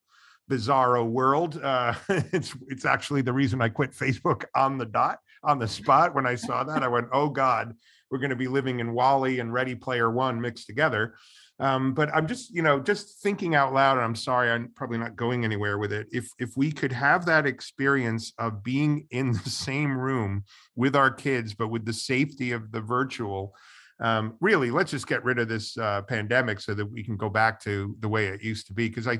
bizarro 0.51 1.05
world. 1.05 1.61
Uh, 1.61 1.93
it's 2.09 2.55
it's 2.69 2.85
actually 2.85 3.23
the 3.23 3.33
reason 3.33 3.61
i 3.61 3.69
quit 3.69 3.93
facebook 3.93 4.45
on 4.55 4.79
the 4.79 4.87
dot 4.87 5.19
on 5.43 5.59
the 5.59 5.69
spot 5.69 6.15
when 6.15 6.27
i 6.27 6.35
saw 6.35 6.65
that. 6.65 6.83
I 6.83 6.89
went 6.89 7.09
oh 7.13 7.29
god 7.29 7.75
we're 8.11 8.19
going 8.19 8.31
to 8.31 8.37
be 8.37 8.49
living 8.49 8.81
in 8.81 8.93
WALL-E 8.93 9.41
and 9.41 9.53
ready 9.53 9.75
player 9.75 10.11
one 10.11 10.41
mixed 10.41 10.67
together 10.67 11.15
um, 11.59 11.95
but 11.95 12.15
I'm 12.15 12.27
just, 12.27 12.55
you 12.55 12.63
know, 12.63 12.79
just 12.79 13.23
thinking 13.23 13.55
out 13.55 13.73
loud, 13.73 13.97
and 13.97 14.05
I'm 14.05 14.15
sorry, 14.15 14.51
I'm 14.51 14.71
probably 14.75 14.99
not 14.99 15.17
going 15.17 15.45
anywhere 15.45 15.79
with 15.79 15.93
it. 15.93 16.07
If 16.13 16.29
if 16.39 16.51
we 16.57 16.71
could 16.71 16.93
have 16.93 17.25
that 17.27 17.47
experience 17.47 18.33
of 18.39 18.63
being 18.63 19.07
in 19.11 19.33
the 19.33 19.39
same 19.51 19.97
room 19.97 20.45
with 20.75 20.95
our 20.95 21.11
kids, 21.11 21.55
but 21.55 21.69
with 21.69 21.87
the 21.87 21.95
safety 21.95 22.53
of 22.53 22.73
the 22.73 22.81
virtual, 22.81 23.55
um, 24.01 24.37
really, 24.41 24.71
let's 24.71 24.91
just 24.91 25.07
get 25.07 25.25
rid 25.25 25.39
of 25.39 25.49
this 25.49 25.79
uh, 25.79 26.03
pandemic 26.03 26.61
so 26.61 26.75
that 26.75 26.85
we 26.85 27.03
can 27.03 27.17
go 27.17 27.31
back 27.31 27.61
to 27.63 27.97
the 28.01 28.09
way 28.09 28.27
it 28.27 28.43
used 28.43 28.67
to 28.67 28.75
be. 28.75 28.89
Because 28.89 29.09
I, 29.09 29.19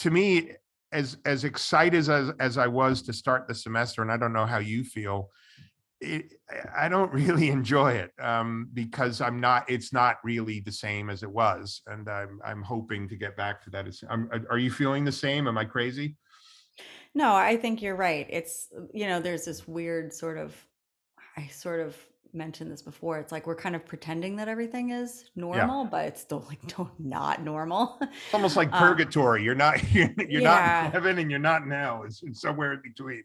to 0.00 0.10
me, 0.10 0.52
as 0.92 1.16
as 1.24 1.44
excited 1.44 2.08
as 2.08 2.30
as 2.38 2.58
I 2.58 2.66
was 2.66 3.00
to 3.02 3.14
start 3.14 3.48
the 3.48 3.54
semester, 3.54 4.02
and 4.02 4.12
I 4.12 4.18
don't 4.18 4.34
know 4.34 4.46
how 4.46 4.58
you 4.58 4.84
feel 4.84 5.30
it, 6.00 6.32
I 6.76 6.88
don't 6.88 7.12
really 7.14 7.48
enjoy 7.48 7.92
it 7.92 8.12
um, 8.20 8.68
because 8.72 9.20
I'm 9.20 9.40
not. 9.40 9.68
It's 9.68 9.92
not 9.92 10.16
really 10.24 10.60
the 10.60 10.72
same 10.72 11.10
as 11.10 11.22
it 11.22 11.30
was, 11.30 11.82
and 11.86 12.08
I'm 12.08 12.40
I'm 12.44 12.62
hoping 12.62 13.08
to 13.08 13.16
get 13.16 13.36
back 13.36 13.62
to 13.64 13.70
that. 13.70 13.86
I'm, 14.08 14.30
are 14.50 14.58
you 14.58 14.70
feeling 14.70 15.04
the 15.04 15.12
same? 15.12 15.46
Am 15.46 15.58
I 15.58 15.64
crazy? 15.64 16.16
No, 17.14 17.34
I 17.34 17.56
think 17.56 17.82
you're 17.82 17.96
right. 17.96 18.26
It's 18.30 18.68
you 18.92 19.06
know, 19.06 19.20
there's 19.20 19.44
this 19.44 19.66
weird 19.66 20.12
sort 20.12 20.38
of. 20.38 20.54
I 21.36 21.46
sort 21.46 21.80
of 21.80 21.96
mentioned 22.32 22.70
this 22.70 22.82
before. 22.82 23.18
It's 23.18 23.32
like 23.32 23.46
we're 23.46 23.56
kind 23.56 23.74
of 23.74 23.84
pretending 23.84 24.36
that 24.36 24.48
everything 24.48 24.90
is 24.90 25.30
normal, 25.36 25.84
yeah. 25.84 25.90
but 25.90 26.04
it's 26.06 26.20
still 26.20 26.44
like 26.48 26.60
not 26.98 27.42
normal. 27.42 27.98
It's 28.00 28.34
almost 28.34 28.56
like 28.56 28.72
um, 28.72 28.78
purgatory. 28.78 29.40
Um, 29.40 29.44
you're 29.44 29.54
not 29.54 29.92
you're, 29.92 30.10
you're 30.18 30.42
yeah. 30.42 30.82
not 30.82 30.86
in 30.86 30.92
heaven 30.92 31.18
and 31.18 31.30
you're 31.30 31.40
not 31.40 31.66
now. 31.66 32.02
It's, 32.02 32.22
it's 32.22 32.40
somewhere 32.40 32.74
in 32.74 32.82
between. 32.82 33.24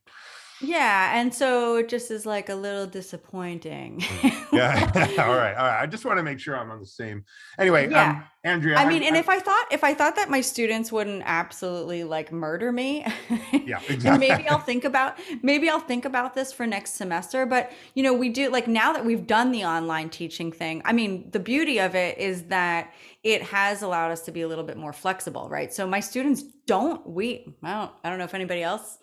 Yeah, 0.62 1.20
and 1.20 1.34
so 1.34 1.76
it 1.78 1.90
just 1.90 2.12
is 2.12 2.26
like 2.26 2.50
a 2.50 2.56
little 2.56 2.88
disappointing. 2.88 4.00
Mm. 4.00 4.48
yeah. 4.54 4.92
all 5.26 5.36
right. 5.36 5.54
All 5.54 5.66
right. 5.66 5.82
I 5.82 5.86
just 5.86 6.06
want 6.06 6.18
to 6.18 6.24
make 6.24 6.40
sure 6.40 6.58
I'm 6.58 6.72
on 6.72 6.80
the 6.80 6.86
same. 6.86 7.26
Anyway, 7.60 7.90
yeah. 7.90 8.10
Um, 8.10 8.24
Andrea. 8.46 8.78
I 8.78 8.88
mean, 8.88 9.04
I, 9.04 9.08
and 9.08 9.16
I, 9.18 9.20
if 9.20 9.28
I 9.28 9.40
thought 9.40 9.66
if 9.72 9.84
I 9.84 9.94
thought 9.94 10.16
that 10.16 10.30
my 10.30 10.40
students 10.40 10.92
wouldn't 10.92 11.24
absolutely 11.26 12.04
like 12.04 12.32
murder 12.32 12.72
me, 12.72 13.06
yeah, 13.66 13.82
exactly. 13.90 14.30
maybe 14.30 14.48
I'll 14.48 14.60
think 14.60 14.86
about 14.86 15.18
maybe 15.42 15.68
I'll 15.68 15.80
think 15.80 16.06
about 16.06 16.36
this 16.36 16.54
for 16.54 16.66
next 16.66 16.94
semester. 16.94 17.46
But 17.46 17.72
you 17.94 18.04
know, 18.04 18.14
we 18.14 18.30
do 18.30 18.50
like 18.50 18.68
now 18.68 18.94
that 18.94 19.04
we've 19.04 19.28
done 19.28 19.52
the 19.52 19.66
online 19.66 20.10
teaching 20.10 20.52
thing. 20.52 20.82
I 20.86 20.94
mean, 20.94 21.30
the 21.32 21.40
beauty 21.40 21.80
of 21.80 21.96
it 21.96 22.18
is 22.18 22.44
that 22.44 22.94
it 23.24 23.42
has 23.42 23.82
allowed 23.82 24.12
us 24.12 24.22
to 24.22 24.32
be 24.32 24.42
a 24.42 24.48
little 24.48 24.64
bit 24.64 24.78
more 24.78 24.94
flexible, 24.94 25.50
right? 25.50 25.74
So 25.74 25.86
my 25.86 26.00
students 26.00 26.44
don't 26.66 27.06
we 27.08 27.56
I 27.62 27.74
don't 27.74 27.92
I 28.04 28.10
don't 28.10 28.20
know 28.20 28.26
if 28.26 28.34
anybody 28.34 28.64
else 28.64 29.00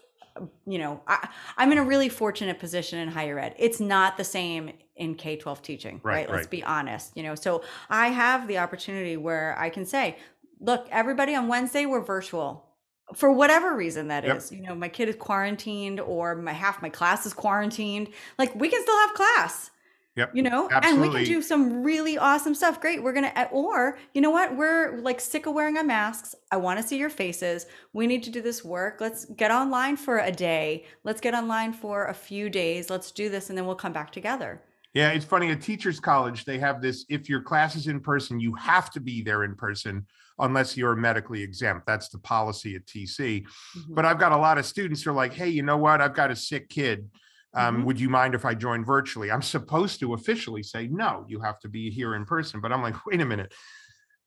you 0.66 0.78
know, 0.78 1.00
I, 1.06 1.28
am 1.58 1.72
in 1.72 1.78
a 1.78 1.84
really 1.84 2.08
fortunate 2.08 2.58
position 2.58 2.98
in 2.98 3.08
higher 3.08 3.38
ed. 3.38 3.54
It's 3.58 3.80
not 3.80 4.16
the 4.16 4.24
same 4.24 4.72
in 4.96 5.14
K 5.14 5.36
12 5.36 5.62
teaching, 5.62 6.00
right, 6.02 6.28
right? 6.28 6.36
Let's 6.36 6.46
be 6.46 6.62
honest, 6.62 7.16
you 7.16 7.22
know. 7.22 7.34
So 7.34 7.62
I 7.90 8.08
have 8.08 8.48
the 8.48 8.58
opportunity 8.58 9.16
where 9.16 9.56
I 9.58 9.70
can 9.70 9.86
say, 9.86 10.16
look, 10.60 10.86
everybody 10.90 11.34
on 11.34 11.48
Wednesday, 11.48 11.86
we're 11.86 12.00
virtual 12.00 12.66
for 13.14 13.30
whatever 13.32 13.74
reason 13.76 14.08
that 14.08 14.24
yep. 14.24 14.38
is. 14.38 14.52
You 14.52 14.62
know, 14.62 14.74
my 14.74 14.88
kid 14.88 15.08
is 15.08 15.16
quarantined 15.16 16.00
or 16.00 16.34
my 16.34 16.52
half 16.52 16.82
my 16.82 16.88
class 16.88 17.26
is 17.26 17.34
quarantined. 17.34 18.08
Like 18.38 18.54
we 18.54 18.68
can 18.68 18.82
still 18.82 18.98
have 18.98 19.14
class. 19.14 19.70
Yep. 20.16 20.32
You 20.34 20.42
know, 20.42 20.68
Absolutely. 20.70 20.90
and 20.90 21.14
we 21.14 21.24
can 21.24 21.34
do 21.34 21.40
some 21.40 21.82
really 21.82 22.18
awesome 22.18 22.54
stuff. 22.54 22.80
Great. 22.80 23.02
We're 23.02 23.14
going 23.14 23.30
to, 23.30 23.48
or 23.48 23.98
you 24.12 24.20
know 24.20 24.30
what? 24.30 24.54
We're 24.54 24.98
like 24.98 25.20
sick 25.20 25.46
of 25.46 25.54
wearing 25.54 25.78
our 25.78 25.84
masks. 25.84 26.34
I 26.50 26.58
want 26.58 26.78
to 26.80 26.86
see 26.86 26.98
your 26.98 27.08
faces. 27.08 27.64
We 27.94 28.06
need 28.06 28.22
to 28.24 28.30
do 28.30 28.42
this 28.42 28.62
work. 28.62 29.00
Let's 29.00 29.24
get 29.24 29.50
online 29.50 29.96
for 29.96 30.18
a 30.18 30.30
day. 30.30 30.84
Let's 31.02 31.20
get 31.20 31.34
online 31.34 31.72
for 31.72 32.06
a 32.06 32.14
few 32.14 32.50
days. 32.50 32.90
Let's 32.90 33.10
do 33.10 33.30
this 33.30 33.48
and 33.48 33.56
then 33.56 33.64
we'll 33.64 33.74
come 33.74 33.94
back 33.94 34.12
together. 34.12 34.60
Yeah, 34.92 35.12
it's 35.12 35.24
funny. 35.24 35.50
At 35.50 35.62
Teachers 35.62 35.98
College, 35.98 36.44
they 36.44 36.58
have 36.58 36.82
this 36.82 37.06
if 37.08 37.26
your 37.26 37.40
class 37.40 37.74
is 37.76 37.86
in 37.86 37.98
person, 37.98 38.38
you 38.38 38.54
have 38.56 38.90
to 38.90 39.00
be 39.00 39.22
there 39.22 39.44
in 39.44 39.54
person 39.54 40.06
unless 40.38 40.76
you're 40.76 40.94
medically 40.94 41.42
exempt. 41.42 41.86
That's 41.86 42.10
the 42.10 42.18
policy 42.18 42.76
at 42.76 42.84
TC. 42.84 43.44
Mm-hmm. 43.44 43.94
But 43.94 44.04
I've 44.04 44.18
got 44.18 44.32
a 44.32 44.36
lot 44.36 44.58
of 44.58 44.66
students 44.66 45.02
who 45.02 45.10
are 45.10 45.14
like, 45.14 45.32
hey, 45.32 45.48
you 45.48 45.62
know 45.62 45.78
what? 45.78 46.02
I've 46.02 46.14
got 46.14 46.30
a 46.30 46.36
sick 46.36 46.68
kid 46.68 47.08
um, 47.54 47.76
mm-hmm. 47.76 47.84
would 47.84 48.00
you 48.00 48.08
mind 48.08 48.34
if 48.34 48.44
I 48.44 48.54
join 48.54 48.84
virtually? 48.84 49.30
I'm 49.30 49.42
supposed 49.42 50.00
to 50.00 50.14
officially 50.14 50.62
say 50.62 50.88
no, 50.88 51.24
you 51.28 51.40
have 51.40 51.58
to 51.60 51.68
be 51.68 51.90
here 51.90 52.14
in 52.14 52.24
person. 52.24 52.60
But 52.60 52.72
I'm 52.72 52.82
like, 52.82 53.04
wait 53.06 53.20
a 53.20 53.26
minute. 53.26 53.52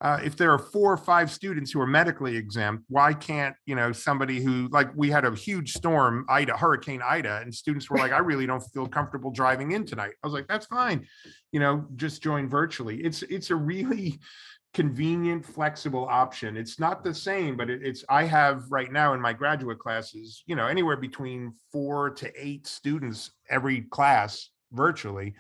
Uh, 0.02 0.20
if 0.24 0.36
there 0.36 0.52
are 0.52 0.60
four 0.60 0.92
or 0.92 0.98
five 0.98 1.32
students 1.32 1.72
who 1.72 1.80
are 1.80 1.88
medically 1.88 2.36
exempt, 2.36 2.84
why 2.90 3.14
can't 3.14 3.56
you 3.66 3.76
know 3.76 3.94
somebody 3.94 4.44
who 4.44 4.68
like 4.72 4.90
we 4.94 5.10
had 5.10 5.24
a 5.24 5.34
huge 5.34 5.72
storm, 5.72 6.26
Ida, 6.28 6.58
Hurricane 6.58 7.02
Ida, 7.02 7.40
and 7.42 7.56
students 7.56 7.90
were 7.90 7.98
like, 7.98 8.12
I 8.12 8.18
really 8.18 8.46
don't 8.46 8.60
feel 8.60 8.88
comfortable 8.88 9.32
driving 9.32 9.72
in 9.72 9.86
tonight. 9.86 10.12
I 10.22 10.28
was 10.28 10.34
like, 10.34 10.48
that's 10.48 10.66
fine, 10.66 11.08
you 11.54 11.62
know, 11.62 11.86
just 11.96 12.22
join 12.22 12.50
virtually. 12.50 12.98
It's 12.98 13.24
it's 13.24 13.52
a 13.52 13.56
really 13.56 14.20
convenient, 14.76 15.46
flexible 15.46 16.06
option. 16.06 16.58
It's 16.58 16.82
not 16.82 17.02
the 17.02 17.14
same, 17.14 17.56
but 17.56 17.70
it, 17.70 17.82
it's 17.82 18.04
I 18.10 18.26
have 18.26 18.70
right 18.70 18.92
now 18.92 19.14
in 19.14 19.22
my 19.22 19.32
graduate 19.32 19.80
classes, 19.80 20.44
you 20.48 20.56
know, 20.56 20.68
anywhere 20.68 20.98
between 20.98 21.54
four 21.72 22.10
to 22.12 22.30
eight 22.36 22.68
students 22.68 23.32
every 23.50 23.82
class 23.84 24.50
virtually, 24.74 25.34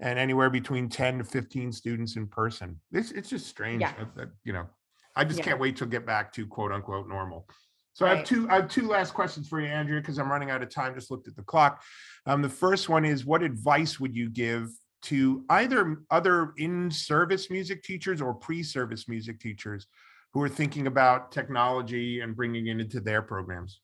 and 0.00 0.18
anywhere 0.18 0.48
between 0.48 0.88
10 0.88 1.18
to 1.18 1.24
15 1.24 1.70
students 1.70 2.16
in 2.16 2.26
person. 2.26 2.80
It's 2.90 3.12
it's 3.12 3.28
just 3.28 3.46
strange 3.46 3.82
yeah. 3.82 3.92
that, 4.16 4.30
you 4.42 4.54
know, 4.54 4.66
I 5.14 5.24
just 5.24 5.40
yeah. 5.40 5.44
can't 5.44 5.60
wait 5.60 5.76
to 5.76 5.86
get 5.86 6.06
back 6.06 6.32
to 6.32 6.46
quote 6.46 6.72
unquote 6.72 7.08
normal. 7.08 7.46
So 7.92 8.06
right. 8.06 8.12
I 8.12 8.16
have 8.16 8.26
two 8.26 8.48
I 8.48 8.54
have 8.54 8.68
two 8.70 8.88
last 8.88 9.12
questions 9.12 9.48
for 9.48 9.60
you, 9.60 9.66
Andrea, 9.66 10.00
because 10.00 10.18
I'm 10.18 10.30
running 10.30 10.50
out 10.50 10.62
of 10.62 10.70
time. 10.70 10.94
Just 10.94 11.10
looked 11.10 11.28
at 11.28 11.36
the 11.36 11.42
clock. 11.42 11.82
Um, 12.24 12.40
the 12.40 12.48
first 12.48 12.88
one 12.88 13.04
is 13.04 13.26
what 13.26 13.42
advice 13.42 14.00
would 14.00 14.16
you 14.16 14.30
give 14.30 14.70
to 15.08 15.42
either 15.48 16.02
other 16.10 16.52
in-service 16.58 17.50
music 17.50 17.82
teachers 17.82 18.20
or 18.20 18.34
pre-service 18.34 19.08
music 19.08 19.40
teachers 19.40 19.86
who 20.34 20.42
are 20.42 20.48
thinking 20.48 20.86
about 20.86 21.32
technology 21.32 22.20
and 22.20 22.36
bringing 22.36 22.66
it 22.66 22.78
into 22.78 23.00
their 23.00 23.22
programs? 23.22 23.80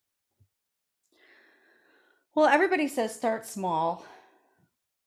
Well, 2.35 2.47
everybody 2.47 2.89
says 2.89 3.15
start 3.15 3.47
small. 3.47 4.05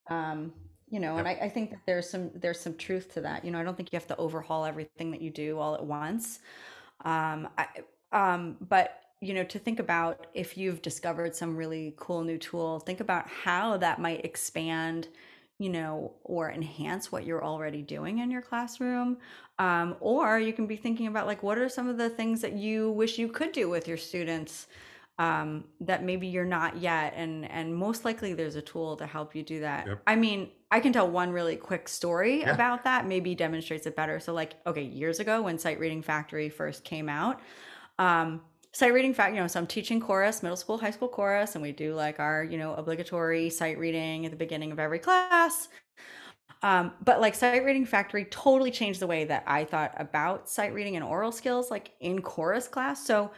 Um, 0.09 0.53
you 0.89 0.99
know, 0.99 1.17
yep. 1.17 1.19
and 1.19 1.27
I, 1.27 1.45
I, 1.45 1.49
think 1.49 1.69
that 1.71 1.81
there's 1.85 2.09
some 2.09 2.31
there's 2.33 2.59
some 2.59 2.75
truth 2.75 3.13
to 3.13 3.21
that. 3.21 3.43
You 3.43 3.51
know, 3.51 3.59
I 3.59 3.63
don't 3.63 3.75
think 3.75 3.91
you 3.91 3.97
have 3.97 4.07
to 4.07 4.15
overhaul 4.15 4.63
everything 4.63 5.11
that 5.11 5.21
you 5.21 5.29
do 5.29 5.59
all 5.59 5.75
at 5.75 5.85
once. 5.85 6.39
Um, 7.03 7.49
I, 7.57 7.67
um, 8.13 8.55
but 8.69 9.01
you 9.19 9.33
know, 9.33 9.43
to 9.43 9.59
think 9.59 9.79
about 9.79 10.27
if 10.33 10.57
you've 10.57 10.81
discovered 10.81 11.35
some 11.35 11.57
really 11.57 11.93
cool 11.97 12.23
new 12.23 12.37
tool, 12.37 12.79
think 12.79 13.01
about 13.01 13.27
how 13.27 13.75
that 13.77 13.99
might 13.99 14.23
expand 14.23 15.09
you 15.59 15.69
know, 15.69 16.13
or 16.23 16.51
enhance 16.51 17.11
what 17.11 17.25
you're 17.25 17.43
already 17.43 17.81
doing 17.81 18.19
in 18.19 18.29
your 18.29 18.41
classroom. 18.41 19.17
Um, 19.59 19.95
or 19.99 20.39
you 20.39 20.53
can 20.53 20.67
be 20.67 20.75
thinking 20.75 21.07
about 21.07 21.25
like, 21.25 21.41
what 21.41 21.57
are 21.57 21.69
some 21.69 21.89
of 21.89 21.97
the 21.97 22.09
things 22.09 22.41
that 22.41 22.53
you 22.53 22.91
wish 22.91 23.17
you 23.17 23.27
could 23.27 23.51
do 23.51 23.69
with 23.69 23.87
your 23.87 23.97
students 23.97 24.67
um, 25.19 25.63
that 25.81 26.03
maybe 26.03 26.27
you're 26.27 26.45
not 26.45 26.77
yet, 26.77 27.13
and 27.15 27.49
and 27.49 27.75
most 27.75 28.05
likely 28.05 28.33
there's 28.33 28.55
a 28.55 28.61
tool 28.61 28.95
to 28.97 29.07
help 29.07 29.35
you 29.35 29.41
do 29.41 29.61
that. 29.61 29.87
Yep. 29.87 30.01
I 30.05 30.15
mean, 30.15 30.51
I 30.69 30.79
can 30.79 30.93
tell 30.93 31.09
one 31.09 31.31
really 31.31 31.55
quick 31.55 31.89
story 31.89 32.41
yeah. 32.41 32.53
about 32.53 32.83
that. 32.83 33.07
Maybe 33.07 33.33
demonstrates 33.33 33.87
it 33.87 33.95
better. 33.95 34.19
So 34.19 34.33
like, 34.33 34.53
okay, 34.67 34.83
years 34.83 35.19
ago 35.19 35.41
when 35.41 35.57
Sight 35.57 35.79
Reading 35.79 36.03
Factory 36.03 36.49
first 36.49 36.83
came 36.83 37.09
out. 37.09 37.41
Um, 37.97 38.41
sight 38.77 38.93
reading 38.93 39.11
fact 39.11 39.33
you 39.33 39.41
know 39.41 39.47
so 39.47 39.59
i'm 39.59 39.65
teaching 39.65 39.99
chorus 39.99 40.43
middle 40.43 40.55
school 40.55 40.77
high 40.77 40.91
school 40.91 41.07
chorus 41.07 41.55
and 41.55 41.63
we 41.63 41.71
do 41.71 41.95
like 41.95 42.19
our 42.19 42.43
you 42.43 42.59
know 42.59 42.75
obligatory 42.75 43.49
sight 43.49 43.75
reading 43.79 44.23
at 44.23 44.29
the 44.29 44.37
beginning 44.37 44.71
of 44.71 44.77
every 44.77 44.99
class. 44.99 45.67
Um, 46.61 46.93
but 47.03 47.19
like 47.19 47.33
sight 47.33 47.63
reading 47.65 47.85
factory 47.85 48.25
totally 48.25 48.69
changed 48.69 48.99
the 48.99 49.07
way 49.07 49.25
that 49.25 49.43
i 49.47 49.63
thought 49.63 49.93
about 49.97 50.47
sight 50.47 50.75
reading 50.75 50.95
and 50.95 51.03
aural 51.03 51.31
skills 51.31 51.71
like 51.71 51.91
in 52.01 52.21
chorus 52.21 52.67
class. 52.67 53.03
So 53.03 53.31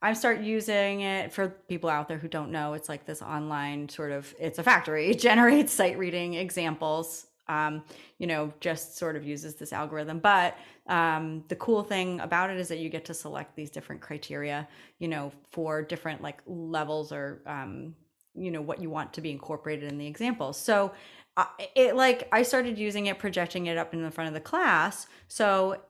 i 0.00 0.14
start 0.14 0.40
using 0.40 1.02
it 1.02 1.30
for 1.30 1.48
people 1.68 1.90
out 1.90 2.08
there 2.08 2.18
who 2.18 2.28
don't 2.28 2.50
know 2.50 2.72
it's 2.72 2.88
like 2.88 3.04
this 3.04 3.20
online 3.20 3.90
sort 3.90 4.12
of 4.12 4.34
it's 4.40 4.58
a 4.58 4.62
factory 4.62 5.10
it 5.10 5.18
generates 5.18 5.74
sight 5.74 5.98
reading 5.98 6.32
examples 6.34 7.26
um, 7.48 7.82
you 8.18 8.26
know, 8.26 8.52
just 8.60 8.96
sort 8.96 9.16
of 9.16 9.24
uses 9.24 9.54
this 9.54 9.72
algorithm. 9.72 10.18
But 10.18 10.56
um, 10.86 11.44
the 11.48 11.56
cool 11.56 11.82
thing 11.82 12.20
about 12.20 12.50
it 12.50 12.58
is 12.58 12.68
that 12.68 12.78
you 12.78 12.88
get 12.88 13.04
to 13.06 13.14
select 13.14 13.56
these 13.56 13.70
different 13.70 14.00
criteria, 14.00 14.68
you 14.98 15.08
know, 15.08 15.32
for 15.50 15.82
different 15.82 16.22
like 16.22 16.40
levels 16.46 17.12
or, 17.12 17.42
um, 17.46 17.94
you 18.34 18.50
know, 18.50 18.60
what 18.60 18.80
you 18.80 18.90
want 18.90 19.12
to 19.14 19.20
be 19.20 19.30
incorporated 19.30 19.90
in 19.90 19.98
the 19.98 20.06
example. 20.06 20.52
So 20.52 20.92
uh, 21.36 21.46
it 21.74 21.96
like 21.96 22.28
I 22.32 22.42
started 22.42 22.78
using 22.78 23.06
it, 23.06 23.18
projecting 23.18 23.66
it 23.66 23.76
up 23.76 23.94
in 23.94 24.02
the 24.02 24.10
front 24.10 24.28
of 24.28 24.34
the 24.34 24.40
class. 24.40 25.06
So 25.28 25.80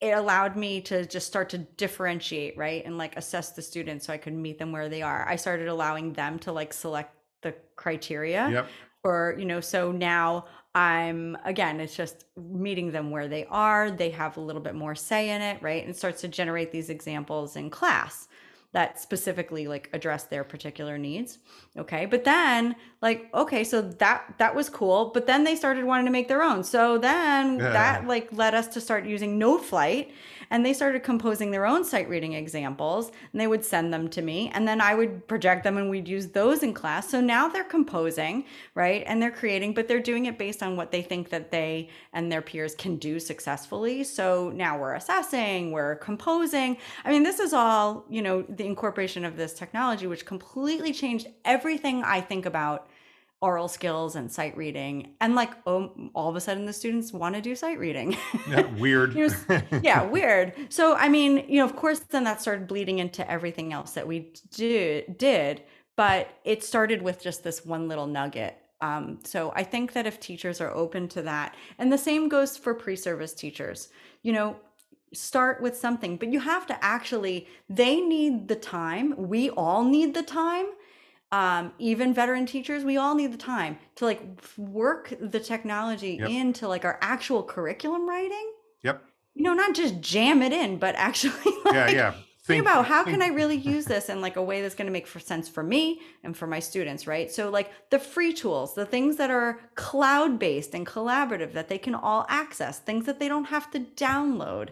it 0.00 0.10
allowed 0.10 0.56
me 0.56 0.80
to 0.82 1.06
just 1.06 1.26
start 1.26 1.48
to 1.50 1.58
differentiate, 1.58 2.56
right? 2.56 2.84
And 2.84 2.98
like 2.98 3.16
assess 3.16 3.52
the 3.52 3.62
students 3.62 4.06
so 4.06 4.12
I 4.12 4.18
could 4.18 4.34
meet 4.34 4.58
them 4.58 4.72
where 4.72 4.88
they 4.88 5.02
are. 5.02 5.26
I 5.26 5.36
started 5.36 5.68
allowing 5.68 6.12
them 6.12 6.38
to 6.40 6.52
like 6.52 6.72
select 6.72 7.14
the 7.42 7.54
criteria. 7.76 8.48
Yep. 8.50 8.68
Or, 9.04 9.36
you 9.38 9.44
know, 9.44 9.60
so 9.60 9.92
now 9.92 10.46
I'm 10.76 11.38
again, 11.42 11.80
it's 11.80 11.96
just 11.96 12.26
meeting 12.36 12.92
them 12.92 13.10
where 13.10 13.28
they 13.28 13.46
are. 13.46 13.90
They 13.90 14.10
have 14.10 14.36
a 14.36 14.40
little 14.40 14.60
bit 14.60 14.74
more 14.74 14.94
say 14.94 15.30
in 15.30 15.40
it, 15.40 15.62
right? 15.62 15.82
And 15.82 15.96
starts 15.96 16.20
to 16.20 16.28
generate 16.28 16.70
these 16.70 16.90
examples 16.90 17.56
in 17.56 17.70
class 17.70 18.28
that 18.72 19.00
specifically 19.00 19.66
like 19.66 19.88
address 19.94 20.24
their 20.24 20.44
particular 20.44 20.98
needs 20.98 21.38
okay 21.78 22.04
but 22.04 22.24
then 22.24 22.76
like 23.00 23.26
okay 23.32 23.64
so 23.64 23.80
that 23.80 24.34
that 24.36 24.54
was 24.54 24.68
cool 24.68 25.12
but 25.14 25.26
then 25.26 25.44
they 25.44 25.56
started 25.56 25.84
wanting 25.84 26.04
to 26.04 26.12
make 26.12 26.28
their 26.28 26.42
own 26.42 26.62
so 26.62 26.98
then 26.98 27.56
yeah. 27.56 27.70
that 27.70 28.06
like 28.06 28.28
led 28.32 28.54
us 28.54 28.66
to 28.66 28.80
start 28.80 29.06
using 29.06 29.40
Noteflight 29.40 30.10
and 30.50 30.64
they 30.64 30.72
started 30.72 31.02
composing 31.02 31.50
their 31.50 31.66
own 31.66 31.84
sight 31.84 32.08
reading 32.08 32.34
examples 32.34 33.10
and 33.32 33.40
they 33.40 33.46
would 33.46 33.64
send 33.64 33.92
them 33.92 34.08
to 34.08 34.22
me 34.22 34.50
and 34.54 34.66
then 34.66 34.80
I 34.80 34.94
would 34.94 35.26
project 35.28 35.64
them 35.64 35.76
and 35.76 35.90
we'd 35.90 36.08
use 36.08 36.28
those 36.28 36.62
in 36.62 36.74
class. 36.74 37.10
So 37.10 37.20
now 37.20 37.48
they're 37.48 37.64
composing, 37.64 38.44
right? 38.74 39.02
And 39.06 39.20
they're 39.20 39.30
creating, 39.30 39.74
but 39.74 39.88
they're 39.88 40.00
doing 40.00 40.26
it 40.26 40.38
based 40.38 40.62
on 40.62 40.76
what 40.76 40.90
they 40.90 41.02
think 41.02 41.30
that 41.30 41.50
they 41.50 41.88
and 42.12 42.30
their 42.30 42.42
peers 42.42 42.74
can 42.74 42.96
do 42.96 43.18
successfully. 43.18 44.04
So 44.04 44.50
now 44.54 44.78
we're 44.78 44.94
assessing, 44.94 45.72
we're 45.72 45.96
composing. 45.96 46.76
I 47.04 47.10
mean, 47.10 47.22
this 47.22 47.40
is 47.40 47.52
all, 47.52 48.04
you 48.08 48.22
know, 48.22 48.42
the 48.42 48.66
incorporation 48.66 49.24
of 49.24 49.36
this 49.36 49.52
technology 49.52 50.06
which 50.06 50.26
completely 50.26 50.92
changed 50.92 51.28
everything 51.44 52.02
I 52.04 52.20
think 52.20 52.46
about 52.46 52.88
aural 53.42 53.68
skills 53.68 54.16
and 54.16 54.32
sight 54.32 54.56
reading 54.56 55.14
and 55.20 55.34
like 55.34 55.50
oh 55.66 55.92
all 56.14 56.30
of 56.30 56.36
a 56.36 56.40
sudden 56.40 56.64
the 56.64 56.72
students 56.72 57.12
want 57.12 57.34
to 57.34 57.40
do 57.40 57.54
sight 57.54 57.78
reading. 57.78 58.16
Yeah, 58.48 58.62
weird. 58.74 59.14
You 59.14 59.28
know, 59.48 59.62
yeah 59.82 60.02
weird. 60.04 60.54
So 60.70 60.94
i 60.94 61.08
mean 61.08 61.44
you 61.48 61.58
know 61.58 61.64
of 61.64 61.76
course 61.76 61.98
then 61.98 62.24
that 62.24 62.40
started 62.40 62.66
bleeding 62.66 62.98
into 62.98 63.28
everything 63.30 63.72
else 63.72 63.92
that 63.92 64.06
we 64.06 64.32
did 64.50 65.18
did 65.18 65.62
but 65.96 66.30
it 66.44 66.62
started 66.62 67.02
with 67.02 67.22
just 67.22 67.42
this 67.42 67.64
one 67.64 67.88
little 67.88 68.06
nugget. 68.06 68.56
Um, 68.80 69.20
so 69.24 69.52
i 69.54 69.62
think 69.62 69.92
that 69.94 70.06
if 70.06 70.20
teachers 70.20 70.60
are 70.60 70.70
open 70.74 71.08
to 71.08 71.22
that 71.22 71.54
and 71.78 71.92
the 71.92 71.98
same 71.98 72.28
goes 72.28 72.56
for 72.56 72.74
pre-service 72.74 73.32
teachers 73.34 73.88
you 74.22 74.32
know 74.32 74.56
start 75.14 75.62
with 75.62 75.76
something 75.76 76.16
but 76.16 76.30
you 76.32 76.40
have 76.40 76.66
to 76.66 76.84
actually 76.84 77.48
they 77.70 78.00
need 78.00 78.48
the 78.48 78.56
time 78.56 79.14
we 79.16 79.48
all 79.50 79.82
need 79.84 80.14
the 80.14 80.22
time 80.22 80.66
um, 81.32 81.72
even 81.78 82.14
veteran 82.14 82.46
teachers, 82.46 82.84
we 82.84 82.96
all 82.96 83.14
need 83.14 83.32
the 83.32 83.38
time 83.38 83.78
to 83.96 84.04
like 84.04 84.22
work 84.56 85.12
the 85.20 85.40
technology 85.40 86.18
yep. 86.20 86.30
into 86.30 86.68
like 86.68 86.84
our 86.84 86.98
actual 87.00 87.42
curriculum 87.42 88.08
writing. 88.08 88.52
Yep. 88.82 89.02
You 89.34 89.42
know, 89.42 89.54
not 89.54 89.74
just 89.74 90.00
jam 90.00 90.42
it 90.42 90.52
in, 90.52 90.78
but 90.78 90.94
actually 90.98 91.32
like, 91.64 91.74
yeah, 91.74 91.88
yeah. 91.88 92.10
Think, 92.10 92.58
think 92.58 92.62
about 92.62 92.86
how 92.86 93.02
think. 93.02 93.18
can 93.18 93.22
I 93.22 93.34
really 93.34 93.56
use 93.56 93.86
this 93.86 94.08
in 94.08 94.20
like 94.20 94.36
a 94.36 94.42
way 94.42 94.62
that's 94.62 94.76
going 94.76 94.86
to 94.86 94.92
make 94.92 95.08
for 95.08 95.18
sense 95.18 95.48
for 95.48 95.64
me 95.64 96.00
and 96.22 96.36
for 96.36 96.46
my 96.46 96.60
students, 96.60 97.04
right? 97.04 97.28
So 97.28 97.50
like 97.50 97.72
the 97.90 97.98
free 97.98 98.32
tools, 98.32 98.76
the 98.76 98.86
things 98.86 99.16
that 99.16 99.32
are 99.32 99.58
cloud 99.74 100.38
based 100.38 100.72
and 100.72 100.86
collaborative 100.86 101.54
that 101.54 101.68
they 101.68 101.78
can 101.78 101.96
all 101.96 102.24
access, 102.28 102.78
things 102.78 103.04
that 103.06 103.18
they 103.18 103.26
don't 103.26 103.46
have 103.46 103.68
to 103.72 103.80
download, 103.80 104.68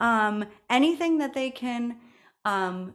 um, 0.00 0.46
anything 0.68 1.18
that 1.18 1.32
they 1.32 1.50
can 1.50 1.98
um, 2.44 2.94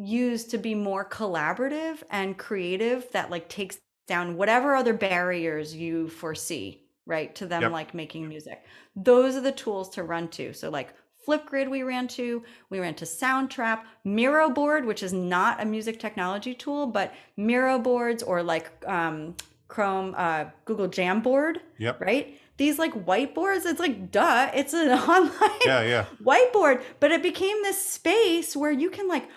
use 0.00 0.44
to 0.44 0.58
be 0.58 0.74
more 0.74 1.04
collaborative 1.04 2.02
and 2.10 2.38
creative 2.38 3.10
that 3.12 3.30
like 3.30 3.48
takes 3.48 3.78
down 4.08 4.36
whatever 4.36 4.74
other 4.74 4.94
barriers 4.94 5.74
you 5.74 6.08
foresee 6.08 6.82
right 7.06 7.34
to 7.34 7.46
them 7.46 7.62
yep. 7.62 7.72
like 7.72 7.94
making 7.94 8.28
music 8.28 8.64
those 8.96 9.36
are 9.36 9.40
the 9.40 9.52
tools 9.52 9.90
to 9.90 10.02
run 10.02 10.28
to 10.28 10.52
so 10.54 10.70
like 10.70 10.94
flipgrid 11.26 11.68
we 11.68 11.82
ran 11.82 12.08
to 12.08 12.42
we 12.70 12.78
ran 12.78 12.94
to 12.94 13.04
soundtrap 13.04 13.82
miro 14.04 14.48
board 14.48 14.84
which 14.84 15.02
is 15.02 15.12
not 15.12 15.60
a 15.60 15.64
music 15.64 16.00
technology 16.00 16.54
tool 16.54 16.86
but 16.86 17.12
miro 17.36 17.78
boards 17.78 18.22
or 18.22 18.42
like 18.42 18.70
um, 18.86 19.34
chrome 19.68 20.14
uh, 20.16 20.44
google 20.64 20.88
jamboard 20.88 21.58
yep. 21.78 22.00
right 22.00 22.38
these 22.56 22.78
like 22.78 22.92
whiteboards 23.06 23.64
it's 23.64 23.80
like 23.80 24.10
duh 24.10 24.50
it's 24.54 24.72
an 24.72 24.90
online 25.08 25.60
yeah, 25.64 25.82
yeah. 25.82 26.04
whiteboard 26.22 26.82
but 27.00 27.10
it 27.10 27.22
became 27.22 27.62
this 27.62 27.84
space 27.84 28.56
where 28.56 28.72
you 28.72 28.90
can 28.90 29.08
like 29.08 29.28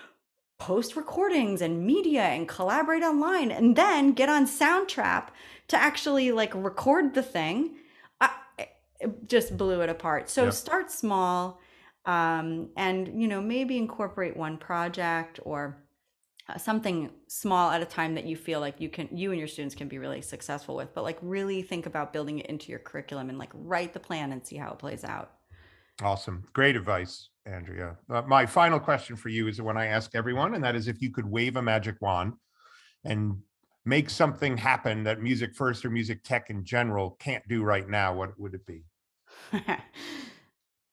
post 0.58 0.96
recordings 0.96 1.62
and 1.62 1.86
media 1.86 2.24
and 2.24 2.48
collaborate 2.48 3.04
online 3.04 3.52
and 3.52 3.76
then 3.76 4.14
get 4.14 4.30
on 4.30 4.46
Soundtrap 4.46 5.28
to 5.68 5.78
actually 5.78 6.32
like 6.32 6.54
record 6.56 7.14
the 7.14 7.24
thing. 7.24 7.76
I, 8.22 8.32
it 8.58 9.28
just 9.28 9.58
blew 9.58 9.82
it 9.82 9.90
apart. 9.90 10.30
So 10.30 10.50
start 10.50 10.92
small 10.92 11.60
um, 12.06 12.70
and 12.78 13.20
you 13.22 13.28
know 13.28 13.42
maybe 13.42 13.78
incorporate 13.78 14.38
one 14.38 14.58
project 14.58 15.40
or 15.44 15.84
uh, 16.48 16.58
something 16.58 17.10
small 17.28 17.72
at 17.72 17.82
a 17.82 17.86
time 17.86 18.16
that 18.16 18.26
you 18.26 18.36
feel 18.36 18.60
like 18.60 18.80
you 18.80 18.90
can 18.90 19.10
you 19.12 19.32
and 19.32 19.40
your 19.40 19.48
students 19.48 19.76
can 19.76 19.88
be 19.88 19.98
really 19.98 20.22
successful 20.22 20.76
with 20.76 20.94
but 20.94 21.04
like 21.04 21.18
really 21.22 21.62
think 21.62 21.86
about 21.86 22.14
building 22.14 22.40
it 22.40 22.46
into 22.46 22.70
your 22.70 22.80
curriculum 22.80 23.30
and 23.30 23.40
like 23.40 23.50
write 23.54 23.94
the 23.94 24.00
plan 24.00 24.32
and 24.32 24.46
see 24.46 24.56
how 24.56 24.72
it 24.72 24.78
plays 24.78 25.04
out 25.04 25.32
awesome 26.04 26.44
great 26.54 26.76
advice 26.76 27.30
Andrea. 27.46 27.98
Uh, 28.10 28.22
my 28.24 28.46
final 28.46 28.80
question 28.80 29.16
for 29.16 29.30
you 29.30 29.48
is 29.48 29.58
the 29.58 29.64
one 29.64 29.78
I 29.78 29.88
ask 29.88 30.16
everyone, 30.16 30.56
and 30.56 30.64
that 30.64 30.76
is 30.76 30.88
if 30.88 31.02
you 31.02 31.12
could 31.12 31.26
wave 31.26 31.56
a 31.56 31.62
magic 31.62 32.02
wand 32.02 32.34
and 33.04 33.38
make 33.86 34.10
something 34.10 34.58
happen 34.58 35.04
that 35.04 35.22
music 35.22 35.54
first 35.56 35.86
or 35.86 35.90
music 35.90 36.24
tech 36.24 36.50
in 36.50 36.66
general 36.66 37.12
can't 37.20 37.48
do 37.48 37.64
right 37.64 37.88
now, 37.88 38.16
what 38.16 38.40
would 38.40 38.54
it 38.56 38.66
be? 38.66 38.84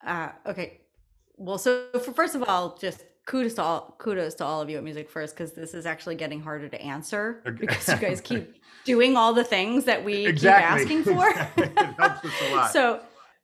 uh, 0.06 0.28
okay. 0.46 0.80
Well, 1.36 1.58
so 1.58 1.86
for, 2.04 2.12
first 2.12 2.34
of 2.34 2.42
all, 2.42 2.76
just 2.76 3.04
kudos 3.24 3.54
to 3.54 3.62
all 3.62 3.96
kudos 3.98 4.34
to 4.34 4.44
all 4.44 4.60
of 4.60 4.68
you 4.68 4.76
at 4.76 4.84
Music 4.84 5.08
First 5.08 5.34
because 5.34 5.52
this 5.52 5.74
is 5.74 5.86
actually 5.86 6.16
getting 6.16 6.40
harder 6.40 6.68
to 6.68 6.80
answer 6.80 7.42
because 7.58 7.88
you 7.88 7.96
guys 8.00 8.20
keep 8.20 8.56
doing 8.84 9.16
all 9.16 9.32
the 9.32 9.44
things 9.44 9.84
that 9.84 10.04
we 10.04 10.26
exactly. 10.26 10.84
keep 10.84 11.06
asking 11.06 11.14
for. 11.14 11.28
it 11.62 11.94
helps 11.98 12.24
us 12.24 12.32
a 12.42 12.54
lot. 12.54 12.72
So 12.72 13.00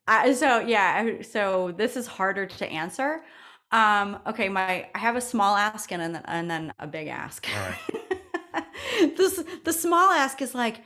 uh, 0.08 0.32
so 0.32 0.60
yeah, 0.60 1.20
so 1.20 1.72
this 1.76 1.94
is 1.96 2.06
harder 2.06 2.46
to 2.46 2.66
answer. 2.66 3.22
Um, 3.70 4.18
okay, 4.26 4.48
my 4.48 4.88
I 4.94 4.98
have 4.98 5.16
a 5.16 5.20
small 5.20 5.54
ask 5.54 5.92
and 5.92 6.00
then 6.00 6.22
and 6.24 6.50
then 6.50 6.72
a 6.78 6.86
big 6.86 7.08
ask. 7.08 7.46
All 7.54 7.68
right. 7.68 8.64
this 9.18 9.44
the 9.64 9.72
small 9.72 10.10
ask 10.10 10.40
is 10.40 10.54
like 10.54 10.80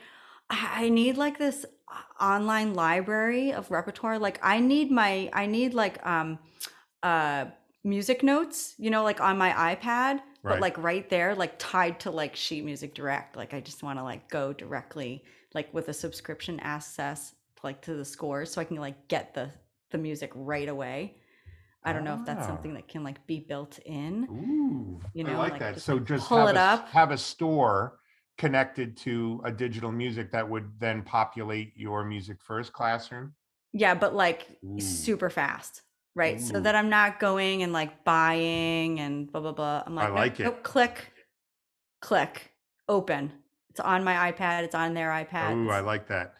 I 0.50 0.88
need 0.88 1.16
like 1.16 1.38
this 1.38 1.64
online 2.20 2.74
library 2.74 3.52
of 3.52 3.70
repertoire. 3.70 4.18
Like 4.18 4.40
I 4.42 4.58
need 4.58 4.90
my 4.90 5.30
I 5.32 5.46
need 5.46 5.72
like 5.72 6.04
um 6.04 6.40
uh 7.04 7.44
music 7.84 8.24
notes, 8.24 8.74
you 8.76 8.90
know, 8.90 9.04
like 9.04 9.20
on 9.20 9.38
my 9.38 9.50
iPad, 9.76 9.84
right. 10.14 10.22
but 10.42 10.60
like 10.60 10.76
right 10.78 11.08
there, 11.08 11.36
like 11.36 11.54
tied 11.58 12.00
to 12.00 12.10
like 12.10 12.34
sheet 12.34 12.64
music 12.64 12.92
direct. 12.92 13.36
Like 13.36 13.54
I 13.54 13.60
just 13.60 13.84
want 13.84 14.00
to 14.00 14.02
like 14.02 14.28
go 14.28 14.52
directly 14.52 15.22
like 15.54 15.72
with 15.72 15.88
a 15.88 15.94
subscription 15.94 16.58
access 16.58 17.34
like 17.62 17.82
to 17.82 17.94
the 17.94 18.04
scores 18.04 18.52
so 18.52 18.60
I 18.60 18.64
can 18.64 18.76
like 18.76 19.08
get 19.08 19.34
the 19.34 19.50
the 19.90 19.98
music 19.98 20.30
right 20.34 20.68
away. 20.68 21.16
I 21.84 21.92
don't 21.92 22.04
know 22.04 22.14
if 22.14 22.24
that's 22.24 22.44
ah. 22.44 22.46
something 22.46 22.74
that 22.74 22.86
can 22.86 23.02
like 23.02 23.26
be 23.26 23.40
built 23.40 23.78
in. 23.80 24.24
Ooh, 24.30 25.00
you 25.14 25.24
know, 25.24 25.32
I 25.32 25.36
like, 25.36 25.52
like 25.52 25.60
that. 25.60 25.74
Just, 25.74 25.86
so 25.86 25.98
just 25.98 26.28
pull 26.28 26.46
it 26.46 26.56
a, 26.56 26.60
up. 26.60 26.88
Have 26.90 27.10
a 27.10 27.18
store 27.18 27.98
connected 28.38 28.96
to 28.98 29.40
a 29.44 29.50
digital 29.50 29.90
music 29.90 30.30
that 30.32 30.48
would 30.48 30.70
then 30.78 31.02
populate 31.02 31.72
your 31.76 32.04
music 32.04 32.38
first 32.40 32.72
classroom? 32.72 33.34
Yeah, 33.72 33.94
but 33.94 34.14
like 34.14 34.46
Ooh. 34.64 34.80
super 34.80 35.28
fast, 35.28 35.82
right? 36.14 36.40
So 36.40 36.58
Ooh. 36.58 36.60
that 36.60 36.76
I'm 36.76 36.88
not 36.88 37.18
going 37.18 37.62
and 37.62 37.72
like 37.72 38.04
buying 38.04 39.00
and 39.00 39.30
blah 39.30 39.40
blah 39.40 39.52
blah. 39.52 39.82
I'm 39.84 39.94
like, 39.94 40.08
nope, 40.08 40.16
like 40.16 40.40
it. 40.40 40.44
nope, 40.44 40.62
click, 40.62 41.12
click, 42.00 42.52
open. 42.88 43.32
It's 43.70 43.80
on 43.80 44.04
my 44.04 44.30
iPad. 44.30 44.64
It's 44.64 44.74
on 44.74 44.94
their 44.94 45.10
iPad. 45.10 45.56
Ooh, 45.56 45.70
I 45.70 45.78
It's, 45.78 45.86
like 45.86 46.06
that. 46.08 46.34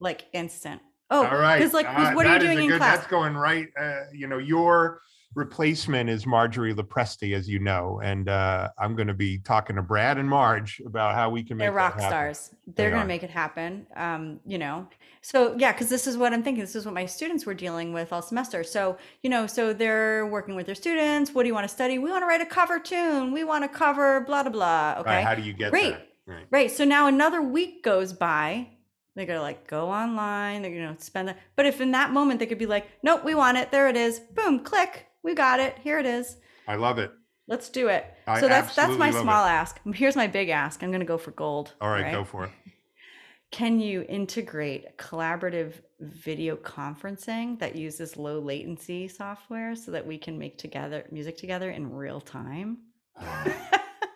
Like 0.00 0.24
instant. 0.32 0.80
Oh, 1.10 1.26
All 1.26 1.38
right. 1.38 1.58
because 1.58 1.74
like, 1.74 1.86
Uh, 1.86 2.12
what 2.12 2.24
are 2.26 2.34
you 2.34 2.38
that 2.38 2.42
is 2.42 2.48
a 2.50 2.52
doing 2.54 2.64
in 2.64 2.70
good- 2.70 2.78
class? 2.78 2.98
That's 2.98 3.10
going 3.10 3.34
right. 3.36 3.68
Uh, 3.78 4.00
you 4.12 4.26
know, 4.28 4.38
your 4.38 5.00
replacement 5.34 6.10
is 6.10 6.26
Marjorie 6.26 6.74
LoPresti, 6.74 7.34
as 7.36 7.48
you 7.48 7.58
know, 7.60 8.00
and 8.02 8.28
uh, 8.28 8.68
I'm 8.78 8.96
going 8.96 9.06
to 9.08 9.14
be 9.14 9.38
talking 9.38 9.76
to 9.76 9.82
Brad 9.82 10.18
and 10.18 10.28
Marge 10.28 10.80
about 10.84 11.14
how 11.14 11.30
we 11.30 11.42
can 11.44 11.56
make 11.56 11.66
They're 11.66 11.72
rock 11.72 11.94
happen. 11.94 12.08
stars. 12.08 12.54
They're 12.74 12.90
They 12.90 12.94
gonna 12.96 13.06
make 13.06 13.22
it 13.22 13.30
happen. 13.30 13.86
Um, 13.96 14.40
you 14.46 14.58
know. 14.58 14.88
So 15.22 15.54
yeah, 15.58 15.72
because 15.72 15.88
this 15.88 16.06
is 16.06 16.16
what 16.16 16.32
I'm 16.32 16.42
thinking. 16.42 16.62
This 16.62 16.74
is 16.76 16.84
what 16.84 16.94
my 16.94 17.06
students 17.06 17.44
were 17.46 17.54
dealing 17.54 17.92
with 17.92 18.12
all 18.12 18.22
semester. 18.22 18.64
So 18.64 18.96
you 19.22 19.30
know, 19.30 19.46
so 19.46 19.72
they're 19.72 20.26
working 20.26 20.54
with 20.56 20.66
their 20.66 20.74
students. 20.74 21.32
What 21.34 21.42
do 21.42 21.48
you 21.48 21.54
want 21.54 21.64
to 21.68 21.72
study? 21.74 21.98
We 21.98 22.10
want 22.10 22.22
to 22.22 22.26
write 22.26 22.40
a 22.40 22.46
cover 22.46 22.78
tune. 22.80 23.32
We 23.32 23.44
want 23.44 23.62
to 23.64 23.68
cover 23.68 24.20
blah 24.22 24.42
blah 24.44 24.52
blah. 24.52 24.94
Okay. 25.00 25.16
Right. 25.16 25.24
How 25.24 25.34
do 25.34 25.42
you 25.42 25.52
get 25.52 25.70
Great. 25.70 25.90
that? 25.90 26.08
Right. 26.26 26.46
Right. 26.50 26.70
So 26.70 26.84
now 26.84 27.06
another 27.06 27.42
week 27.42 27.82
goes 27.84 28.12
by. 28.12 28.68
They're 29.14 29.26
gonna 29.26 29.42
like 29.42 29.66
go 29.66 29.90
online. 29.90 30.62
They're 30.62 30.70
gonna 30.74 31.00
spend 31.00 31.28
that. 31.28 31.38
But 31.56 31.66
if 31.66 31.80
in 31.80 31.90
that 31.92 32.12
moment 32.12 32.40
they 32.40 32.46
could 32.46 32.58
be 32.58 32.66
like, 32.66 32.88
nope, 33.02 33.24
we 33.24 33.34
want 33.34 33.58
it. 33.58 33.70
There 33.70 33.88
it 33.88 33.96
is. 33.96 34.20
Boom, 34.20 34.60
click. 34.60 35.06
We 35.22 35.34
got 35.34 35.60
it. 35.60 35.78
Here 35.82 35.98
it 35.98 36.06
is. 36.06 36.36
I 36.66 36.76
love 36.76 36.98
it. 36.98 37.10
Let's 37.48 37.68
do 37.68 37.88
it. 37.88 38.06
I 38.26 38.40
so 38.40 38.48
that's 38.48 38.74
that's 38.76 38.96
my 38.96 39.10
small 39.10 39.44
ask. 39.44 39.80
Here's 39.92 40.16
my 40.16 40.28
big 40.28 40.48
ask. 40.50 40.82
I'm 40.82 40.92
gonna 40.92 41.04
go 41.04 41.18
for 41.18 41.32
gold. 41.32 41.74
All 41.80 41.90
right, 41.90 42.12
go 42.12 42.24
for 42.24 42.44
it. 42.44 42.50
Can 43.50 43.80
you 43.80 44.06
integrate 44.08 44.96
collaborative 44.96 45.72
video 45.98 46.54
conferencing 46.54 47.58
that 47.58 47.74
uses 47.74 48.16
low 48.16 48.38
latency 48.38 49.08
software 49.08 49.74
so 49.74 49.90
that 49.90 50.06
we 50.06 50.18
can 50.18 50.38
make 50.38 50.56
together 50.56 51.04
music 51.10 51.36
together 51.36 51.72
in 51.72 51.90
real 51.92 52.20
time? 52.20 52.78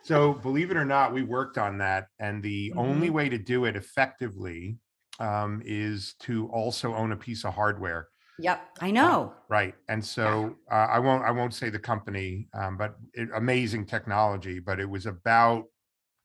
So, 0.02 0.34
believe 0.34 0.70
it 0.70 0.76
or 0.76 0.84
not, 0.84 1.14
we 1.14 1.22
worked 1.22 1.56
on 1.56 1.78
that, 1.78 2.08
and 2.18 2.42
the 2.42 2.74
only 2.76 3.08
Mm-hmm. 3.08 3.16
way 3.16 3.28
to 3.30 3.38
do 3.38 3.64
it 3.64 3.74
effectively 3.74 4.78
um, 5.18 5.62
is 5.64 6.14
to 6.20 6.48
also 6.48 6.94
own 6.94 7.12
a 7.12 7.16
piece 7.16 7.44
of 7.44 7.54
hardware. 7.54 8.08
Yep, 8.38 8.78
I 8.80 8.90
know. 8.90 9.32
Right. 9.48 9.74
And 9.88 10.04
so 10.16 10.56
uh, 10.70 10.74
I 10.74 10.98
won't 10.98 11.24
I 11.24 11.30
won't 11.30 11.54
say 11.54 11.70
the 11.70 11.78
company, 11.78 12.48
um, 12.54 12.76
but 12.76 12.96
it, 13.12 13.28
amazing 13.34 13.86
technology. 13.86 14.58
But 14.58 14.80
it 14.80 14.88
was 14.88 15.06
about 15.06 15.64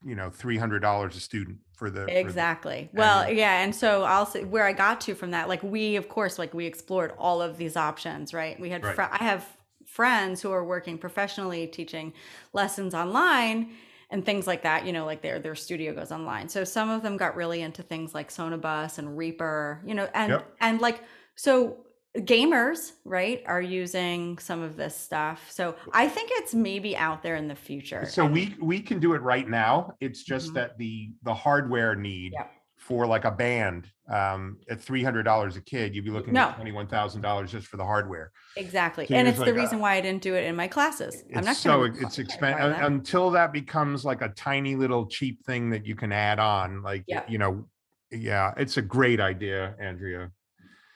you 0.03 0.15
know 0.15 0.29
three 0.29 0.57
hundred 0.57 0.79
dollars 0.79 1.15
a 1.15 1.19
student 1.19 1.57
for 1.75 1.89
the 1.89 2.01
for 2.01 2.05
the- 2.07 2.19
Exactly. 2.19 2.89
Well, 2.93 3.21
and- 3.21 3.37
yeah, 3.37 3.61
and 3.63 3.75
so 3.75 4.03
I'll 4.03 4.25
say 4.25 4.43
where 4.43 4.65
I 4.65 4.73
got 4.73 5.01
to 5.01 5.13
from 5.15 5.31
that, 5.31 5.47
like 5.47 5.61
we, 5.61 5.95
of 5.97 6.09
course, 6.09 6.39
like 6.39 6.53
we 6.53 6.65
explored 6.65 7.13
all 7.17 7.41
of 7.41 7.57
these 7.57 7.77
options, 7.77 8.33
right? 8.33 8.59
We 8.59 8.69
had, 8.69 8.83
Right. 8.83 8.95
fr- 8.95 9.01
I 9.03 9.23
have 9.23 9.45
friends 9.85 10.41
who 10.41 10.51
are 10.51 10.63
working 10.63 10.97
professionally 10.97 11.65
teaching 11.67 12.13
lessons 12.53 12.93
online 12.93 13.71
and 14.09 14.25
things 14.25 14.47
like 14.47 14.63
that. 14.63 14.85
You 14.85 14.93
know, 14.93 15.05
like 15.05 15.21
their 15.21 15.39
their 15.39 15.55
studio 15.55 15.93
goes 15.93 16.11
online. 16.11 16.49
So 16.49 16.63
some 16.63 16.89
of 16.89 17.03
them 17.03 17.17
got 17.17 17.35
really 17.35 17.61
into 17.61 17.83
things 17.83 18.13
like 18.13 18.29
Sonobus 18.29 18.97
and 18.97 19.17
Reaper. 19.17 19.81
You 19.85 19.95
know, 19.95 20.09
and 20.13 20.31
Yep. 20.31 20.55
and 20.59 20.81
like 20.81 21.03
so 21.35 21.85
gamers 22.17 22.93
right 23.05 23.43
are 23.45 23.61
using 23.61 24.39
some 24.39 24.63
of 24.63 24.75
this 24.75 24.95
stuff 24.97 25.51
so 25.51 25.75
i 25.93 26.09
think 26.09 26.31
it's 26.33 26.55
maybe 26.55 26.97
out 26.97 27.21
there 27.21 27.35
in 27.35 27.47
the 27.47 27.55
future 27.55 28.03
So 28.07 28.25
we 28.25 28.55
we 28.59 28.81
can 28.81 28.99
do 28.99 29.13
it 29.13 29.21
right 29.21 29.47
now. 29.47 29.95
It's 29.99 30.23
just 30.23 30.49
Mhm. 30.49 30.53
that 30.55 30.77
the 30.79 31.13
the 31.23 31.33
hardware 31.33 31.95
need 31.95 32.33
Yep. 32.33 32.51
For 32.89 33.05
like 33.05 33.23
a 33.23 33.29
band 33.31 33.87
um, 34.11 34.57
at 34.67 34.81
three 34.81 35.03
hundred 35.03 35.21
dollars 35.23 35.55
a 35.55 35.61
kid, 35.61 35.93
you'd 35.93 36.03
be 36.03 36.09
looking 36.09 36.33
No. 36.33 36.49
at 36.49 36.55
twenty 36.55 36.71
one 36.71 36.87
thousand 36.87 37.21
dollars 37.21 37.51
just 37.51 37.67
for 37.67 37.77
the 37.77 37.85
hardware. 37.85 38.31
Exactly. 38.57 39.05
So 39.05 39.13
and 39.13 39.27
it's 39.27 39.37
just 39.37 39.45
the 39.45 39.53
reason 39.53 39.77
uh, 39.77 39.81
why 39.81 39.93
I 39.93 40.01
didn't 40.01 40.23
do 40.23 40.33
it 40.33 40.43
in 40.45 40.55
my 40.55 40.67
classes. 40.67 41.23
I'm 41.35 41.45
not 41.45 41.55
so 41.55 41.83
it's 41.83 42.17
expensive 42.17 42.75
until 42.81 43.29
that 43.31 43.53
becomes 43.53 44.03
like 44.03 44.21
a 44.23 44.29
tiny 44.29 44.75
little 44.75 45.05
cheap 45.05 45.45
thing 45.45 45.69
that 45.69 45.85
you 45.85 45.95
can 45.95 46.11
add 46.11 46.39
on. 46.39 46.81
Like 46.81 47.03
Yeah. 47.07 47.23
you 47.29 47.37
know, 47.37 47.65
yeah, 48.09 48.53
it's 48.57 48.77
a 48.77 48.81
great 48.81 49.19
idea, 49.21 49.75
Andrea. 49.79 50.31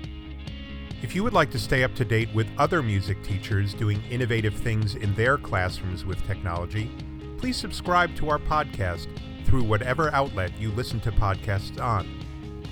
If 1.02 1.14
you 1.14 1.22
would 1.22 1.32
like 1.32 1.50
to 1.50 1.58
stay 1.58 1.82
up 1.82 1.94
to 1.94 2.04
date 2.04 2.28
with 2.34 2.46
other 2.58 2.82
music 2.82 3.22
teachers 3.22 3.72
doing 3.74 4.02
innovative 4.10 4.54
things 4.54 4.96
in 4.96 5.14
their 5.14 5.38
classrooms 5.38 6.04
with 6.04 6.22
technology, 6.26 6.90
please 7.38 7.56
subscribe 7.56 8.14
to 8.16 8.28
our 8.28 8.38
podcast 8.38 9.08
through 9.46 9.62
whatever 9.62 10.12
outlet 10.14 10.52
you 10.58 10.70
listen 10.72 11.00
to 11.00 11.10
podcasts 11.12 11.82
on. 11.82 12.06